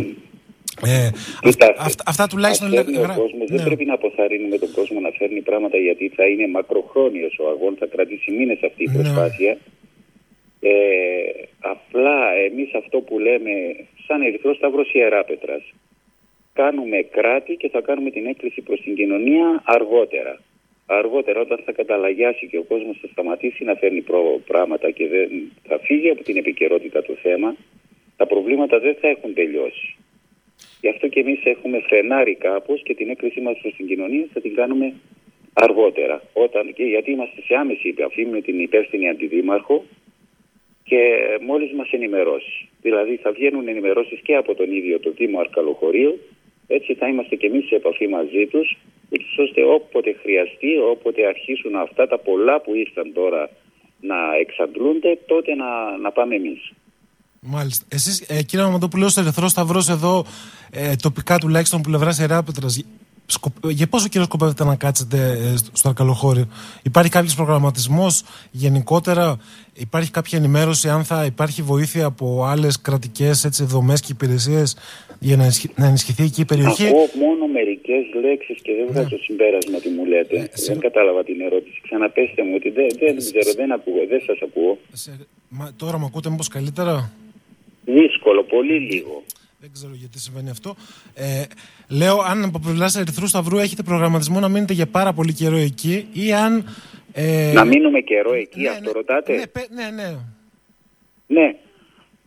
[0.86, 1.10] Ε,
[1.44, 3.56] αυτά, αυτά, αυτά τουλάχιστον Ας φέρνει λέγα- ο γρα- κόσμος, ναι.
[3.56, 7.78] Δεν πρέπει να αποθαρρύνουμε τον κόσμο να φέρνει πράγματα γιατί θα είναι μακροχρόνιος ο αγώνας,
[7.80, 9.10] θα κρατήσει μήνες αυτή η Ναι.
[10.64, 10.70] Προσπάθεια.
[10.70, 13.52] Ε, απλά εμείς αυτό που λέμε
[14.08, 15.74] σαν Ερυθρός Σταυρός Ιεράπετρας
[16.54, 20.40] κάνουμε κράτη και θα κάνουμε την έκκληση προς την κοινωνία αργότερα.
[20.86, 25.30] Αργότερα όταν θα καταλαγιάσει και ο κόσμος θα σταματήσει να φέρνει προ- πράγματα και δεν
[25.68, 27.56] θα φύγει από την επικαιρότητα του θέμα,
[28.18, 29.96] τα προβλήματα δεν θα έχουν τελειώσει.
[30.82, 34.42] Γι' αυτό και εμείς έχουμε φρενάρει κάπως και την έκκλησή μας προς την κοινωνία θα
[34.42, 34.94] την κάνουμε
[35.54, 36.22] αργότερα.
[36.34, 39.84] Όταν, και γιατί είμαστε σε άμεση επαφή με την υπεύθυνη αντιδήμαρχο
[40.84, 41.00] και
[41.42, 42.70] μόλις μας ενημερώσει.
[42.82, 46.20] Δηλαδή θα βγαίνουν ενημερώσεις και από τον ίδιο το Δήμο Αρκαλοχωρίου,
[46.68, 48.78] έτσι θα είμαστε και εμείς σε επαφή μαζί τους,
[49.10, 53.50] ούτως ώστε όποτε χρειαστεί, όποτε αρχίσουν αυτά τα πολλά που ήρθαν τώρα
[54.02, 56.72] να εξαντλούνται, τότε να, να πάμε εμείς.
[57.40, 57.86] Μάλιστα.
[57.90, 60.26] Εσείς, ε, κύριε Μαμαντοπούλου, ως Ερυθρός Σταυρός εδώ,
[60.72, 62.68] ε, τοπικά τουλάχιστον πλευράς Εράπετρα,
[63.70, 65.18] για πόσο καιρό σκοπεύετε να κάτσετε
[65.54, 66.48] ε, στο- στο Αρκαλοχώριο,
[66.84, 69.38] Υπάρχει κάποιος προγραμματισμός γενικότερα,
[69.74, 74.76] υπάρχει κάποια ενημέρωση αν θα υπάρχει βοήθεια από άλλες κρατικές δομές και υπηρεσίες
[75.20, 79.18] για να, ενισχυ- να ενισχυθεί εκεί η περιοχή; Ακούω μόνο μερικές λέξεις και δεν βγάζω
[79.24, 80.50] συμπέρασμα τι μου λέτε.
[80.68, 81.82] δεν κατάλαβα την ερώτηση.
[81.84, 84.78] Ξαναπέστε μου ότι δεν, δεν ξέρω, δεν ακούω, δεν σας ακούω.
[85.50, 87.12] Μα, τώρα με ακούτε μήπως καλύτερα;
[87.86, 89.24] Δύσκολο, πολύ λίγο.
[89.64, 90.76] Δεν ξέρω γιατί συμβαίνει αυτό.
[91.16, 91.44] Ε,
[92.00, 96.08] λέω, αν από πλευράς Ερυθρού Σταυρού έχετε προγραμματισμό να μείνετε για πάρα πολύ καιρό εκεί
[96.14, 96.66] ή αν.
[97.14, 100.10] Ε, Να μείνουμε καιρό εκεί, αυτό ρωτάτε; Ναι, πε- ναι, ναι.
[101.28, 101.56] Ναι.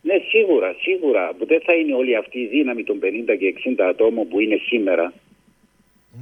[0.01, 1.33] Ναι, σίγουρα, σίγουρα.
[1.47, 5.13] Δεν θα είναι όλη αυτή η δύναμη των 50 και 60 ατόμων που είναι σήμερα.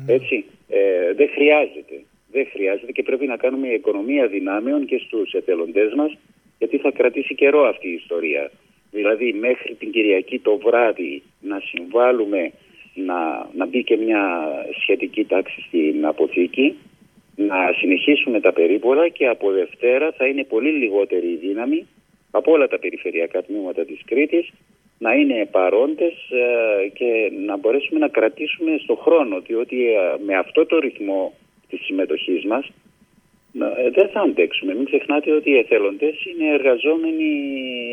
[0.05, 0.45] Έτσι.
[0.69, 1.95] Ε, δεν χρειάζεται.
[2.31, 6.17] Δεν χρειάζεται και πρέπει να κάνουμε οικονομία δυνάμεων και στους εθελοντές μας
[6.57, 8.51] γιατί θα κρατήσει καιρό αυτή η ιστορία.
[8.95, 12.51] Δηλαδή μέχρι την Κυριακή το βράδυ να συμβάλλουμε
[12.93, 14.21] να, να μπει και μια
[14.81, 16.75] σχετική τάξη στην αποθήκη
[17.35, 21.87] να συνεχίσουμε τα περίπολα και από Δευτέρα θα είναι πολύ λιγότερη η δύναμη
[22.31, 24.51] από όλα τα περιφερειακά τμήματα της Κρήτης
[24.97, 30.65] να είναι παρόντες ε, και να μπορέσουμε να κρατήσουμε στο χρόνο διότι ε, με αυτό
[30.65, 31.33] το ρυθμό
[31.69, 32.71] της συμμετοχής μας ε,
[33.97, 34.71] δεν θα αντέξουμε.
[34.77, 37.29] Μην ξεχνάτε ότι οι εθελοντές είναι εργαζόμενοι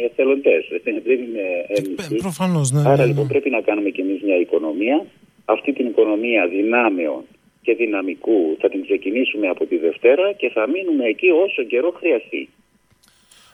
[0.08, 0.94] εθελοντές, δεν
[1.26, 1.44] είναι
[1.78, 2.22] εμείς.
[2.26, 2.80] Προφανώς, ναι.
[2.80, 3.32] Άρα ναι, λοιπόν ναι.
[3.32, 5.04] πρέπει να κάνουμε και εμείς μια οικονομία.
[5.44, 7.22] Αυτή την οικονομία δυνάμεων
[7.62, 12.48] και δυναμικού θα την ξεκινήσουμε από τη Δευτέρα και θα μείνουμε εκεί όσο καιρό χρειαστεί.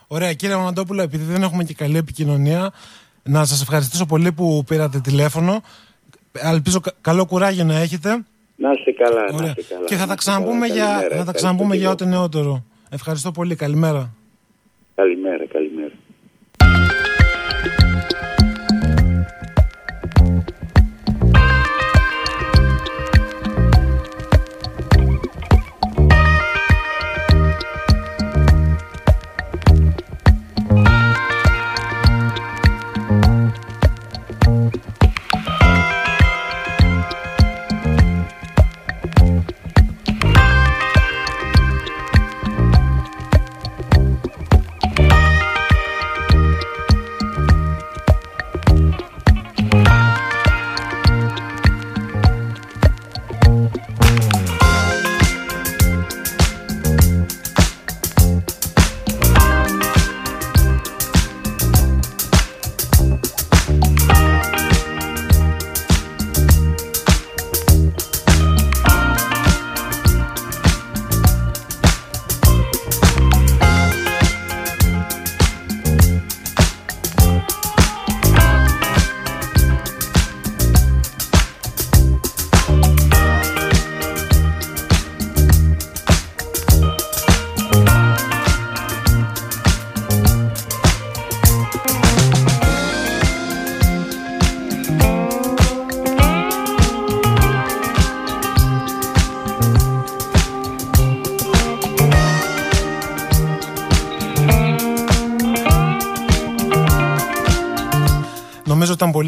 [0.07, 2.73] Ωραία, κύριε Μαμαντόπουλο, επειδή δεν έχουμε και καλή επικοινωνία,
[3.23, 5.61] να σας ευχαριστήσω πολύ που πήρατε τηλέφωνο.
[6.53, 8.25] Ελπίζω κα- καλό κουράγιο να έχετε.
[8.61, 9.53] Να είστε καλά, να Ωραία.
[9.57, 9.85] είστε καλά.
[9.85, 10.73] Και θα να τα είστε ξαναπούμε καλά.
[10.73, 11.01] για, Καλημέρα.
[11.01, 11.93] θα τα Ευχαριστώ ξαναπούμε και για εγώ.
[11.99, 12.63] ό,τι νεότερο.
[12.89, 13.55] Ευχαριστώ πολύ.
[13.55, 14.13] Καλημέρα.
[14.95, 15.38] Καλημέρα, καλημέρα.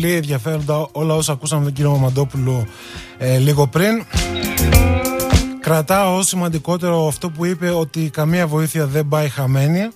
[0.01, 2.65] Πολύ ενδιαφέροντα όλα όσα ακούσαμε τον κύριο Μαμαντόπουλο
[3.17, 4.05] ε, λίγο πριν.
[5.59, 9.89] Κρατάω ως σημαντικότερο αυτό που είπε ότι καμία βοήθεια δεν πάει χαμένη.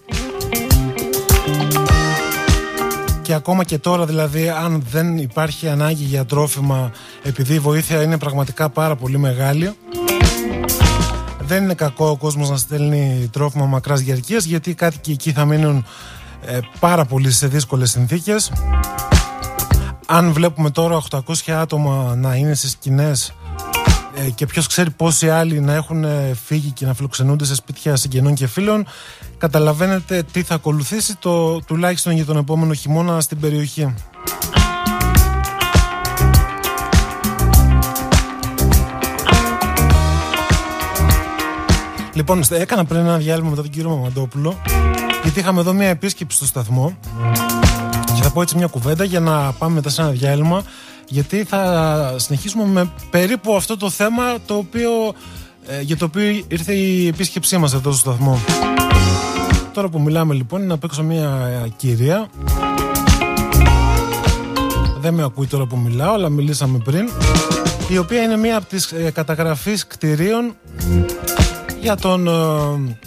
[3.21, 6.91] Και ακόμα και τώρα δηλαδή αν δεν υπάρχει ανάγκη για τρόφιμα
[7.23, 9.73] επειδή η βοήθεια είναι πραγματικά πάρα πολύ μεγάλη
[11.39, 15.45] δεν είναι κακό ο κόσμος να στέλνει τρόφιμα μακράς διαρκείας γιατί οι κάτοικοι εκεί θα
[15.45, 15.85] μείνουν
[16.45, 18.51] ε, πάρα πολύ σε δύσκολες συνθήκες
[20.05, 23.33] αν βλέπουμε τώρα 800 άτομα να είναι στις σκηνές
[24.15, 27.95] ε, και ποιος ξέρει πόσοι άλλοι να έχουν ε, φύγει και να φιλοξενούνται σε σπίτια
[27.95, 28.85] συγγενών και φίλων
[29.37, 33.93] καταλαβαίνετε τι θα ακολουθήσει το, τουλάχιστον για τον επόμενο χειμώνα στην περιοχή.
[42.13, 44.61] Λοιπόν, έκανα πριν ένα διάλειμμα μετά τον κύριο Μαμαντόπουλο
[45.23, 46.97] γιατί είχαμε εδώ μια επίσκεψη στο σταθμό
[47.33, 47.64] και θα
[48.35, 50.63] πω έτσι μια κουβέντα για να πάμε μετά σε ένα διάλειμμα
[51.07, 54.91] γιατί θα συνεχίσουμε με περίπου αυτό το θέμα το οποίο,
[55.67, 58.39] ε, για το οποίο ήρθε η επίσκεψή μας εδώ στο σταθμό.
[59.73, 62.29] Τώρα που μιλάμε λοιπόν είναι να παίξω μια ε, κυρία
[64.99, 67.09] δεν με ακούει τώρα που μιλάω αλλά μιλήσαμε πριν
[67.87, 70.55] η οποία είναι μία από τις ε, καταγραφείς κτηρίων
[71.81, 72.97] για τον ε,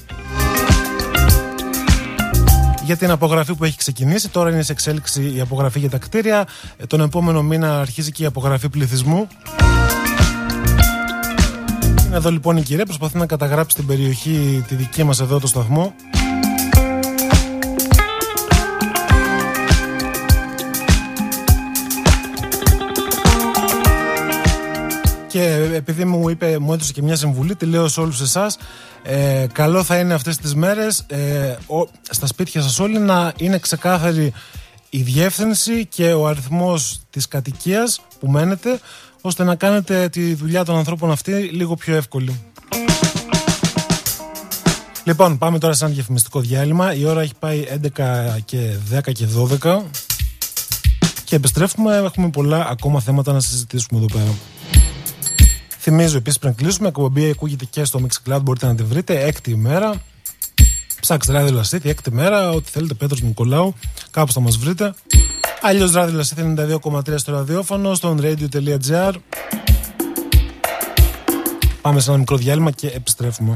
[2.89, 4.29] για την απογραφή που έχει ξεκινήσει.
[4.29, 6.47] Τώρα είναι σε εξέλιξη η απογραφή για τα κτίρια.
[6.77, 9.27] Ε, τον επόμενο μήνα αρχίζει και η απογραφή πληθυσμού.
[12.07, 15.47] Είναι εδώ λοιπόν η κυρία, προσπαθεί να καταγράψει την περιοχή τη δική μας εδώ το
[15.47, 15.95] σταθμό.
[25.39, 28.59] Και επειδή μου είπε, μου έδωσε και μια συμβουλή, τη λέω σε όλους εσάς
[29.03, 31.57] ε, καλό θα είναι αυτές τις μέρες ε,
[32.11, 34.33] στα σπίτια σας όλοι να είναι ξεκάθαρη
[34.91, 38.81] η διεύθυνση και ο αριθμός της κατοικίας που μένετε
[39.21, 42.41] ώστε να κάνετε τη δουλειά των ανθρώπων αυτή λίγο πιο εύκολη.
[45.05, 46.95] Λοιπόν, πάμε τώρα σε ένα διαφημιστικό διάλειμμα.
[46.95, 47.65] Η ώρα έχει πάει
[47.97, 49.27] 11 και 10 και
[49.63, 49.83] 12
[51.25, 51.97] και επιστρέφουμε.
[51.97, 54.35] Έχουμε πολλά ακόμα θέματα να συζητήσουμε εδώ πέρα.
[55.79, 59.25] Θυμίζω επίσης πριν κλείσουμε, η εκπομπή ακούγεται και στο Mixcloud, μπορείτε να τη βρείτε.
[59.25, 59.95] Έκτη ημέρα.
[61.01, 63.75] Ψάξτε ράδιο Λασίθι, έκτη μέρα, ό,τι θέλετε, Πέτρος Νικολάου,
[64.11, 64.95] κάπου θα μας βρείτε.
[65.63, 69.13] Αλλιώς ράδιο Λασίθι 92,3 στο ραδιόφωνο, στον radio.gr.
[71.81, 73.55] Πάμε σε ένα μικρό διάλειμμα και επιστρέφουμε.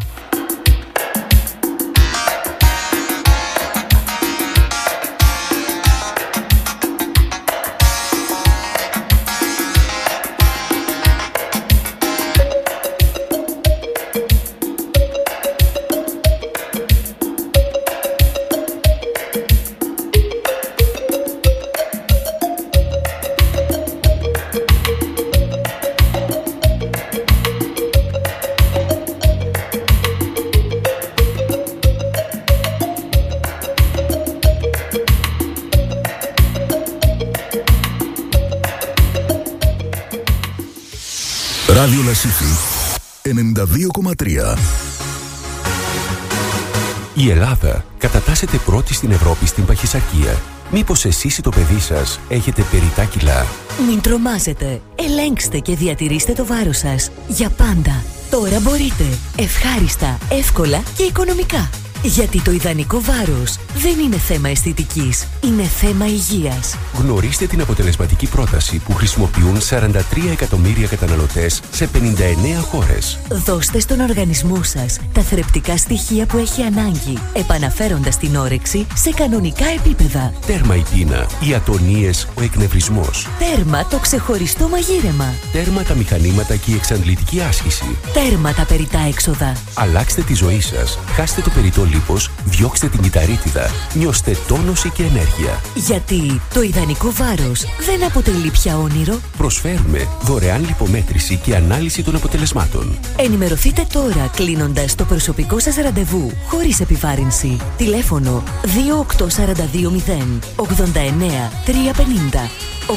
[47.23, 50.41] Η Ελλάδα κατατάσσεται πρώτη στην Ευρώπη στην παχυσαρκία.
[50.71, 53.47] Μήπως εσείς ή το παιδί σας έχετε περιτά κιλά;
[53.89, 54.81] Μην τρομάζετε.
[54.95, 57.11] Ελέγξτε και διατηρήστε το βάρος σας.
[57.29, 58.03] Για πάντα.
[58.31, 59.05] Τώρα μπορείτε.
[59.37, 61.71] Ευχάριστα, εύκολα και οικονομικά.
[62.05, 65.27] Γιατί το ιδανικό βάρος δεν είναι θέμα αισθητικής.
[65.45, 66.77] Είναι θέμα υγείας.
[66.99, 69.99] Γνωρίστε την αποτελεσματική πρόταση που χρησιμοποιούν 43
[70.31, 73.19] εκατομμύρια καταναλωτές σε 59 χώρες.
[73.31, 79.67] Δώστε στον οργανισμό σας τα θρεπτικά στοιχεία που έχει ανάγκη, επαναφέροντας την όρεξη σε κανονικά
[79.67, 80.33] επίπεδα.
[80.47, 83.29] Τέρμα η πείνα, οι ατονίες, ο εκνευρισμός.
[83.39, 85.35] Τέρμα το ξεχωριστό μαγείρεμα.
[85.53, 87.97] Τέρμα τα μηχανήματα και η εξαντλητική άσκηση.
[88.13, 89.53] Τέρμα τα περιτά έξοδα.
[89.75, 90.99] Αλλάξτε τη ζωή σας.
[91.15, 93.71] Χάστε το περιττό λίπος, διώξτε την κυταρίτιδα.
[93.95, 95.61] Νιώστε τόνωση και ενέργεια.
[95.75, 99.21] Γιατί το ιδανικό βάρος δεν αποτελεί πια όνειρο.
[99.37, 102.99] Προσφέρουμε δωρεάν λιπομέτρηση και ανάλυση των αποτελεσμάτων.
[103.17, 107.57] Ενημερωθείτε τώρα κλείνοντας το προσωπικό σας ραντεβού χωρίς επιβάρυνση.
[107.77, 112.51] Τηλέφωνο 28420 89 350
[112.87, 112.95] 89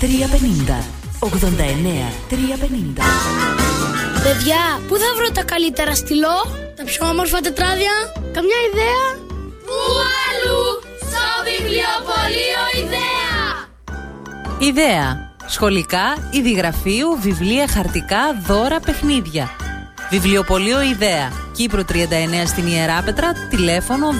[0.00, 0.84] 350
[1.20, 1.28] 89
[2.30, 2.36] 350
[4.22, 7.92] Παιδιά, πού θα βρω τα καλύτερα στυλό, τα πιο όμορφα τετράδια,
[8.32, 9.04] καμιά ιδέα;
[9.66, 9.78] Πού
[10.26, 10.62] αλλού,
[11.06, 13.44] στο βιβλιοπωλείο Ιδέα!
[14.58, 15.34] Ιδέα.
[15.46, 19.50] Σχολικά, ειδηγραφείου, βιβλία, χαρτικά, δώρα, παιχνίδια.
[20.10, 21.32] Βιβλιοπωλείο Ιδέα.
[21.56, 21.92] Κύπρο 39
[22.46, 23.32] στην Ιεράπετρα.
[23.50, 24.14] Τηλέφωνο 28420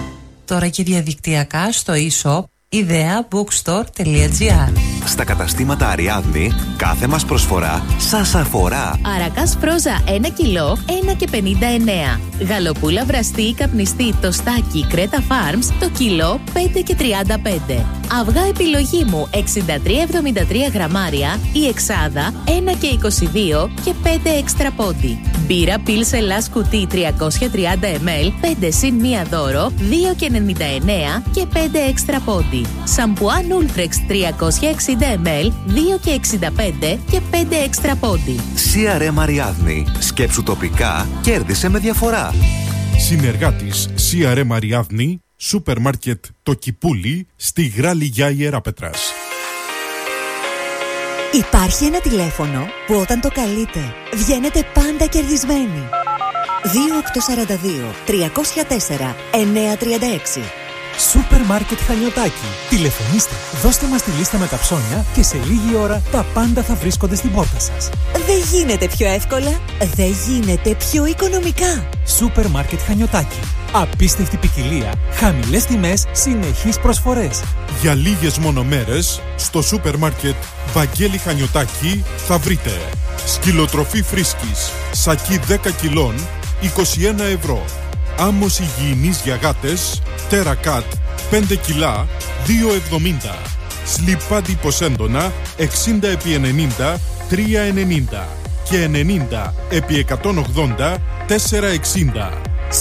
[0.00, 0.02] 8289.
[0.44, 2.42] Τώρα και διαδικτυακά στο e-shop
[2.72, 4.72] ideabookstore.gr
[5.04, 9.00] Στα καταστήματα Αριάδνη, κάθε μας προσφορά σας αφορά.
[9.16, 10.78] Αρακάς φρόζα 1 κιλό,
[11.10, 12.20] 1 και 59.
[12.48, 17.84] Γαλοπούλα βραστή ή καπνιστή τοστάκι Κρέτα Farms το κιλό 5 και 35.
[18.20, 19.36] Αυγά επιλογή μου 63-73
[20.72, 22.50] γραμμάρια ή εξάδα 1
[22.80, 22.98] και
[23.64, 25.20] 22 και 5 έξτρα πόντι.
[25.46, 29.72] Μπύρα Πίλς Ελλάς κουτί 330 ml 5 συν 1 δώρο
[30.12, 30.30] 2 και
[31.18, 31.56] 99 και 5
[31.88, 32.66] έξτρα πόντι.
[32.84, 35.46] Σαμπουάν Ultrex 360 ml
[35.96, 36.20] 2 και
[36.82, 37.34] 65 και 5
[37.64, 38.40] έξτρα πόντι.
[38.74, 39.86] CRM Αριάδνη.
[39.98, 42.34] Σκέψου τοπικά, κέρδισε με διαφορά.
[42.98, 49.12] Συνεργάτης CRM Αριάδνη, σούπερ μάρκετ Το Κυπούλι, στη Γράλη για Ιεράπετρας.
[51.32, 55.88] Υπάρχει ένα τηλέφωνο που όταν το καλείτε βγαίνετε πάντα κερδισμένοι.
[56.62, 60.61] 2842 304 936
[60.98, 62.46] Σούπερ μάρκετ Χανιωτάκι.
[62.68, 66.74] Τηλεφωνήστε, δώστε μας τη λίστα με τα ψώνια και σε λίγη ώρα τα πάντα θα
[66.74, 67.88] βρίσκονται στην πόρτα σας.
[68.12, 69.60] Δεν γίνεται πιο εύκολα,
[69.94, 71.88] δεν γίνεται πιο οικονομικά.
[72.06, 73.38] Σούπερ μάρκετ Χανιωτάκι.
[73.72, 77.42] Απίστευτη ποικιλία, χαμηλές τιμές, συνεχείς προσφορές.
[77.80, 80.36] Για λίγες μόνο μέρες, στο σούπερ μάρκετ
[80.72, 82.80] Βαγγέλη Χανιωτάκη θα βρείτε
[83.26, 86.14] σκυλοτροφή φρίσκης, σακί 10 κιλών,
[86.60, 87.64] 21 ευρώ.
[88.18, 90.84] Άμμος υγιεινής για γάτες, τερακάτ,
[91.30, 92.06] 5 κιλά,
[92.46, 93.38] 2,70.
[93.86, 98.28] Σλιπάντι ποσέντονα, 60 επί 90, 3,90.
[98.70, 100.96] Και 90 επί 180,
[101.26, 102.32] 4,60.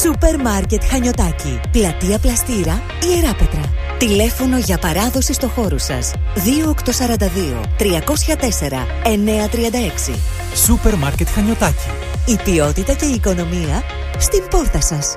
[0.02, 1.60] Σούπερ μάρκετ Χανιωτάκι.
[1.72, 2.82] Πλατεία Πλαστήρα,
[3.14, 3.62] Ιεράπετρα.
[3.98, 6.12] Τηλέφωνο για παράδοση στο χώρο σας.
[6.36, 10.16] 2842 304 936.
[10.56, 12.11] Σούπερ μάρκετ Χανιωτάκι.
[12.26, 13.84] Η ποιότητα και η οικονομία
[14.18, 15.16] στην πόρτα σας.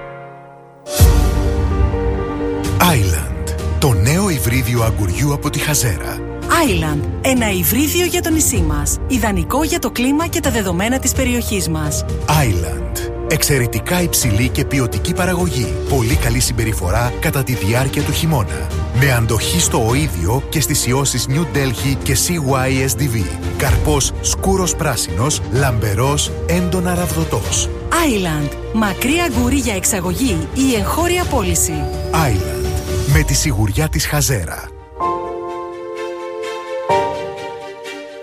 [2.78, 3.54] Island.
[3.78, 6.18] Το νέο υβρίδιο αγκουριού από τη Χαζέρα.
[6.40, 7.00] Island.
[7.20, 8.96] Ένα υβρίδιο για το νησί μας.
[9.06, 12.04] Ιδανικό για το κλίμα και τα δεδομένα της περιοχής μας.
[12.26, 13.13] Island.
[13.34, 15.74] Εξαιρετικά υψηλή και ποιοτική παραγωγή.
[15.88, 18.66] Πολύ καλή συμπεριφορά κατά τη διάρκεια του χειμώνα.
[19.00, 23.24] Με αντοχή στο οίδιο και στις ιώσεις New Delhi και CYSDV.
[23.56, 27.68] Καρπός σκούρος πράσινος, λαμπερός, έντονα ραβδοτός.
[27.90, 28.50] Island.
[28.72, 31.74] Μακρύ αγκουρί για εξαγωγή ή εγχώρια πώληση.
[32.10, 32.66] Island.
[33.12, 34.73] Με τη σιγουριά της Χαζέρα.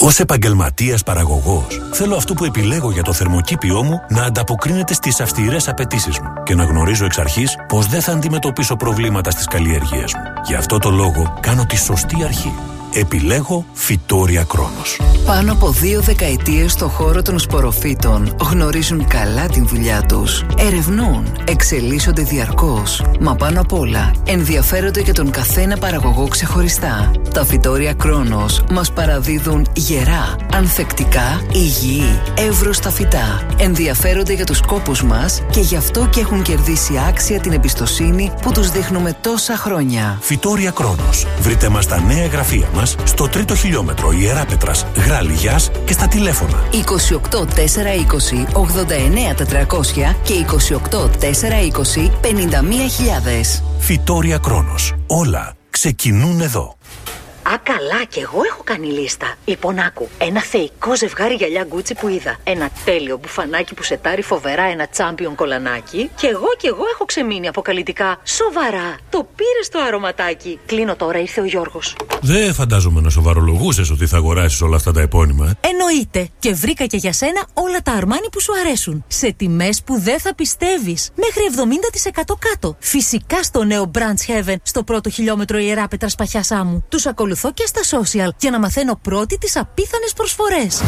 [0.04, 5.68] Ω επαγγελματίας παραγωγός, θέλω αυτό που επιλέγω για το θερμοκήπιό μου να ανταποκρίνεται στις αυστηρές
[5.68, 10.22] απαιτήσεις μου και να γνωρίζω εξ αρχής πως δεν θα αντιμετωπίσω προβλήματα στις καλλιέργειές μου.
[10.48, 12.54] Γι' αυτό το λόγο κάνω τη σωστή αρχή.
[12.94, 15.00] Επιλέγω φυτόρια Κρόνος.
[15.26, 20.46] Πάνω από δύο δεκαετίες στο χώρο των σποροφύτων γνωρίζουν καλά την δουλειά τους.
[20.58, 23.04] Ερευνούν, εξελίσσονται διαρκώς.
[23.20, 27.12] Μα πάνω απ' όλα ενδιαφέρονται για τον καθένα παραγωγό ξεχωριστά.
[27.34, 33.46] Τα φυτόρια Κρόνος μας παραδίδουν γερά, ανθεκτικά, υγιή, εύρωστα φυτά.
[33.58, 38.52] Ενδιαφέρονται για τους κόπους μας και γι' αυτό και έχουν κερδίσει άξια την εμπιστοσύνη που
[38.52, 40.18] τους δείχνουμε τόσα χρόνια.
[40.22, 41.28] Φυτόρια Κρόνος.
[41.40, 46.64] Βρείτε μας στα νέα γραφεία μας στο τρίτο χιλιόμετρο Ιεράπετρας, Γράλιγιας και στα τηλέφωνα
[47.32, 50.34] 28 420 89 400 και
[50.92, 53.62] 28 420 51.000.
[53.80, 54.94] Φυτόρια Κρόνος.
[55.08, 56.76] Όλα ξεκινούν εδώ.
[57.44, 59.36] Α, καλά, κι εγώ έχω κάνει λίστα.
[59.46, 60.10] Λοιπόν, άκου.
[60.18, 62.38] Ένα θεϊκό ζευγάρι γυαλιά γκούτσι που είδα.
[62.44, 66.10] Ένα τέλειο μπουφανάκι που σετάρει φοβερά ένα τσάμπιον κολανάκι.
[66.16, 68.20] Και εγώ κι εγώ έχω ξεμείνει αποκαλυτικά.
[68.24, 68.98] Σοβαρά.
[69.10, 70.60] Το πήρε το αρωματάκι.
[70.66, 71.96] Κλείνω τώρα, ήρθε ο Γιώργος.
[72.22, 75.48] Δεν φαντάζομαι να σοβαρολογούσες ότι θα αγοράσεις όλα αυτά τα επώνυμα.
[75.62, 75.68] ε.
[75.70, 76.30] Εννοείται.
[76.40, 79.04] Και βρήκα και για σένα όλα τα αρμάνι που σου αρέσουν.
[79.08, 81.10] Σε τιμές που δεν θα πιστεύεις.
[81.16, 81.44] Μέχρι
[82.22, 82.76] 70% κάτω.
[82.80, 86.86] Φυσικά στο νέο Branch Heaven στο πρώτο χιλιόμετρο ιεράπετρα παχιά άμμου.
[86.90, 90.82] Τους ακολουθώ και στα social για να μαθαίνω πρώτη τις απίθανες προσφορές.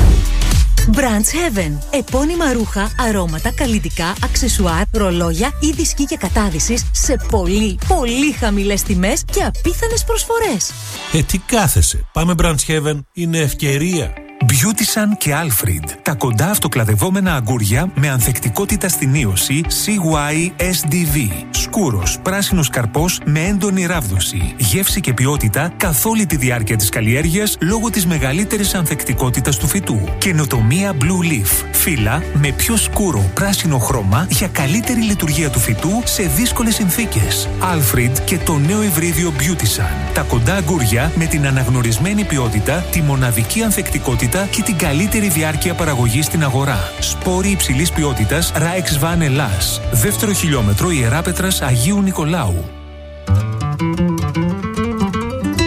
[0.96, 1.78] Branch Heaven.
[1.90, 9.24] Επώνυμα ρούχα, αρώματα, καλλιτικά, αξεσουάρ, ρολόγια ή δισκή και κατάδυσης σε πολύ, πολύ χαμηλές τιμές
[9.32, 10.72] και απίθανες προσφορές.
[11.14, 12.06] Ε, τι κάθεσαι.
[12.14, 13.00] Πάμε Branch Heaven.
[13.14, 14.14] Είναι ευκαιρία.
[14.50, 15.98] Beautysan και Alfred.
[16.02, 21.32] Τα κοντά αυτοκλαδευόμενα αγκούρια με ανθεκτικότητα στην ίωση CY-SDV.
[21.50, 24.54] Σκούρος, πράσινος καρπός με έντονη ράβδοση.
[24.58, 30.00] Γεύση και ποιότητα καθ' όλη τη διάρκεια της καλλιέργειας λόγω της μεγαλύτερης ανθεκτικότητας του φυτού.
[30.18, 31.66] Καινοτομία Blue Leaf.
[31.72, 37.50] Φύλλα με πιο σκούρο πράσινο χρώμα για καλύτερη λειτουργία του φυτού σε δύσκολες συνθήκες.
[37.62, 40.12] Alfred και το νέο υβρίδιο Beautysan.
[40.14, 46.26] Τα κοντά αγκούρια με την αναγνωρισμένη ποιότητα, τη μοναδική ανθεκτικότητα και την καλύτερη διάρκεια παραγωγής
[46.26, 46.92] στην αγορά.
[47.00, 49.82] Σπόροι υψηλής ποιότητας Raix Van Elas.
[49.92, 52.66] Δεύτερο χιλιόμετρο Ιεράπετρα Αγίου Νικολάου.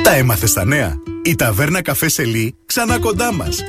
[0.02, 0.94] Τα έμαθες στα νέα;
[1.24, 3.62] Η ταβέρνα καφέ Σελή ξανά κοντά μας.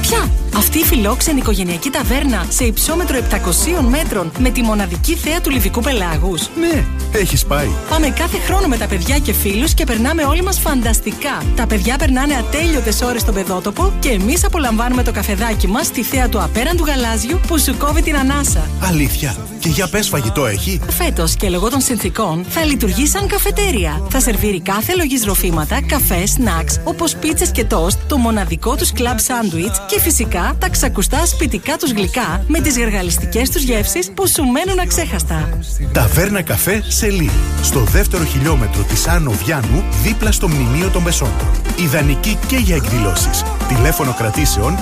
[0.00, 5.50] Ποια; Αυτή η φιλόξενη οικογενειακή ταβέρνα σε υψόμετρο 700 μέτρων με τη μοναδική θέα του
[5.50, 6.48] Λιβικού Πελάγους.
[6.60, 7.68] Ναι, έχεις πάει.
[7.88, 11.42] Πάμε κάθε χρόνο με τα παιδιά και φίλους και περνάμε όλοι μας φανταστικά.
[11.56, 16.28] Τα παιδιά περνάνε ατέλειωτες ώρες στον παιδότοπο και εμείς απολαμβάνουμε το καφεδάκι μας στη θέα
[16.28, 18.70] του απέραντου γαλάζιου που σου κόβει την ανάσα.
[18.80, 19.36] Αλήθεια.
[19.60, 20.80] Και για πες φαγητό έχει.
[20.88, 24.06] Φέτος και λόγω των συνθήκων θα λειτουργεί σαν καφετέρια.
[24.10, 29.18] Θα σερβίρει κάθε λογής ροφήματα, καφές, σνακς, όπως πίτσες και τόστ, το μοναδικό τους κλαμπ
[29.18, 34.44] σάντουιτ και φυσικά τα ξακουστά σπιτικά τους γλυκά με τις γεργαλιστικές τους γεύσεις που σου
[34.44, 35.58] μένουν αξέχαστα.
[35.92, 37.30] Ταβέρνα καφέ Σελή.
[37.62, 41.50] Στο δεύτερο χιλιόμετρο της Άνω Βιάνου, δίπλα στο μνημείο των Μπεσόντων.
[41.76, 43.44] Ιδανική και για εκδηλώσεις.
[43.68, 44.78] Τηλέφωνο κρατήσεων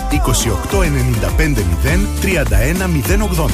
[0.70, 2.88] 28 95 0 31
[3.36, 3.48] 080.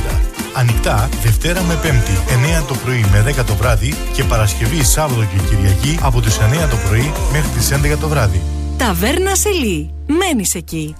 [0.54, 2.12] Ανοιχτά Δευτέρα με Πέμπτη,
[2.60, 6.68] 9 το πρωί με 10 το βράδυ και Παρασκευή, Σάββατο και Κυριακή από τις 9
[6.70, 8.42] το πρωί μέχρι τις 11 το βράδυ.
[8.76, 9.90] Ταβέρνα Σελή.
[10.06, 10.94] Μένεις εκεί.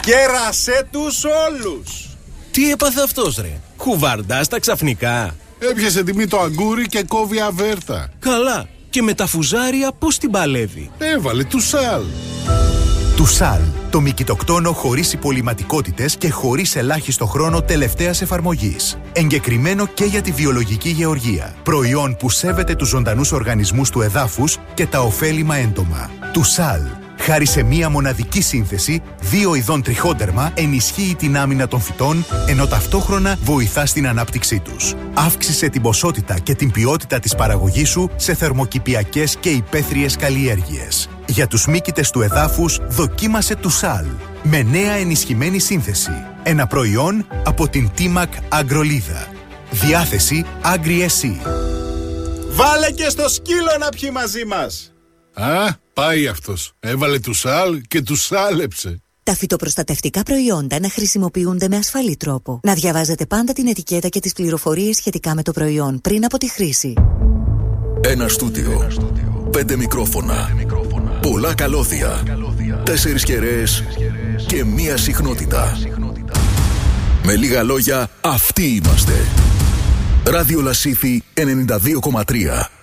[0.00, 2.08] Κέρασέ τους όλους!
[2.50, 5.36] Τι έπαθε αυτός ρε, χουβαρντάς τα ξαφνικά.
[5.58, 8.08] Έπιασε τιμή το αγκούρι και κόβει αβέρτα.
[8.18, 12.02] Καλά, και με τα φουζάρια πώς την παλεύει; Έβαλε του σαλ.
[13.20, 18.98] Τουσάλ, το μικητοκτόνο χωρίς υπολοιματικότητες και χωρίς ελάχιστο χρόνο τελευταίας εφαρμογής.
[19.12, 21.54] Εγκεκριμένο και για τη βιολογική γεωργία.
[21.62, 26.10] Προϊόν που σέβεται τους ζωντανούς οργανισμούς του εδάφους και τα ωφέλιμα έντομα.
[26.32, 26.80] Τουσάλ,
[27.20, 33.36] χάρη σε μία μοναδική σύνθεση, δύο ειδών τριχόντερμα ενισχύει την άμυνα των φυτών, ενώ ταυτόχρονα
[33.42, 34.94] βοηθά στην ανάπτυξή τους.
[35.14, 41.08] Αύξησε την ποσότητα και την ποιότητα της παραγωγής σου σε θερμοκηπιακές και υπαίθριες καλλιέργειες.
[41.26, 44.06] Για τους μύκητες του εδάφους, δοκίμασε του ΣΑΛ.
[44.42, 46.10] Με νέα ενισχυμένη σύνθεση.
[46.42, 49.26] Ένα προϊόν από την Timac Αγκρολίδα.
[49.70, 51.28] Διάθεση Agri SC.
[52.50, 54.92] Βάλε και στο σκύλο να πιει μαζί μας.
[55.32, 56.72] Α, πάει αυτός.
[56.80, 59.02] Έβαλε του σαλ και τους σάλεψε.
[59.22, 62.60] Τα φυτοπροστατευτικά προϊόντα να χρησιμοποιούνται με ασφαλή τρόπο.
[62.62, 66.50] Να διαβάζετε πάντα την ετικέτα και τις πληροφορίες σχετικά με το προϊόν πριν από τη
[66.50, 66.94] χρήση.
[68.00, 68.90] Ένα στούντιο.
[69.50, 70.50] Πέντε μικρόφωνα.
[71.22, 72.22] Πολλά καλώδια.
[72.84, 73.84] Τέσσερις κεραίες
[74.46, 75.78] και μία συχνότητα.
[77.24, 79.12] Με λίγα λόγια, αυτοί είμαστε.
[80.24, 82.79] Ράδιο Λασίθι 92,3.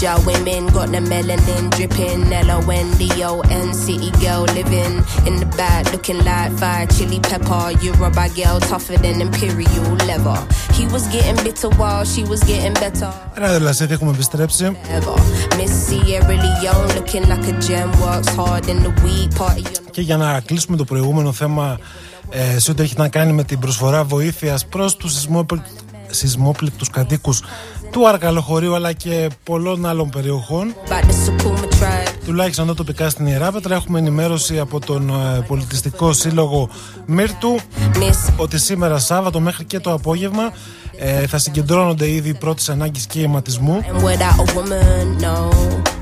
[0.00, 2.22] Niger women got the melanin dripping.
[2.48, 4.94] L-O-N-D-O-N city girl living
[5.28, 7.64] in the back looking like fire chili pepper.
[7.84, 10.40] Yoruba girl tougher than imperial leather.
[10.76, 13.10] He was getting bitter while she was getting better.
[13.34, 14.76] Ράδιο Λασίδη, έχουμε επιστρέψει.
[14.98, 15.16] Ever.
[15.58, 17.88] Miss Sierra Leone looking like a gem.
[18.02, 19.62] Works hard in the week party.
[19.90, 21.78] Και για να κλείσουμε το προηγούμενο θέμα
[22.30, 25.62] ε, σε ό,τι έχει να κάνει με την προσφορά βοήθειας προς τους σεισμόπλη-
[26.10, 27.42] σεισμόπληκτους κατοίκους
[27.91, 30.75] του Αρκαλοχωρίου αλλά και πολλών άλλων περιοχών.
[30.87, 32.11] About the Sukuma tribe.
[32.25, 36.69] Τουλάχιστον εδώ τοπικά στην Ιεράπετρα έχουμε ενημέρωση από τον ε, πολιτιστικό σύλλογο
[37.05, 37.59] Μύρτου
[38.37, 40.51] ότι σήμερα Σάββατο μέχρι και το απόγευμα
[40.97, 43.79] ε, θα συγκεντρώνονται ήδη οι πρώτες ανάγκες και αιματισμού.
[43.81, 45.49] And without a woman, no.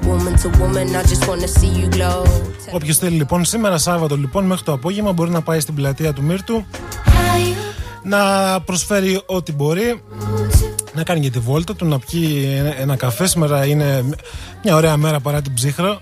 [0.10, 2.26] Woman to woman, I just wanna see you glow.
[2.72, 6.24] Όποιος θέλει λοιπόν σήμερα Σάββατο λοιπόν μέχρι το απόγευμα μπορεί να πάει στην πλατεία του
[6.24, 6.66] Μύρτου
[8.03, 8.20] να
[8.61, 10.02] προσφέρει ό,τι μπορεί
[11.00, 13.28] να κάνει και τη βόλτα του, να πιει ένα, ένα καφέ.
[13.28, 14.04] Σήμερα είναι
[14.64, 16.02] μια ωραία μέρα παρά την ψύχρα.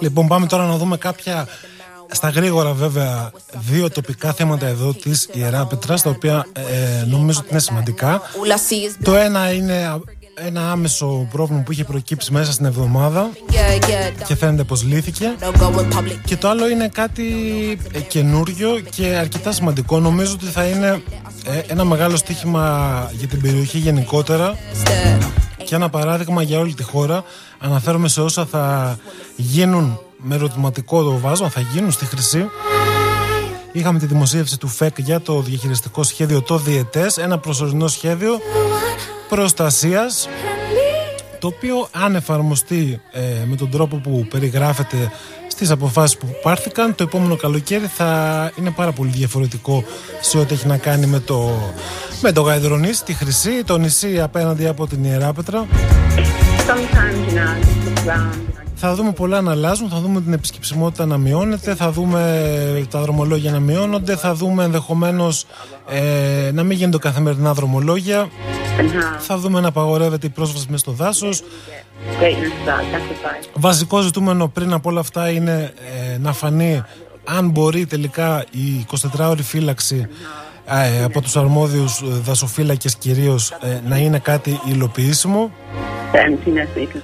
[0.00, 1.46] Λοιπόν, πάμε τώρα να δούμε κάποια
[2.10, 7.48] στα γρήγορα βέβαια δύο τοπικά θέματα εδώ της Ιερά Πετράς τα οποία ε, νομίζω ότι
[7.50, 8.22] είναι σημαντικά.
[9.02, 10.00] Το ένα είναι
[10.38, 13.30] ένα άμεσο πρόβλημα που είχε προκύψει μέσα στην εβδομάδα
[14.26, 15.34] και φαίνεται πως λύθηκε.
[16.24, 17.24] Και το άλλο είναι κάτι
[17.92, 20.00] ε, καινούριο και αρκετά σημαντικό.
[20.00, 21.02] Νομίζω ότι θα είναι
[21.46, 24.56] ε, ένα μεγάλο στοίχημα για την περιοχή γενικότερα.
[25.64, 27.24] Και ένα παράδειγμα για όλη τη χώρα.
[27.58, 28.96] Αναφέρομαι σε όσα θα
[29.36, 32.48] γίνουν με ερωτηματικό το βάζω, θα γίνουν στη Χρυσή.
[33.72, 37.16] Είχαμε τη δημοσίευση του ΦΕΚ για το διαχειριστικό σχέδιο το διετές.
[37.18, 38.40] Ένα προσωρινό σχέδιο
[39.36, 40.28] προστασίας
[41.38, 45.10] το οποίο αν εφαρμοστεί ε, με τον τρόπο που περιγράφεται
[45.46, 49.84] στις αποφάσεις που πάρθηκαν το επόμενο καλοκαίρι θα είναι πάρα πολύ διαφορετικό
[50.20, 51.50] σε ό,τι έχει να κάνει με το,
[52.22, 55.66] με το Γαϊδρονήσι, τη Χρυσή, το νησί απέναντι από την Ιεράπετρα.
[58.78, 63.50] Θα δούμε πολλά να αλλάζουν, θα δούμε την επισκεψιμότητα να μειώνεται, θα δούμε τα δρομολόγια
[63.50, 65.44] να μειώνονται, θα δούμε ενδεχομένως
[65.88, 68.28] ε, να μην γίνονται καθημερινά δρομολόγια,
[69.18, 71.42] θα δούμε να απαγορεύεται η πρόσβαση μέσα στο δάσος.
[73.54, 75.72] Βασικό ζητούμενο πριν από όλα αυτά είναι
[76.12, 76.82] ε, να φανεί
[77.24, 78.86] αν μπορεί τελικά η
[79.16, 80.08] 24ωρη φύλαξη ε,
[81.04, 85.50] από τους αρμόδιους δασοφύλακες κυρίως ε, να είναι κάτι υλοποιήσιμο;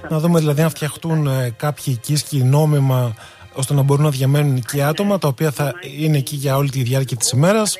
[0.08, 3.14] Να δούμε δηλαδή αν φτιαχτούν ε, κάποιοι οικίσκοι νόμιμα
[3.52, 6.82] ώστε να μπορούν να διαμένουν εκεί άτομα τα οποία θα είναι εκεί για όλη τη
[6.82, 7.76] διάρκεια της ημέρας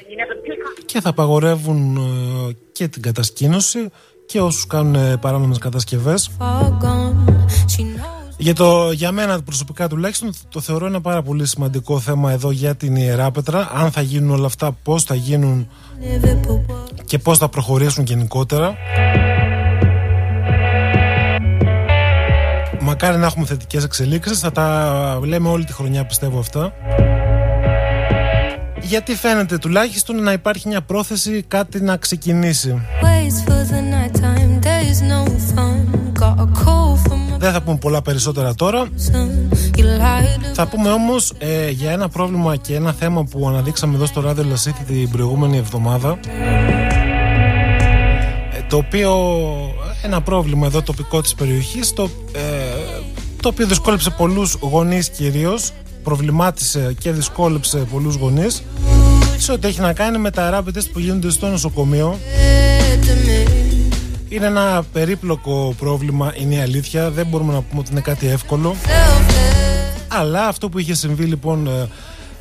[0.84, 3.90] και θα απαγορεύουν ε, και την κατασκήνωση
[4.26, 6.30] και όσους κάνουν ε, παράνομες κατασκευές.
[8.42, 12.74] Για, το, για μένα προσωπικά τουλάχιστον το θεωρώ ένα πάρα πολύ σημαντικό θέμα εδώ για
[12.74, 15.68] την Ιεράπετρα αν θα γίνουν όλα αυτά, πώς θα γίνουν
[17.04, 18.74] και πώς θα προχωρήσουν γενικότερα.
[22.80, 24.38] Μακάρι να έχουμε θετικές εξελίξεις.
[24.38, 26.72] Θα τα λέμε όλη τη χρονιά, πιστεύω αυτά.
[28.80, 32.82] Γιατί φαίνεται τουλάχιστον να υπάρχει μια πρόθεση κάτι να ξεκινήσει.
[37.38, 38.88] Δεν θα πούμε πολλά περισσότερα τώρα.
[40.54, 44.44] Θα πούμε όμως ε, για ένα πρόβλημα και ένα θέμα που αναδείξαμε εδώ στο ράδιο
[44.44, 46.18] Λασίθη την προηγούμενη εβδομάδα
[48.52, 49.12] ε, το οποίο
[50.02, 52.40] ένα πρόβλημα εδώ τοπικό της περιοχής το, ε,
[53.42, 55.70] το οποίο δυσκόλεψε πολλούς γονείς κυρίως
[56.02, 58.62] προβλημάτισε και δυσκόλεψε πολλούς γονείς
[59.36, 62.18] σε ό,τι έχει να κάνει με τα ράπετες που γίνονται στο νοσοκομείο
[64.32, 68.74] είναι ένα περίπλοκο πρόβλημα, είναι η αλήθεια δεν μπορούμε να πούμε ότι είναι κάτι εύκολο
[70.08, 71.88] αλλά αυτό που είχε συμβεί λοιπόν ε,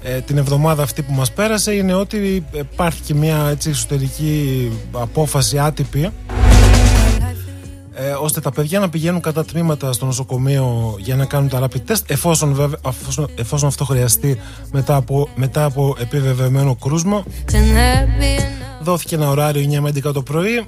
[0.03, 5.59] ε, την εβδομάδα αυτή που μας πέρασε είναι ότι υπάρχει και μια έτσι, εσωτερική απόφαση
[5.59, 6.09] άτυπη
[7.93, 11.91] ε, ώστε τα παιδιά να πηγαίνουν κατά τμήματα στο νοσοκομείο για να κάνουν τα rapid
[11.91, 12.79] test εφόσον, βέβαια,
[13.35, 14.39] εφόσον, αυτό χρειαστεί
[14.71, 17.23] μετά από, μετά από επιβεβαιωμένο κρούσμα.
[18.81, 20.65] Δόθηκε ένα ωράριο 9 με 11 το πρωί.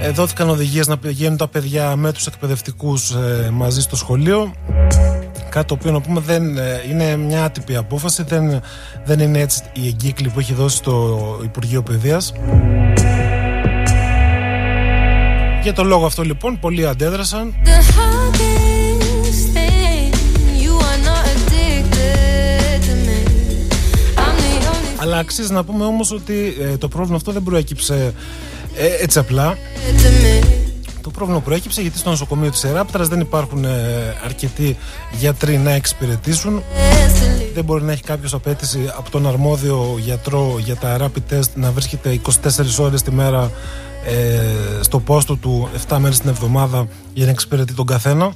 [0.00, 4.52] Ε, δόθηκαν οδηγίες να πηγαίνουν τα παιδιά με τους εκπαιδευτικούς ε, μαζί στο σχολείο.
[5.48, 8.60] Κάτι το οποίο να πούμε δεν ε, είναι μια άτυπη απόφαση, δεν,
[9.04, 12.32] δεν είναι έτσι η εγκύκλη που έχει δώσει το Υπουργείο Παιδείας.
[15.62, 17.54] Για τον λόγο αυτό λοιπόν πολλοί αντέδρασαν
[25.00, 28.14] Αλλά αξίζει να πούμε όμως ότι ε, το πρόβλημα αυτό δεν προέκυψε
[28.78, 29.56] ε, έτσι απλά
[31.08, 33.68] το πρόβλημα προέκυψε γιατί στο νοσοκομείο της Εράπτρας δεν υπάρχουν ε,
[34.24, 34.76] αρκετοί
[35.18, 36.62] γιατροί να εξυπηρετήσουν.
[37.54, 41.70] Δεν μπορεί να έχει κάποιος απέτηση από τον αρμόδιο γιατρό για τα rapid test να
[41.70, 42.30] βρίσκεται 24
[42.80, 43.50] ώρες τη μέρα
[44.06, 48.32] ε, στο πόστο του 7 μέρες την εβδομάδα για να εξυπηρετεί τον καθένα.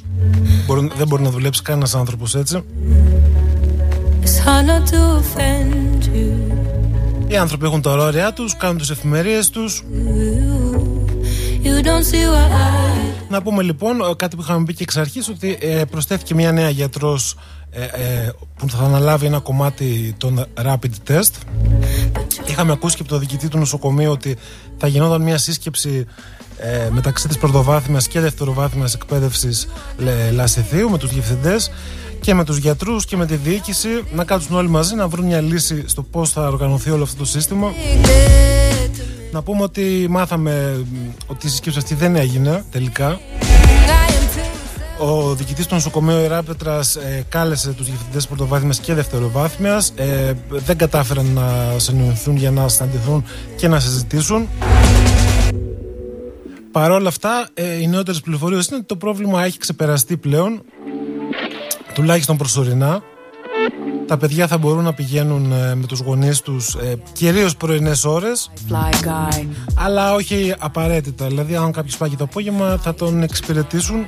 [0.66, 2.62] Μπορεί, δεν μπορεί να δουλέψει κανένας άνθρωπος έτσι.
[7.32, 9.84] Οι άνθρωποι έχουν τα ωράρια τους, κάνουν τις εφημερίες τους.
[13.28, 16.68] Να πούμε λοιπόν κάτι που είχαμε πει και εξ αρχής ότι ε, προσθέθηκε μια νέα
[16.70, 17.36] γιατρός
[17.70, 21.30] ε, ε, που θα αναλάβει ένα κομμάτι των rapid test.
[22.46, 24.36] Είχαμε ακούσει και από το διοικητή του νοσοκομείου ότι
[24.76, 26.06] θα γινόταν μια σύσκεψη
[26.58, 29.68] ε, μεταξύ της πρωτοβάθμιας και δευτεροβάθμιας εκπαίδευσης
[30.32, 31.70] Λασιθίου με τους διευθυντές
[32.22, 35.40] και με τους γιατρούς και με τη διοίκηση να κάτσουν όλοι μαζί να βρουν μια
[35.40, 37.72] λύση στο πώς θα οργανωθεί όλο αυτό το σύστημα.
[39.32, 40.84] Να πούμε ότι μάθαμε
[41.26, 43.20] ότι η συσκέψη αυτή δεν έγινε τελικά.
[44.98, 49.92] Ο διοικητής του νοσοκομείου Ιράπετρα ε, κάλεσε τους διευθυντές πρωτοβάθμιας και δευτεροβάθμιας.
[49.96, 53.24] Ε, δεν κατάφεραν να συνεννοηθούν για να συναντηθούν
[53.56, 54.48] και να συζητήσουν.
[56.72, 60.62] Παρ' όλα αυτά, ε, οι νεότερες πληροφορίες είναι ότι το πρόβλημα έχει ξεπεραστεί πλέον.
[61.94, 63.02] Τουλάχιστον προσωρινά
[64.12, 68.50] τα παιδιά θα μπορούν να πηγαίνουν ε, με τους γονείς τους ε, κυρίως πρωινές ώρες
[69.74, 71.26] αλλά όχι απαραίτητα.
[71.26, 74.06] Δηλαδή αν κάποιος πάει το απόγευμα θα τον εξυπηρετήσουν.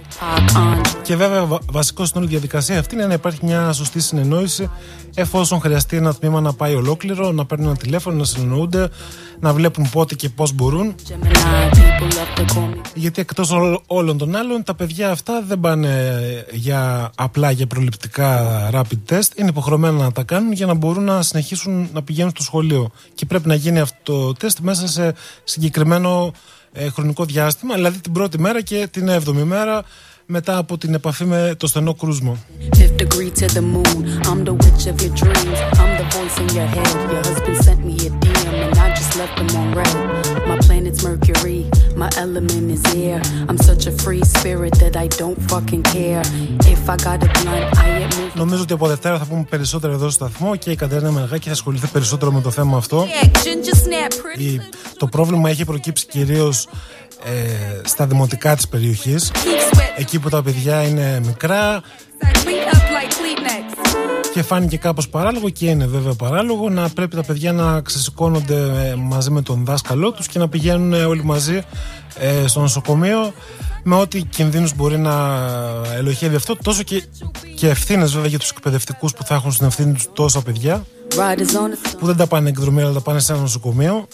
[1.02, 4.70] Και βέβαια βασικό στην όλη διαδικασία αυτή είναι να υπάρχει μια σωστή συνεννόηση
[5.14, 8.88] εφόσον χρειαστεί ένα τμήμα να πάει ολόκληρο να παίρνουν ένα τηλέφωνο, να συνεννοούνται
[9.44, 10.94] να βλέπουν πότε και πώς μπορούν.
[12.94, 13.52] Γιατί εκτός
[13.86, 16.14] όλων των άλλων τα παιδιά αυτά δεν πάνε
[16.50, 19.36] για, απλά για προληπτικά rapid test.
[19.36, 22.90] Είναι υποχρεωμένα να τα κάνουν για να μπορούν να συνεχίσουν να πηγαίνουν στο σχολείο.
[23.14, 25.14] Και πρέπει να γίνει αυτό το τεστ μέσα σε
[25.44, 26.32] συγκεκριμένο
[26.72, 29.84] ε, χρονικό διάστημα δηλαδή την πρώτη μέρα και την έβδομη μέρα
[30.26, 32.36] μετά από την επαφή με το στενό κρούσμα.
[39.16, 39.94] left them on red.
[40.50, 41.60] My planet's Mercury,
[42.02, 43.18] my element is air.
[43.48, 46.22] I'm such a free spirit that I don't fucking care.
[46.74, 48.32] If I got a blunt, I admit.
[48.34, 51.52] Νομίζω ότι από Δευτέρα θα πούμε περισσότερο εδώ στο σταθμό και η Κατερίνα Μενεγάκη θα
[51.52, 53.06] ασχοληθεί περισσότερο με το θέμα αυτό.
[54.36, 54.60] Η,
[54.96, 56.68] το πρόβλημα έχει προκύψει κυρίως
[57.24, 59.32] ε, στα δημοτικά της περιοχής.
[59.96, 61.82] Εκεί που τα παιδιά είναι μικρά
[64.34, 68.94] και φάνηκε κάπως παράλογο και είναι βέβαια παράλογο να πρέπει τα παιδιά να ξεσηκώνονται ε,
[68.94, 71.62] μαζί με τον δάσκαλό τους και να πηγαίνουν ε, όλοι μαζί
[72.18, 73.32] ε, στο νοσοκομείο
[73.82, 75.40] με ό,τι κινδύνους μπορεί να
[75.96, 76.56] ελοχεύει αυτό.
[76.62, 77.02] Τόσο και,
[77.56, 80.84] και ευθύνες βέβαια για τους εκπαιδευτικούς που θα έχουν στην ευθύνη τους τόσα παιδιά
[81.98, 84.06] που δεν τα πάνε εκδρομή αλλά τα πάνε σε ένα νοσοκομείο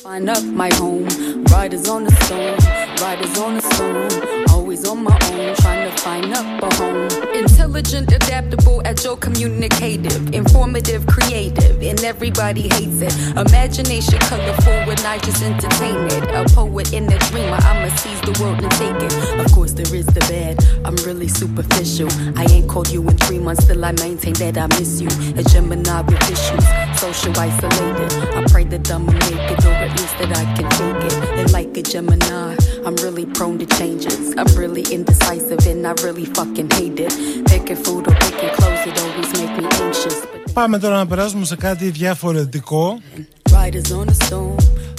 [4.71, 7.09] always on my own, trying to find up a home.
[7.35, 13.13] Intelligent, adaptable, agile, communicative, informative, creative, and everybody hates it.
[13.37, 16.23] Imagination, colorful, and I just entertain it.
[16.31, 19.45] A poet and a dreamer, I'ma seize the world and take it.
[19.45, 22.09] Of course, there is the bad, I'm really superficial.
[22.37, 25.09] I ain't called you in three months, still I maintain that I miss you.
[25.35, 26.67] A Gemini with issues,
[27.01, 28.13] social isolated.
[28.39, 31.39] I pray that I'ma make it, or at least that I can take it.
[31.41, 32.55] And like a Gemini,
[32.87, 34.19] I'm really prone to changes.
[34.41, 37.13] I'm really indecisive and I really fucking hate it.
[37.51, 40.17] Picking food or picking clothes, it always make me anxious.
[40.53, 42.99] Πάμε τώρα να περάσουμε σε κάτι διαφορετικό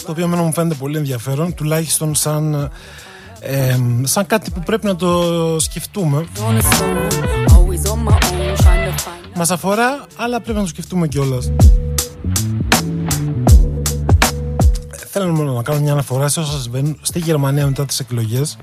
[0.06, 2.72] το οποίο εμένα μου φαίνεται πολύ ενδιαφέρον τουλάχιστον σαν,
[3.40, 6.26] ε, σαν κάτι που πρέπει να το σκεφτούμε
[9.36, 11.52] Μας αφορά αλλά πρέπει να το σκεφτούμε κιόλας
[15.14, 18.58] Θέλω μόνο να κάνω μια αναφορά σε όσα συμβαίνουν στη Γερμανία μετά τις εκλογές.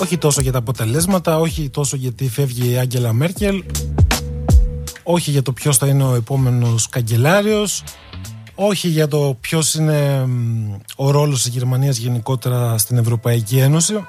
[0.00, 3.64] Όχι τόσο για τα αποτελέσματα, όχι τόσο γιατί φεύγει η Άγγελα Μέρκελ,
[5.02, 7.82] όχι για το ποιος θα είναι ο επόμενος καγκελάριος,
[8.54, 10.28] όχι για το ποιος είναι
[10.96, 14.04] ο ρόλος της Γερμανίας γενικότερα στην Ευρωπαϊκή Ένωση.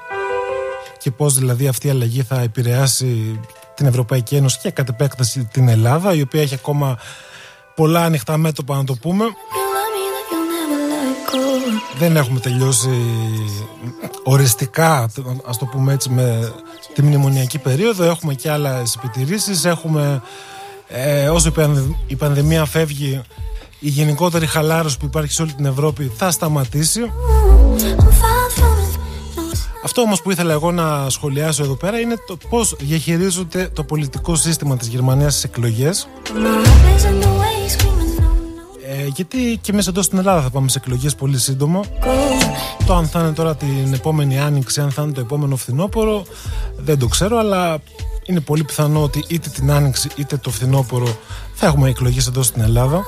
[0.98, 3.40] Και πώς δηλαδή αυτή η αλλαγή θα επηρεάσει
[3.74, 6.98] την Ευρωπαϊκή Ένωση και κατ' επέκταση την Ελλάδα η οποία έχει ακόμα
[7.74, 9.24] πολλά ανοιχτά μέτωπα να το πούμε
[11.98, 12.88] δεν έχουμε τελειώσει
[14.22, 15.10] οριστικά,
[15.46, 16.52] ας το πούμε έτσι, με
[16.94, 18.04] τη μνημονιακή περίοδο.
[18.04, 19.64] Έχουμε και άλλες επιτηρήσεις.
[19.64, 20.22] Έχουμε,
[20.88, 21.52] ε, όσο
[22.06, 23.20] η πανδημία φεύγει,
[23.78, 27.00] η γενικότερη χαλάρωση που υπάρχει σε όλη την Ευρώπη θα σταματήσει.
[29.84, 34.36] Αυτό όμως που ήθελα εγώ να σχολιάσω εδώ πέρα είναι το πώς διαχειρίζονται το πολιτικό
[34.36, 36.08] σύστημα της Γερμανίας στις εκλογές
[39.02, 41.80] ε, γιατί και εμείς εδώ στην Ελλάδα θα πάμε σε εκλογές πολύ σύντομα.
[42.86, 46.24] Το αν θα είναι τώρα την επόμενη άνοιξη, αν θα είναι το επόμενο φθινόπωρο,
[46.76, 47.78] δεν το ξέρω, αλλά
[48.26, 51.16] είναι πολύ πιθανό ότι είτε την άνοιξη είτε το φθινόπωρο
[51.54, 53.02] θα έχουμε εκλογές εδώ στην Ελλάδα.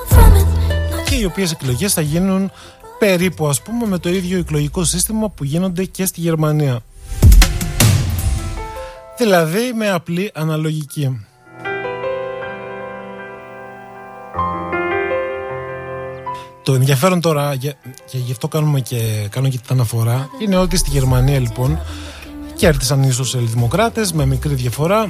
[1.09, 2.51] Και οι οποίες εκλογές θα γίνουν
[2.99, 6.79] περίπου ας πούμε με το ίδιο εκλογικό σύστημα που γίνονται και στη Γερμανία.
[9.17, 11.25] Δηλαδή με απλή αναλογική.
[16.65, 17.75] Το ενδιαφέρον τώρα, και
[18.11, 21.79] γι' αυτό κάνουμε και, κάνω και την αναφορά, είναι ότι στη Γερμανία λοιπόν
[22.55, 25.07] κέρδισαν οι σοσιαλδημοκράτες με μικρή διαφορά.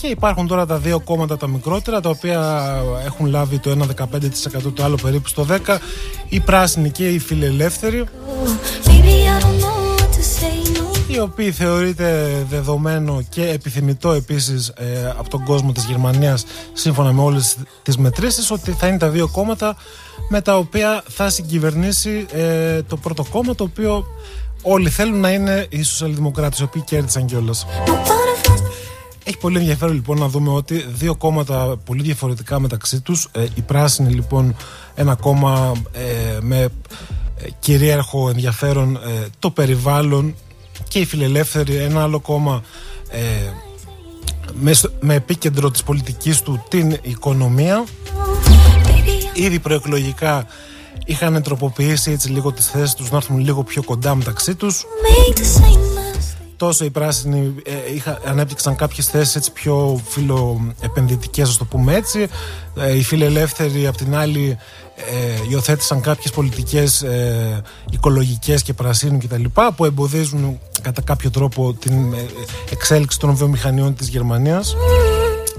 [0.00, 2.64] Και υπάρχουν τώρα τα δύο κόμματα τα μικρότερα τα οποία
[3.04, 5.76] έχουν λάβει το 1,15% το άλλο περίπου στο 10%
[6.28, 8.04] οι πράσινοι και οι φιλελεύθεροι
[11.12, 17.22] οι οποίοι θεωρείται δεδομένο και επιθυμητό επίσης ε, από τον κόσμο της Γερμανίας σύμφωνα με
[17.22, 19.76] όλες τις μετρήσεις ότι θα είναι τα δύο κόμματα
[20.28, 24.06] με τα οποία θα συγκυβερνήσει ε, το πρώτο κόμμα το οποίο
[24.62, 27.66] όλοι θέλουν να είναι οι σοσιαλδημοκράτες οι οποίοι κέρδισαν κιόλας.
[29.24, 33.60] Έχει πολύ ενδιαφέρον λοιπόν να δούμε ότι δύο κόμματα πολύ διαφορετικά μεταξύ τους ε, οι
[33.60, 34.56] πράσινοι λοιπόν
[34.94, 35.72] ένα κόμμα
[36.40, 36.68] με
[37.58, 38.98] κυρίαρχο ενδιαφέρον
[39.38, 40.34] το περιβάλλον
[40.90, 42.62] και οι φιλελεύθεροι, ένα άλλο κόμμα
[43.10, 43.20] ε,
[44.52, 47.84] με, με επίκεντρο της πολιτικής του την οικονομία.
[49.32, 50.46] Ήδη προεκλογικά
[51.04, 54.84] είχαν τροποποιήσει έτσι λίγο τις θέσεις τους να έρθουν λίγο πιο κοντά μεταξύ τους
[56.60, 62.28] τόσο οι πράσινοι ε, είχα, ανέπτυξαν κάποιες θέσεις έτσι πιο φιλοεπενδυτικές ας το πούμε έτσι
[62.76, 64.58] ε, οι φιλελεύθεροι απ' την άλλη
[65.10, 69.44] ε, υιοθέτησαν κάποιες πολιτικές ε, οικολογικές και πρασίνου κτλ
[69.76, 72.26] που εμποδίζουν κατά κάποιο τρόπο την ε,
[72.70, 74.76] εξέλιξη των βιομηχανιών της Γερμανίας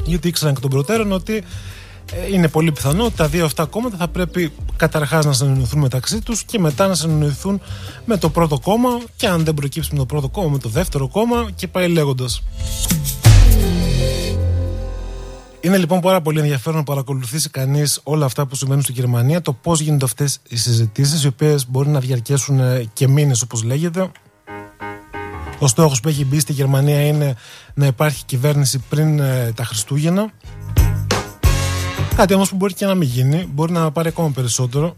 [0.06, 1.44] γιατί ήξεραν και των προτέρων ότι
[2.12, 6.22] ε, είναι πολύ πιθανό ότι τα δύο αυτά κόμματα θα πρέπει καταρχάς να συνεννοηθούν μεταξύ
[6.22, 7.62] τους και μετά να συνεννοηθούν
[8.06, 11.08] με το πρώτο κόμμα και αν δεν προκύψει με το πρώτο κόμμα, με το δεύτερο
[11.08, 12.44] κόμμα και πάει λέγοντας.
[15.64, 19.54] Είναι λοιπόν πάρα πολύ ενδιαφέρον να παρακολουθήσει κανείς όλα αυτά που συμβαίνουν στη Γερμανία, το
[19.54, 24.12] πώς γίνονται αυτές οι συζητήσεις, οι οποίες μπορεί να διαρκέσουν ε, και μήνες, όπως λέγεται.
[25.60, 27.36] Ο στόχος που έχει μπει στη Γερμανία είναι
[27.74, 30.32] να υπάρχει κυβέρνηση πριν ε, τα Χριστούγεννα.
[32.16, 34.96] Κάτι όμως που μπορεί και να μην γίνει, μπορεί να πάρει ακόμα περισσότερο.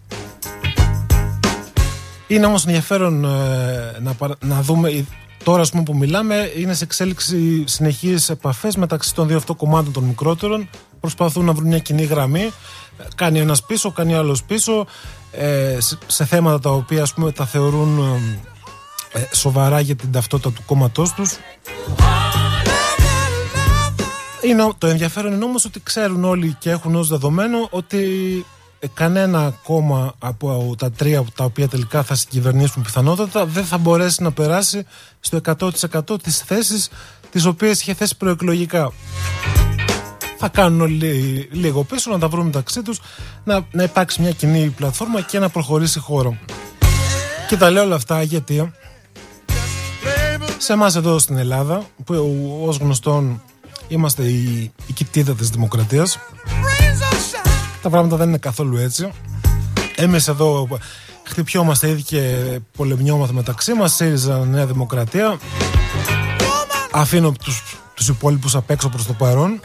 [2.27, 5.05] Είναι όμως ενδιαφέρον ε, να, να δούμε
[5.43, 9.93] τώρα ας πούμε, που μιλάμε είναι σε εξέλιξη συνεχείς επαφές μεταξύ των δύο αυτών κομμάτων
[9.93, 10.69] των μικρότερων.
[10.99, 12.51] Προσπαθούν να βρουν μια κοινή γραμμή.
[13.15, 14.85] Κάνει ένας πίσω, κάνει άλλος πίσω.
[15.31, 17.99] Ε, σε, θέματα τα οποία ας πούμε τα θεωρούν
[19.11, 21.37] ε, σοβαρά για την ταυτότητα του κόμματός τους.
[24.41, 27.97] Είναι, το ενδιαφέρον είναι όμως ότι ξέρουν όλοι και έχουν ως δεδομένο ότι
[28.39, 28.62] ε,
[28.93, 34.31] κανένα κόμμα από τα τρία τα οποία τελικά θα συγκυβερνήσουν πιθανότατα δεν θα μπορέσει να
[34.31, 34.85] περάσει
[35.19, 36.89] στο 100% τις θέσεις
[37.31, 38.91] τις οποίες είχε θέσει προεκλογικά.
[40.37, 43.01] Θα κάνουν όλοι λίγο πίσω να τα βρουν μεταξύ τους
[43.43, 46.37] να, να υπάρξει μια κοινή πλατφόρμα και να προχωρήσει χώρο.
[47.47, 48.71] Και τα λέω όλα αυτά γιατί
[50.57, 52.13] σε εμάς εδώ στην Ελλάδα που
[52.65, 53.41] ως γνωστόν
[53.87, 56.19] Είμαστε η, η κοιτίδα της δημοκρατίας
[57.83, 59.11] Τα πράγματα δεν είναι καθόλου έτσι.
[59.95, 60.67] Εμείς εδώ
[61.23, 62.35] χτυπιόμαστε ήδη και
[62.77, 65.37] πολεμιόμαστε μεταξύ μας ΣΥΡΙΖΑ Νέα Δημοκρατία.
[66.91, 69.61] Αφήνω τους, τους υπόλοιπους απ' έξω προς το παρόν.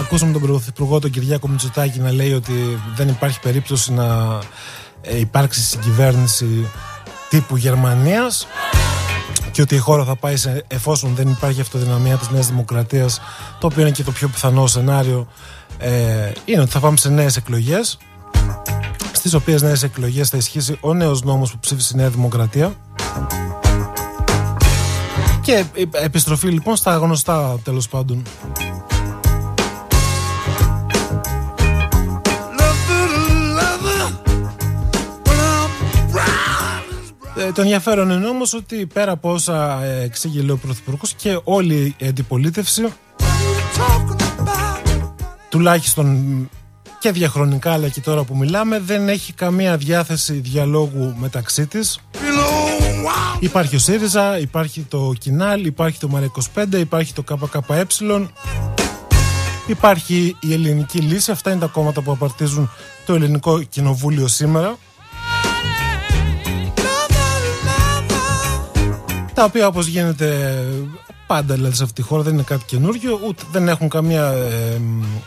[0.00, 4.38] Ακούσαμε τον Πρωθυπουργό τον Κυριάκο Μητσοτάκη να λέει ότι δεν υπάρχει περίπτωση να
[5.02, 6.66] ε, υπάρξει συγκυβέρνηση
[7.28, 8.46] τύπου Γερμανίας
[9.52, 13.20] και ότι η χώρα θα πάει σε, εφόσον δεν υπάρχει αυτοδυναμία της Νέας Δημοκρατίας
[13.58, 15.26] το οποίο είναι και το πιο πιθανό σενάριο
[15.78, 17.98] ε, είναι ότι θα πάμε σε νέες εκλογές
[19.12, 22.72] στις οποίες νέες εκλογές θα ισχύσει ο νέος νόμος που ψήφισε η Νέα Δημοκρατία.
[25.40, 28.22] Και επιστροφή λοιπόν στα γνωστά τέλος πάντων
[37.54, 42.06] το ενδιαφέρον είναι όμως ότι πέρα από όσα ε, εξήγηλε ο Πρωθυπουργός και όλη η
[42.06, 42.92] αντιπολίτευση
[45.48, 46.48] τουλάχιστον
[46.98, 51.98] και διαχρονικά αλλά και τώρα που μιλάμε δεν έχει καμία διάθεση διαλόγου μεταξύ της.
[53.40, 57.86] Υπάρχει ο ΣΥΡΙΖΑ, υπάρχει το ΚΙΝΑΛ, υπάρχει το ΜΑΡΕ25, υπάρχει το ΚΚΕ.
[59.66, 62.70] Υπάρχει η ελληνική λύση, αυτά είναι τα κόμματα που απαρτίζουν
[63.06, 64.76] το ελληνικό κοινοβούλιο σήμερα
[69.34, 70.58] τα οποία όπως γίνεται
[71.26, 74.32] πάντα δηλαδή σε αυτή τη χώρα δεν είναι κάτι καινούργιο ούτε δεν έχουν καμία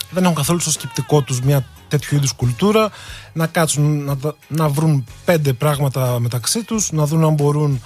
[0.10, 2.90] δεν έχουν καθόλου στο σκεπτικό τους μια τέτοιου είδους κουλτούρα
[3.34, 4.16] να κάτσουν να,
[4.48, 7.82] να βρουν πέντε πράγματα μεταξύ τους να δουν αν μπορούν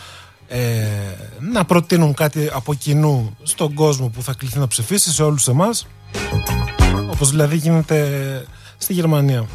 [0.48, 0.88] ε,
[1.52, 5.88] να προτείνουν κάτι από κοινού στον κόσμο που θα κληθεί να ψηφίσει σε όλους εμάς
[7.12, 8.46] όπως δηλαδή γίνεται
[8.78, 9.48] στη Γερμανία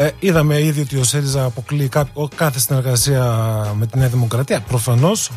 [0.00, 1.88] ε, είδαμε ήδη ότι ο ΣΥΡΙΖΑ αποκλεί
[2.34, 3.22] κάθε συνεργασία
[3.78, 5.30] με τη Νέα Δημοκρατία, προφανώς.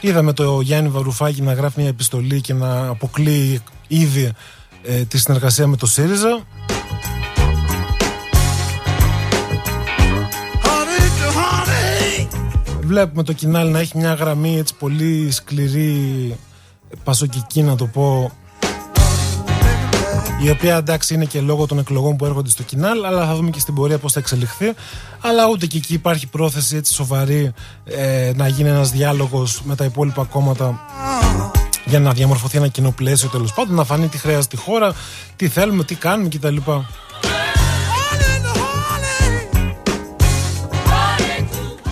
[0.00, 4.32] Είδαμε το Γιάννη Βαρουφάκη να γράφει μια επιστολή και να αποκλεί ήδη
[4.82, 6.40] ε, τη συνεργασία με το ΣΥΡΙΖΑ.
[12.80, 16.36] Βλέπουμε το κοινάλι να έχει μια γραμμή έτσι πολύ σκληρή,
[17.04, 18.32] πασοκική να το πω,
[20.44, 23.50] η οποία εντάξει είναι και λόγω των εκλογών που έρχονται στο κοινάλ, αλλά θα δούμε
[23.50, 24.72] και στην πορεία πώς θα εξελιχθεί.
[25.20, 27.52] Αλλά ούτε και εκεί υπάρχει πρόθεση έτσι σοβαρή
[27.84, 30.80] ε, να γίνει ένας διάλογος με τα υπόλοιπα κόμματα
[31.84, 34.94] για να διαμορφωθεί ένα κοινό πλαίσιο τέλος πάντων, να φανεί τι χρειάζεται η χώρα,
[35.36, 36.56] τι θέλουμε, τι κάνουμε κτλ.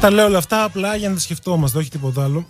[0.01, 2.47] Τα λέω όλα αυτά απλά για να τα σκεφτόμαστε, όχι τίποτα άλλο.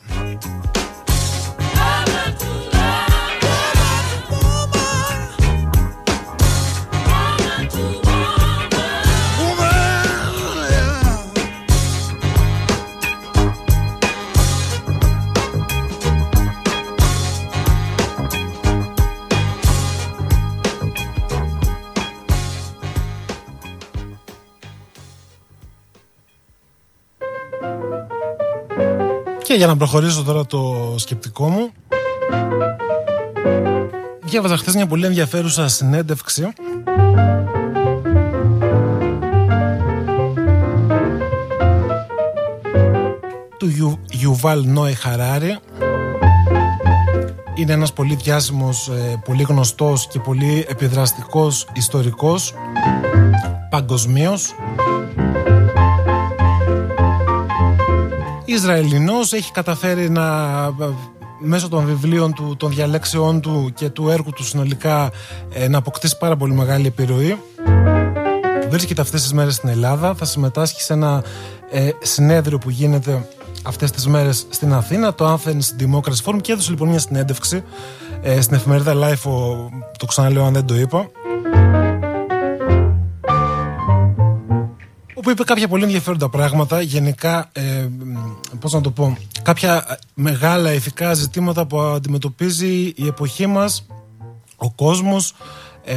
[29.52, 31.70] Και για να προχωρήσω τώρα το σκεπτικό μου
[34.20, 36.52] Διάβαζα χθες μια πολύ ενδιαφέρουσα συνέντευξη
[43.56, 45.58] του Ιουβάλ Νόε Χαράρη
[47.54, 52.54] είναι ένας πολύ διάσημος, ε, πολύ γνωστός και πολύ επιδραστικός ιστορικός
[53.70, 54.54] παγκοσμίως.
[58.52, 60.24] Ισραηλινός έχει καταφέρει να
[61.38, 65.10] μέσω των βιβλίων του, των διαλέξεών του και του έργου του συνολικά
[65.52, 67.38] ε, να αποκτήσει πάρα πολύ μεγάλη επιρροή.
[68.68, 71.24] Βρίσκεται αυτές τις μέρες στην Ελλάδα, θα συμμετάσχει σε ένα
[71.70, 73.28] ε, συνέδριο που γίνεται
[73.62, 77.62] αυτές τις μέρες στην Αθήνα, το Athens Democracy Forum και έδωσε λοιπόν μια συνέντευξη
[78.22, 79.30] ε, στην εφημερίδα Life,
[79.98, 81.10] το ξαναλέω αν δεν το είπα,
[85.22, 87.88] όπου είπε κάποια πολύ ενδιαφέροντα πράγματα, γενικά, ε,
[88.62, 93.86] πώς να το πω, κάποια μεγάλα ηθικά ζητήματα που αντιμετωπίζει η εποχή μας,
[94.56, 95.34] ο κόσμος,
[95.84, 95.96] ε,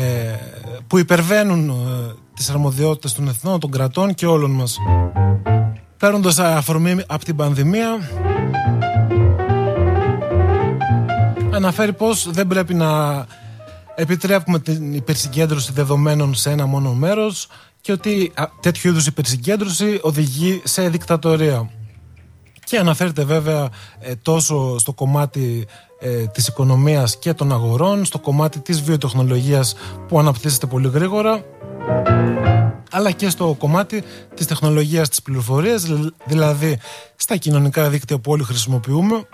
[0.88, 1.74] που υπερβαίνουν ε,
[2.34, 4.78] τις αρμοδιότητες των εθνών, των κρατών και όλων μας.
[5.98, 8.10] Παίρνοντας αφορμή από την πανδημία,
[11.52, 13.26] αναφέρει πως δεν πρέπει να
[13.96, 17.48] επιτρέπουμε την υπερσυγκέντρωση δεδομένων σε ένα μόνο μέρος
[17.82, 21.70] και ότι τέτοιου είδους υπερσυγκέντρωση οδηγεί σε δικτατορία.
[22.66, 23.70] Και αναφέρεται βέβαια
[24.00, 25.68] ε, τόσο στο κομμάτι
[26.00, 29.76] ε, της οικονομίας και των αγορών, στο κομμάτι της βιοτεχνολογίας
[30.08, 31.44] που αναπτύσσεται πολύ γρήγορα,
[32.92, 34.04] αλλά και στο κομμάτι
[34.36, 35.86] της τεχνολογίας της πληροφορίας,
[36.26, 36.80] δηλαδή
[37.16, 39.28] στα κοινωνικά δίκτυα που όλοι χρησιμοποιούμε,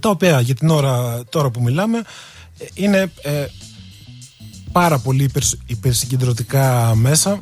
[0.00, 2.02] τα οποία για την ώρα τώρα που μιλάμε
[2.58, 3.46] ε, είναι ε,
[4.72, 5.30] πάρα πολύ
[5.66, 7.40] υπερσυγκεντρωτικά μέσα.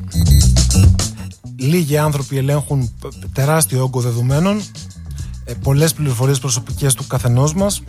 [1.57, 2.91] Λίγοι άνθρωποι ελέγχουν
[3.33, 4.63] τεράστιο όγκο δεδομένων,
[5.45, 7.83] ε, πολλές πληροφορίες προσωπικές του καθενός μας.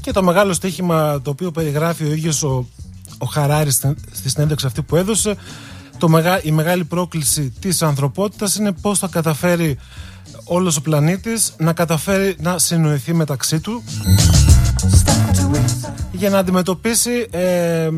[0.00, 2.66] Και το μεγάλο στοίχημα το οποίο περιγράφει ο ίδιος ο,
[3.18, 3.74] ο Χαράρης
[4.12, 5.36] στη συνέντευξη αυτή που έδωσε
[5.98, 9.78] το μεγα, η μεγάλη πρόκληση της ανθρωπότητας είναι πώς θα καταφέρει
[10.52, 13.82] όλος ο πλανήτης να καταφέρει να συνοηθεί μεταξύ του.
[16.12, 17.88] Για να αντιμετωπίσει ε,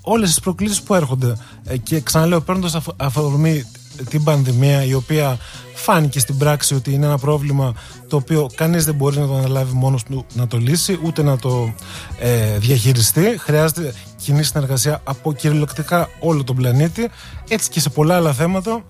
[0.00, 1.36] όλες τις προκλήσεις που έρχονται.
[1.64, 3.64] Ε, και ξαναλέω παίρνοντας αφορμή
[4.08, 5.38] την πανδημία η οποία
[5.74, 7.74] φάνηκε στην πράξη ότι είναι ένα πρόβλημα
[8.08, 11.38] το οποίο κανείς δεν μπορεί να το αναλάβει μόνος του να το λύσει ούτε να
[11.38, 11.74] το
[12.18, 13.36] ε, διαχειριστεί.
[13.38, 17.10] Χρειάζεται κοινή συνεργασία από κυριολεκτικά όλο τον πλανήτη.
[17.48, 18.84] Έτσι και σε πολλά άλλα θέματα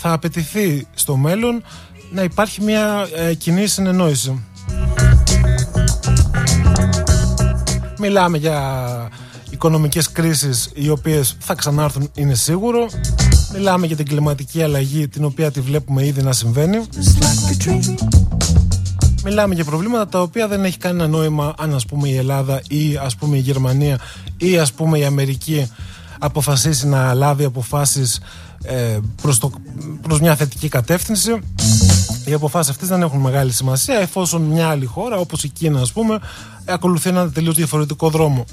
[0.00, 1.62] θα απαιτηθεί στο μέλλον
[2.10, 4.42] να υπάρχει μια ε, κοινή συνεννόηση.
[7.98, 9.08] Μιλάμε για
[9.50, 12.88] οικονομικές κρίσεις οι οποίες θα ξανάρθουν είναι σίγουρο.
[13.52, 16.82] Μιλάμε για την κλιματική αλλαγή την οποία τη βλέπουμε ήδη να συμβαίνει.
[19.24, 22.96] Μιλάμε για προβλήματα τα οποία δεν έχει κανένα νόημα αν ας πούμε η Ελλάδα ή
[22.96, 23.98] ας πούμε η Γερμανία
[24.36, 25.70] ή ας πούμε η Αμερική
[26.18, 28.20] αποφασίσει να λάβει αποφάσεις
[28.62, 29.50] ε, προς, το,
[30.02, 31.38] προς μια θετική κατεύθυνση
[32.28, 35.92] οι αποφάσεις αυτές δεν έχουν μεγάλη σημασία εφόσον μια άλλη χώρα όπως η Κίνα ας
[35.92, 36.18] πούμε
[36.64, 38.44] ακολουθεί ένα τελείως διαφορετικό δρόμο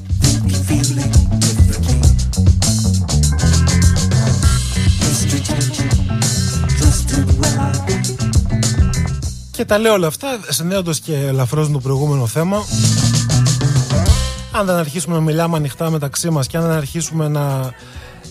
[9.52, 12.58] Και τα λέω όλα αυτά συνδέοντας και ελαφρώς το προηγούμενο θέμα.
[14.52, 17.72] Αν δεν αρχίσουμε να μιλάμε ανοιχτά μεταξύ μας και αν δεν αρχίσουμε να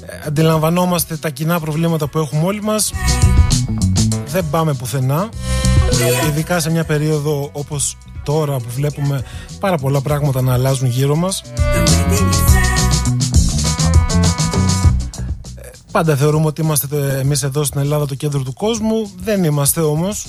[0.07, 2.93] ε, αντιλαμβανόμαστε τα κοινά προβλήματα που έχουμε όλοι μας,
[4.35, 5.29] δεν πάμε πουθενά.
[6.29, 9.25] Ειδικά σε μια περίοδο όπως τώρα που βλέπουμε
[9.61, 11.43] πάρα πολλά πράγματα να αλλάζουν γύρω μας.
[15.55, 19.11] Ε, πάντα θεωρούμε ότι είμαστε εμείς εδώ στην Ελλάδα το κέντρο του κόσμου.
[19.25, 20.27] Δεν είμαστε όμως.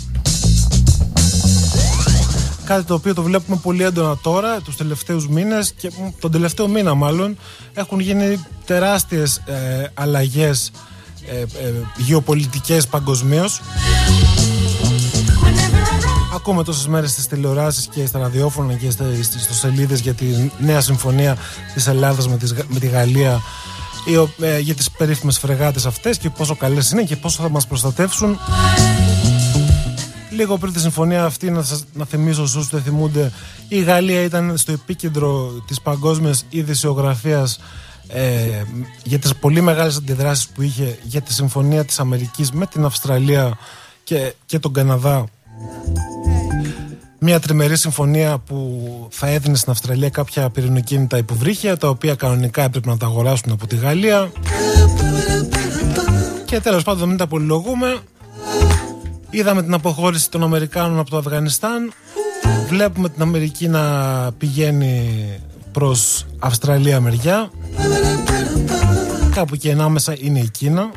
[2.65, 6.93] Κάτι το οποίο το βλέπουμε πολύ έντονα τώρα, τους τελευταίους μήνες και τον τελευταίο μήνα
[6.93, 7.37] μάλλον
[7.73, 10.71] έχουν γίνει τεράστιες ε, αλλαγές
[11.29, 13.61] ε, ε, γεωπολιτικές παγκοσμίως.
[16.35, 20.25] Ακούμε τόσες μέρες στις τηλεοράσεις και στα ραδιόφωνα και στις σελίδες για τη
[20.59, 21.37] νέα συμφωνία
[21.73, 22.37] της Ελλάδας με,
[22.67, 23.41] με τη Γαλλία
[24.39, 28.39] ε, για τις περίφημες φρεγάτες αυτές και πόσο καλές είναι και πόσο θα μας προστατεύσουν
[30.35, 33.31] Λίγο πριν τη συμφωνία αυτή, να, σας, να θυμίσω όσους δεν θυμούνται,
[33.67, 37.59] η Γαλλία ήταν στο επίκεντρο της παγκόσμιας ειδησιογραφίας
[38.07, 38.63] ε,
[39.03, 43.57] για τις πολύ μεγάλες αντιδράσεις που είχε για τη συμφωνία της Αμερικής με την Αυστραλία
[44.03, 45.25] και, και τον Καναδά.
[47.19, 52.89] Μια τριμερή συμφωνία που θα έδινε στην Αυστραλία κάποια πυρηνοκίνητα υποβρύχια τα οποία κανονικά έπρεπε
[52.89, 54.31] να τα αγοράσουν από τη Γαλλία.
[56.45, 57.97] Και τέλος πάντων μην τα πολυλογούμε.
[59.29, 61.93] Είδαμε την αποχώρηση των Αμερικάνων από το Αφγανιστάν.
[62.67, 63.81] Βλέπουμε την Αμερική να
[64.37, 65.25] πηγαίνει
[65.75, 67.49] προς Αυστραλία μεριά
[69.33, 70.91] κάπου και ενάμεσα είναι η Κίνα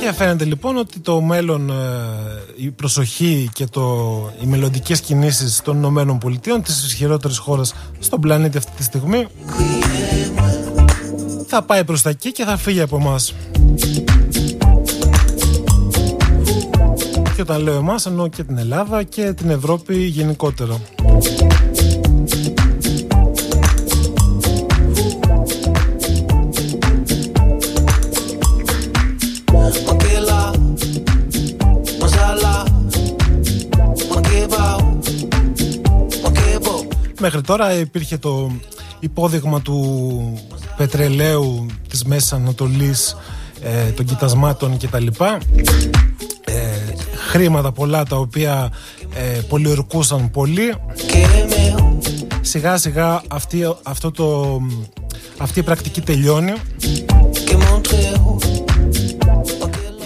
[0.00, 1.74] και φαίνεται λοιπόν ότι το μέλλον, ε,
[2.56, 3.82] η προσοχή και το,
[4.42, 9.26] οι μελλοντικές κινήσεις των Ηνωμένων Πολιτείων της ισχυρότερης χώρας στον πλανήτη αυτή τη στιγμή
[11.46, 13.34] θα πάει προς τα εκεί και θα φύγει από εμάς.
[17.34, 20.80] Και όταν λέω εμάς εννοώ και την Ελλάδα και την Ευρώπη γενικότερα.
[37.20, 38.50] Μέχρι τώρα υπήρχε το
[39.00, 40.38] υπόδειγμα του
[40.76, 43.16] πετρελαίου της Μέσης Ανατολής
[43.62, 45.06] ε, των κοιτασμάτων κτλ.
[47.32, 48.72] Ε, χρήματα πολλά τα οποία
[49.14, 50.74] ε, πολιορκούσαν πολύ
[52.40, 54.60] σιγά σιγά αυτή, αυτό το,
[55.38, 56.52] αυτή η πρακτική τελειώνει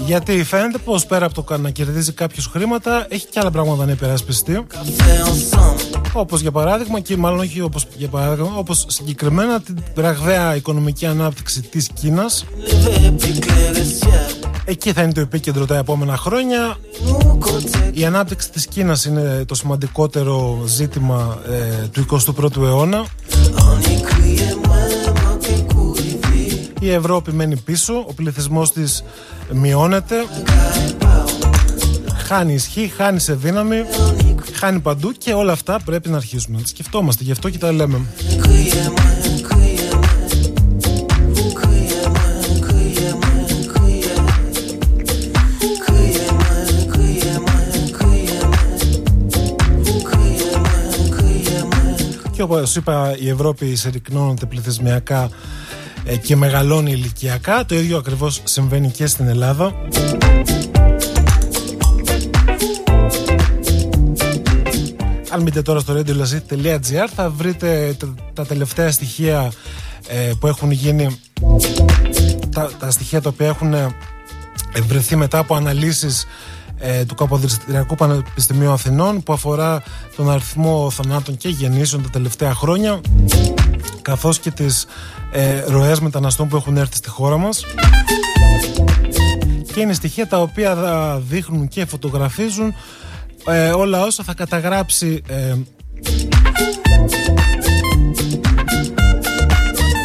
[0.06, 3.92] γιατί φαίνεται πως πέρα από το να κερδίζει κάποιος χρήματα, έχει και άλλα πράγματα να
[3.92, 4.66] υπερασπιστεί.
[6.12, 11.60] Όπως για παράδειγμα, και μάλλον όχι όπως για παράδειγμα, όπως συγκεκριμένα την ραγδαία οικονομική ανάπτυξη
[11.60, 12.44] της Κίνας.
[14.68, 16.76] Εκεί θα είναι το επίκεντρο τα επόμενα χρόνια.
[17.92, 23.04] Η ανάπτυξη της Κίνας είναι το σημαντικότερο ζήτημα ε, του 21ου αιώνα.
[26.80, 29.04] Η Ευρώπη μένει πίσω, ο πληθυσμός της
[29.52, 30.16] μειώνεται,
[32.26, 33.76] χάνει ισχύ, χάνει σε δύναμη,
[34.52, 37.24] χάνει παντού και όλα αυτά πρέπει να αρχίσουμε να τα σκεφτόμαστε.
[37.24, 38.00] Γι' αυτό και τα λέμε.
[52.46, 55.30] Και όπως είπα η Ευρώπη συρρυκνώνεται πληθυσμιακά
[56.04, 57.64] ε, και μεγαλώνει ηλικιακά.
[57.64, 59.74] Το ίδιο ακριβώς συμβαίνει και στην Ελλάδα.
[65.30, 67.96] Αν μπείτε τώρα στο radiolazit.gr θα βρείτε
[68.32, 69.52] τα, τελευταία στοιχεία
[70.08, 71.20] ε, που έχουν γίνει
[72.54, 73.94] τα, τα στοιχεία τα οποία έχουν ε,
[74.86, 76.26] βρεθεί μετά από αναλύσεις
[76.78, 79.82] ε, του Καποδιστριακού Πανεπιστημίου Αθηνών που αφορά
[80.16, 83.00] τον αριθμό θανάτων και γεννήσεων τα τελευταία χρόνια
[84.02, 84.86] καθώς και τις
[85.32, 87.64] ε, ροές μεταναστών που έχουν έρθει στη χώρα μας.
[89.74, 92.74] Και είναι στοιχεία τα οποία θα δείχνουν και φωτογραφίζουν
[93.48, 95.54] ε, όλα όσα θα καταγράψει ε,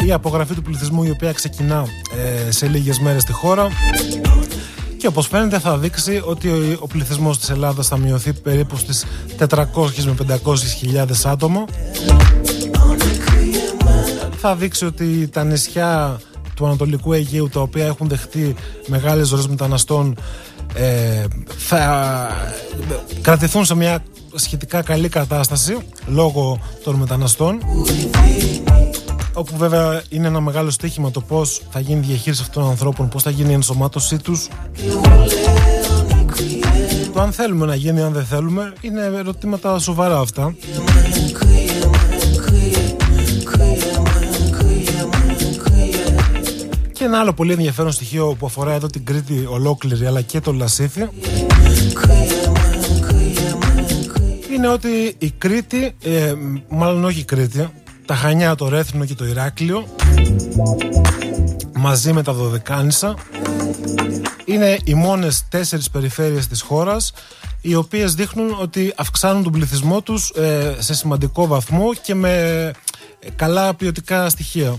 [0.06, 1.86] η απογραφή του πληθυσμού η οποία ξεκινά
[2.46, 3.68] ε, σε λίγες μέρες στη χώρα
[5.02, 6.48] και όπως φαίνεται θα δείξει ότι
[6.80, 9.04] ο πληθυσμός της Ελλάδας θα μειωθεί περίπου στις
[9.38, 9.64] 400
[10.04, 11.64] με 500 χιλιάδες άτομα
[14.36, 16.20] θα δείξει ότι τα νησιά
[16.54, 18.54] του Ανατολικού Αιγαίου τα οποία έχουν δεχτεί
[18.86, 20.16] μεγάλες ώρες μεταναστών
[20.74, 21.24] ε,
[21.56, 22.28] θα
[23.20, 24.04] κρατηθούν σε μια
[24.34, 25.76] σχετικά καλή κατάσταση
[26.06, 27.58] λόγω των μεταναστών
[29.34, 33.08] όπου βέβαια είναι ένα μεγάλο στοίχημα το πώς θα γίνει η διαχείριση αυτών των ανθρώπων
[33.08, 34.48] πώς θα γίνει η ενσωμάτωσή τους.
[37.12, 40.54] Το αν θέλουμε να γίνει αν δεν θέλουμε είναι ερωτήματα σοβαρά αυτά.
[46.92, 50.52] Και ένα άλλο πολύ ενδιαφέρον στοιχείο που αφορά εδώ την Κρήτη ολόκληρη αλλά και το
[50.52, 51.08] Λασίθι
[54.62, 56.34] είναι ότι η Κρήτη, ε,
[56.68, 57.68] μάλλον όχι η Κρήτη,
[58.12, 59.88] τα Χανιά, το Ρέθινο και το Ηράκλειο
[61.72, 63.14] μαζί με τα Δωδεκάνησα
[64.44, 67.12] είναι οι μόνες τέσσερις περιφέρειες της χώρας
[67.60, 72.30] οι οποίες δείχνουν ότι αυξάνουν τον πληθυσμό τους ε, σε σημαντικό βαθμό και με
[73.20, 74.76] ε, καλά ποιοτικά στοιχεία.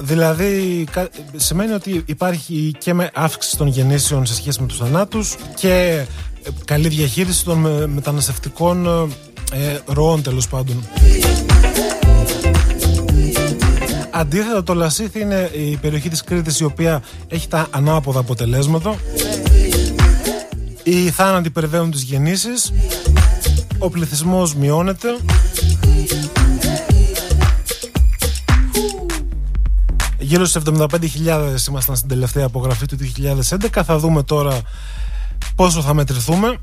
[0.00, 0.86] Δηλαδή,
[1.36, 6.04] σημαίνει ότι υπάρχει και με αύξηση των γεννήσεων σε σχέση με τους θανάτους και
[6.42, 8.86] ε, καλή διαχείριση των μεταναστευτικών
[9.52, 10.84] ε, ροών τέλος πάντων.
[14.10, 18.96] Αντίθετα το Λασίθι είναι η περιοχή της Κρήτης η οποία έχει τα ανάποδα αποτελέσματα.
[20.82, 22.72] Οι θάνατοι υπερβαίνουν τις γεννήσεις,
[23.78, 25.08] ο πληθυσμός μειώνεται
[30.18, 33.82] Γύρω στις 75.000 ήμασταν στην τελευταία απογραφή του 2011.
[33.84, 34.60] Θα δούμε τώρα
[35.54, 36.58] πόσο θα μετρηθούμε.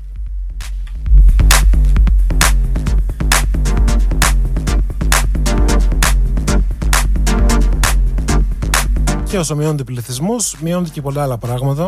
[9.36, 11.86] Και όσο μειώνεται ο πληθυσμός, μειώνεται και πολλά άλλα πράγματα.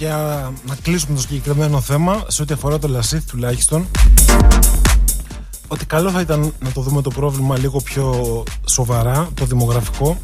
[0.00, 3.86] Για να κλείσουμε το συγκεκριμένο θέμα σε ό,τι αφορά το Λασίθ τουλάχιστον
[5.68, 10.18] ότι καλό θα ήταν να το δούμε το πρόβλημα λίγο πιο σοβαρά, το δημογραφικό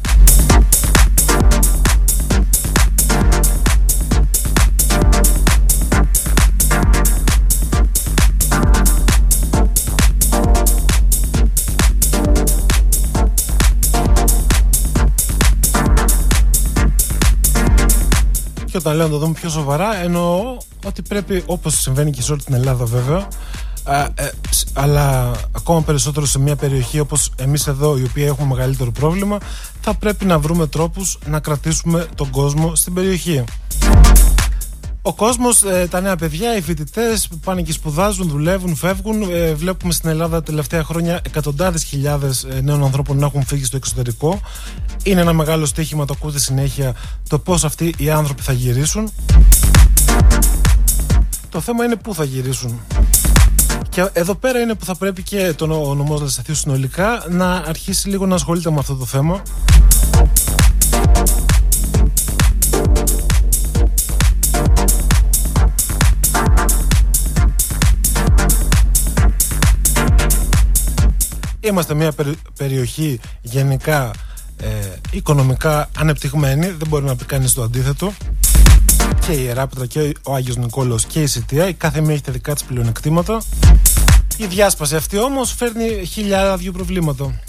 [18.87, 22.31] Και όταν λέω να το δούμε πιο σοβαρά, εννοώ ότι πρέπει, όπως συμβαίνει και σε
[22.31, 23.27] όλη την Ελλάδα βέβαια,
[23.83, 24.31] α, ε,
[24.73, 29.37] αλλά ακόμα περισσότερο σε μια περιοχή όπως εμείς εδώ, η οποία έχουμε μεγαλύτερο πρόβλημα,
[29.81, 33.43] θα πρέπει να βρούμε τρόπους να κρατήσουμε τον κόσμο στην περιοχή.
[35.07, 39.21] Ο κόσμος, ε, τα νέα παιδιά, οι φοιτητές πάνε και σπουδάζουν, δουλεύουν, φεύγουν.
[39.31, 43.63] Ε, βλέπουμε στην Ελλάδα τα τελευταία χρόνια εκατοντάδες χιλιάδες ε, νέων ανθρώπων να έχουν φύγει
[43.63, 44.39] στο εξωτερικό.
[45.03, 46.95] Είναι ένα μεγάλο στοίχημα, το ακούτε συνέχεια,
[47.29, 49.11] το πώς αυτοί οι άνθρωποι θα γυρίσουν.
[51.49, 52.79] Το θέμα είναι πού θα γυρίσουν.
[53.89, 58.09] Και εδώ πέρα είναι που θα πρέπει και το ο νομός Λασαθίου συνολικά να αρχίσει
[58.09, 59.41] λίγο να ασχολείται με αυτό το θέμα.
[71.59, 72.13] Είμαστε μια
[72.57, 74.11] περιοχή γενικά
[74.57, 74.67] ε,
[75.11, 78.13] οικονομικά ανεπτυγμένη, δεν μπορεί να πει κανείς το αντίθετο.
[79.25, 82.31] Και η Εράπετρα και ο Άγιος Νικόλαος και η Σιτία, η κάθε μία έχει τα
[82.31, 83.41] δικά της πλεονεκτήματα.
[84.37, 87.39] Η διάσπαση αυτή όμως φέρνει χιλιάδια δύο προβλήματα.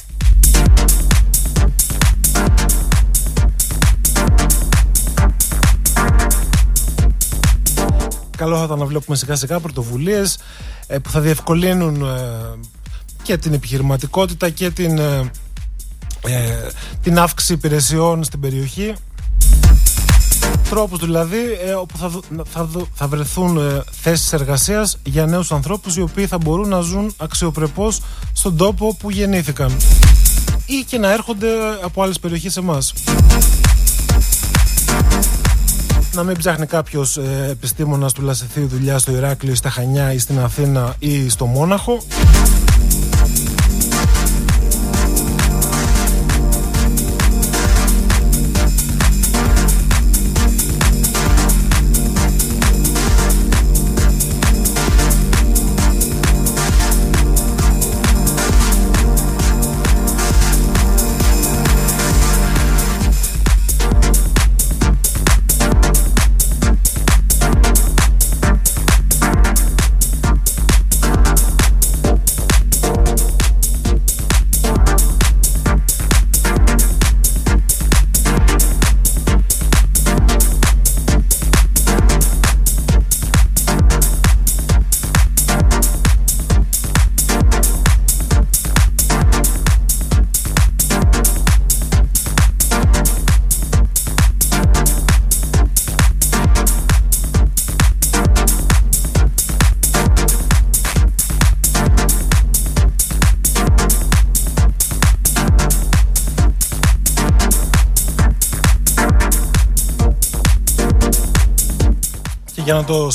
[8.37, 10.39] Καλό θα ήταν να βλέπουμε σιγά σιγά πρωτοβουλίες
[10.87, 12.69] ε, που θα διευκολύνουν ε,
[13.29, 15.31] και την επιχειρηματικότητα και την, ε,
[16.27, 16.69] ε,
[17.03, 18.95] την αύξηση υπηρεσιών στην περιοχή
[20.71, 22.11] τρόπους δηλαδή ε, όπου θα,
[22.53, 27.15] θα, θα βρεθούν ε, θέσεις εργασίας για νέους ανθρώπους οι οποίοι θα μπορούν να ζουν
[27.17, 28.01] αξιοπρεπώς
[28.33, 29.77] στον τόπο που γεννήθηκαν
[30.67, 31.49] ή και να έρχονται
[31.83, 32.93] από άλλες περιοχές εμάς.
[36.13, 40.39] Να μην ψάχνει κάποιος ε, επιστήμονας του Λασιθίου δουλειά στο Ηράκλειο, στα Χανιά ή στην
[40.39, 42.03] Αθήνα ή στο Μόναχο.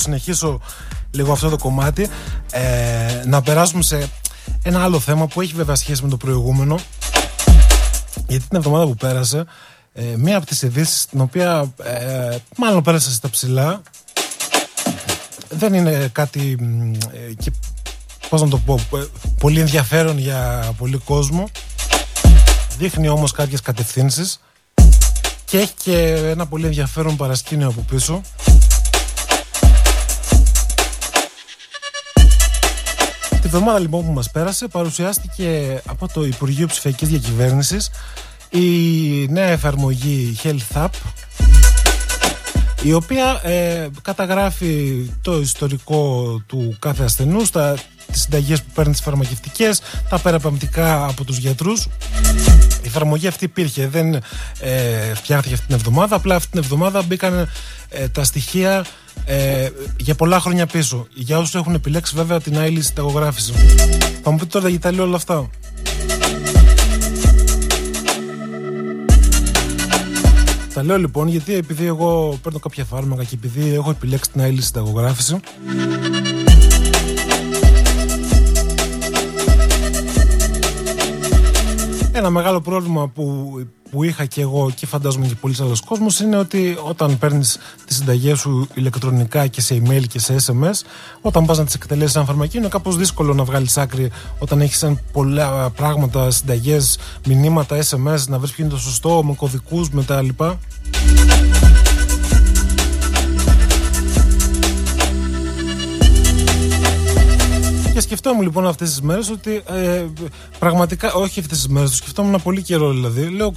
[0.04, 0.62] Συνεχίσω
[1.12, 2.10] λίγο αυτό το κομμάτι
[2.52, 4.10] ε, να περάσουμε σε
[4.64, 6.80] ένα άλλο θέμα που έχει βέβαια σχέση με το προηγούμενο
[8.28, 9.46] Γιατί την εβδομάδα που πέρασε,
[9.94, 13.82] ε, μία από τις ειδήσεις την οποία ε, μάλλον πέρασε στα ψηλά,
[15.50, 16.58] δεν είναι κάτι,
[17.14, 17.52] ε, και,
[18.30, 19.06] πώς να το πω, ε,
[19.40, 21.50] πολύ ενδιαφέρον για πολύ κόσμο.
[22.78, 24.40] Δείχνει όμως κάποιες κατευθύνσεις
[25.46, 28.22] και έχει και ένα πολύ ενδιαφέρον παρασκήνιο από πίσω.
[33.54, 37.90] Τη βδομάδα λοιπόν που μας πέρασε παρουσιάστηκε από το Υπουργείο Ψηφιακής Διακυβέρνησης
[38.50, 40.90] η νέα εφαρμογή Health App
[42.84, 47.76] η οποία ε, καταγράφει το ιστορικό του κάθε ασθενού, τα,
[48.14, 51.88] τις συνταγές που παίρνει τις φαρμακευτικές, τα περαπαμπτικά από τους γιατρούς.
[52.82, 54.14] Η εφαρμογή αυτή υπήρχε, δεν
[54.60, 57.50] ε, φτιάχτηκε αυτή την εβδομάδα, απλά αυτή την εβδομάδα μπήκαν
[57.90, 58.86] ε, τα στοιχεία
[59.26, 61.08] ε, για πολλά χρόνια πίσω.
[61.14, 63.54] Για όσους έχουν επιλέξει βέβαια την άλλη συνταγογράφηση.
[64.24, 65.50] Θα μου πείτε τώρα γιατί τα λέω όλα αυτά.
[70.74, 74.62] Τα λέω λοιπόν γιατί επειδή εγώ παίρνω κάποια φάρμακα και επειδή έχω επιλέξει την άλλη
[74.62, 75.40] συνταγογράφηση
[82.16, 83.54] Ένα μεγάλο πρόβλημα που,
[83.92, 87.96] που είχα και εγώ και φαντάζομαι και πολλοί άλλοι κόσμος είναι ότι όταν παίρνεις τις
[87.96, 90.86] συνταγές σου ηλεκτρονικά και σε email και σε SMS,
[91.22, 94.86] όταν πας να τις εκτελέσεις σαν φαρμακείο είναι κάπως δύσκολο να βγάλεις άκρη όταν έχεις
[95.12, 100.22] πολλά πράγματα, συνταγές, μηνύματα, SMS, να βρεις ποιο είναι το σωστό, με κωδικούς, με τα
[100.22, 100.60] λοιπά.
[107.94, 110.06] Και σκεφτόμουν λοιπόν αυτές τις μέρες ότι ε,
[110.60, 113.30] πραγματικά, όχι αυτές τις μέρες, το σκεφτόμουν πολύ καιρό δηλαδή.
[113.30, 113.54] Λέω,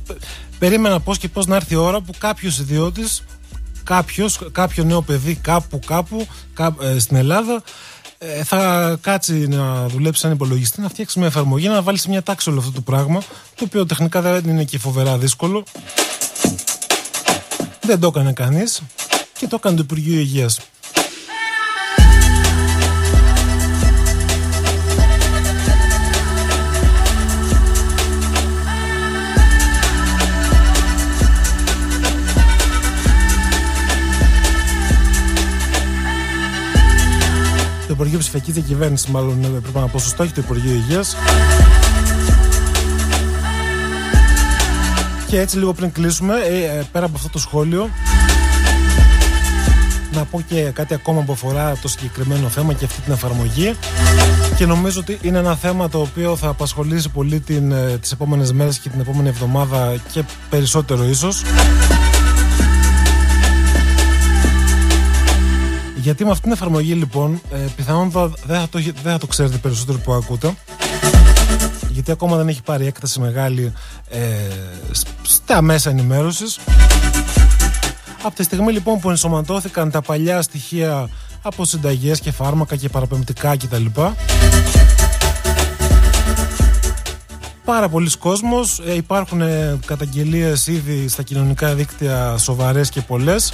[0.58, 3.22] περίμενα πώς και πώς να έρθει η ώρα που κάποιος ιδιώτης,
[4.52, 6.26] κάποιος νέο παιδί κάπου, κάπου
[6.80, 7.62] ε, στην Ελλάδα
[8.18, 12.22] ε, θα κάτσει να δουλέψει σαν υπολογιστή, να φτιάξει μια εφαρμογή, να βάλει σε μια
[12.22, 13.20] τάξη όλο αυτό το πράγμα,
[13.54, 15.64] το οποίο τεχνικά δεν είναι και φοβερά δύσκολο.
[17.80, 18.82] Δεν το έκανε κανείς
[19.38, 20.60] και το έκανε το Υπουργείο Υγείας.
[37.96, 41.16] Υπουργείο Ψηφιακής Διακυβέρνησης, μάλλον ε, πρέπει να πω σωστό, έχει το Υπουργείο Υγείας.
[45.26, 47.90] Και έτσι λίγο πριν κλείσουμε, ε, ε, πέρα από αυτό το σχόλιο,
[50.12, 53.74] να πω και κάτι ακόμα που αφορά το συγκεκριμένο θέμα και αυτή την εφαρμογή
[54.56, 58.78] και νομίζω ότι είναι ένα θέμα το οποίο θα απασχολήσει πολύ την, τις επόμενες μέρες
[58.78, 61.42] και την επόμενη εβδομάδα και περισσότερο ίσως
[66.06, 68.10] Γιατί με αυτήν την εφαρμογή λοιπόν ε, πιθανόν
[68.46, 70.54] δεν θα, το, δεν θα το ξέρετε περισσότερο που ακούτε.
[71.90, 73.72] Γιατί ακόμα δεν έχει πάρει έκταση μεγάλη
[74.08, 74.18] ε,
[75.22, 76.58] στα μέσα ενημέρωσης.
[78.22, 81.08] Από τη στιγμή λοιπόν που ενσωματώθηκαν τα παλιά στοιχεία
[81.42, 83.84] από συνταγές και φάρμακα και παραπεμπτικά κτλ.
[87.64, 93.52] Πάρα πολλοί κόσμος ε, υπάρχουν ε, καταγγελίες ήδη στα κοινωνικά δίκτυα σοβαρές και πολλές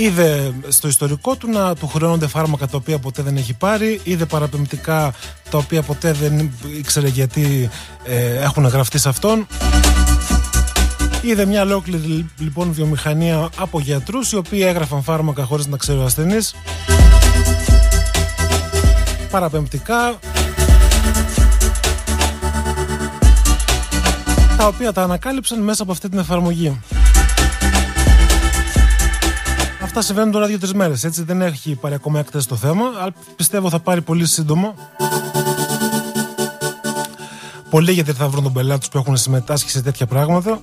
[0.00, 4.24] είδε στο ιστορικό του να του χρεώνονται φάρμακα τα οποία ποτέ δεν έχει πάρει, είδε
[4.24, 5.14] παραπεμπτικά
[5.50, 7.70] τα οποία ποτέ δεν ήξερε γιατί
[8.04, 9.46] ε, έχουν γραφτεί σε αυτόν.
[11.22, 16.04] Είδε μια ολόκληρη λοιπόν βιομηχανία από γιατρούς οι οποίοι έγραφαν φάρμακα χωρίς να ξέρει ο
[16.04, 16.54] ασθενής.
[19.30, 20.18] Παραπεμπτικά
[24.56, 26.80] τα οποία τα ανακάλυψαν μέσα από αυτή την εφαρμογή.
[29.90, 31.04] Αυτά συμβαίνουν τώρα δύο-τρεις μέρες.
[31.04, 34.74] Έτσι δεν έχει πάρει ακόμα έκταση το θέμα, αλλά πιστεύω θα πάρει πολύ σύντομα.
[37.70, 40.60] Πολλοί γιατί θα βρουν τον πελάτη που έχουν συμμετάσχει σε τέτοια πράγματα.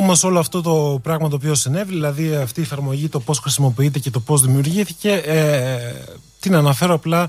[0.00, 3.98] Όμως όλο αυτό το πράγμα το οποίο συνέβη, δηλαδή αυτή η εφαρμογή, το πώς χρησιμοποιείται
[3.98, 5.78] και το πώς δημιουργήθηκε, ε,
[6.40, 7.28] την αναφέρω απλά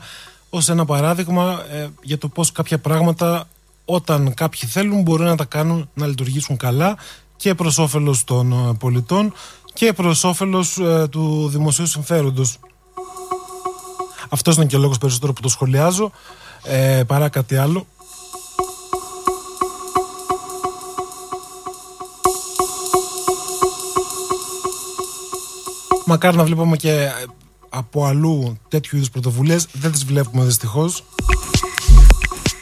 [0.50, 3.48] ως ένα παράδειγμα ε, για το πώς κάποια πράγματα
[3.86, 6.98] όταν κάποιοι θέλουν μπορούν να τα κάνουν να λειτουργήσουν καλά
[7.36, 9.34] και προς όφελος των ε, πολιτών
[9.74, 12.60] και προς όφελος ε, του δημοσίου συμφέροντος.
[14.30, 16.12] Αυτός είναι και ο λόγος περισσότερο που το σχολιάζω
[16.64, 17.86] ε, παρά κάτι άλλο.
[26.12, 27.10] Μακάρι να βλέπουμε και
[27.70, 29.68] από αλλού τέτοιου είδους πρωτοβουλίες.
[29.72, 31.04] Δεν τις βλέπουμε δυστυχώς.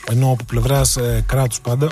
[0.09, 1.88] ενώ από πλευράς ε, κράτους πάντα.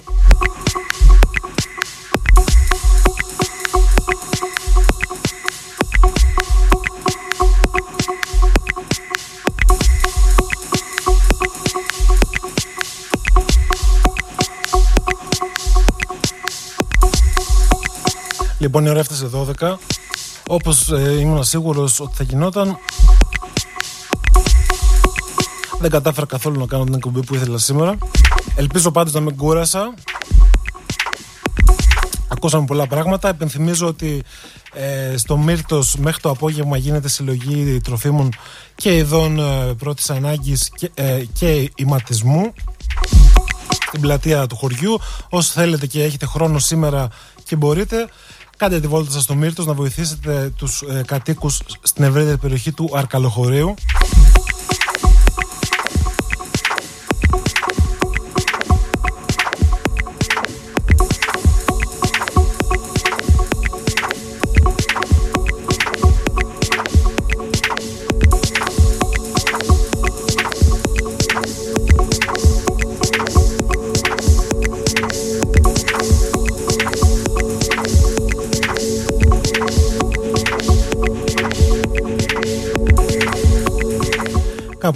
[18.59, 19.29] Λοιπόν, η ώρα έφτασε
[19.59, 19.96] 12.
[20.47, 22.77] Όπως ε, ήμουν σίγουρος ότι θα γινόταν,
[25.79, 27.97] δεν κατάφερα καθόλου να κάνω την εκπομπή που ήθελα σήμερα.
[28.55, 29.93] Ελπίζω πάντως να μην κούρασα.
[32.27, 33.29] Ακούσαμε πολλά πράγματα.
[33.29, 34.23] Επενθυμίζω ότι
[34.73, 38.33] ε, στο Μύρτος μέχρι το απόγευμα γίνεται συλλογή τροφίμων
[38.75, 42.53] και ειδών ε, πρώτης ανάγκης και, ε, και ηματισμού
[43.87, 44.99] στην πλατεία του χωριού.
[45.29, 47.07] Όσοι θέλετε και έχετε χρόνο σήμερα
[47.43, 48.07] και μπορείτε,
[48.57, 52.89] κάντε τη βόλτα σας στο Μύρτος να βοηθήσετε τους ε, κατοίκους στην ευρύτερη περιοχή του
[52.93, 53.73] Αρκαλοχωρίου.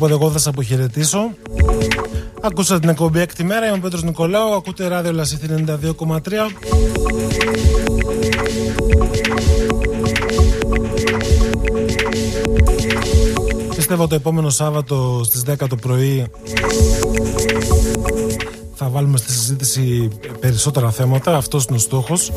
[0.01, 1.29] Κάπου εδώ εγώ θα σας αποχαιρετήσω.
[2.41, 3.65] Ακούσατε την εκπομπή έκτη μέρα.
[3.65, 4.53] Είμαι ο Πέτρος Νικολάου.
[4.53, 6.51] Ακούτε ράδιο Λασίθι 92,3.
[13.75, 16.25] Πιστεύω το επόμενο Σάββατο στις 10 το πρωί
[18.73, 20.07] θα βάλουμε στη συζήτηση
[20.39, 21.35] περισσότερα θέματα.
[21.35, 22.31] Αυτός είναι ο στόχος.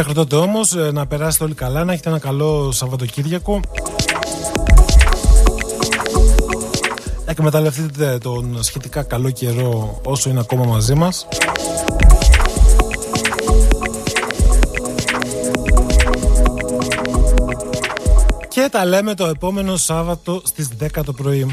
[0.00, 3.60] Μέχρι τότε όμως ε, να περάσετε όλοι καλά, να έχετε ένα καλό Σαββατοκύριακο.
[7.24, 11.26] Εκμεταλλευτείτε τον σχετικά καλό καιρό όσο είναι ακόμα μαζί μας.
[18.48, 21.46] Και τα λέμε το επόμενο Σάββατο στις 10 το πρωί.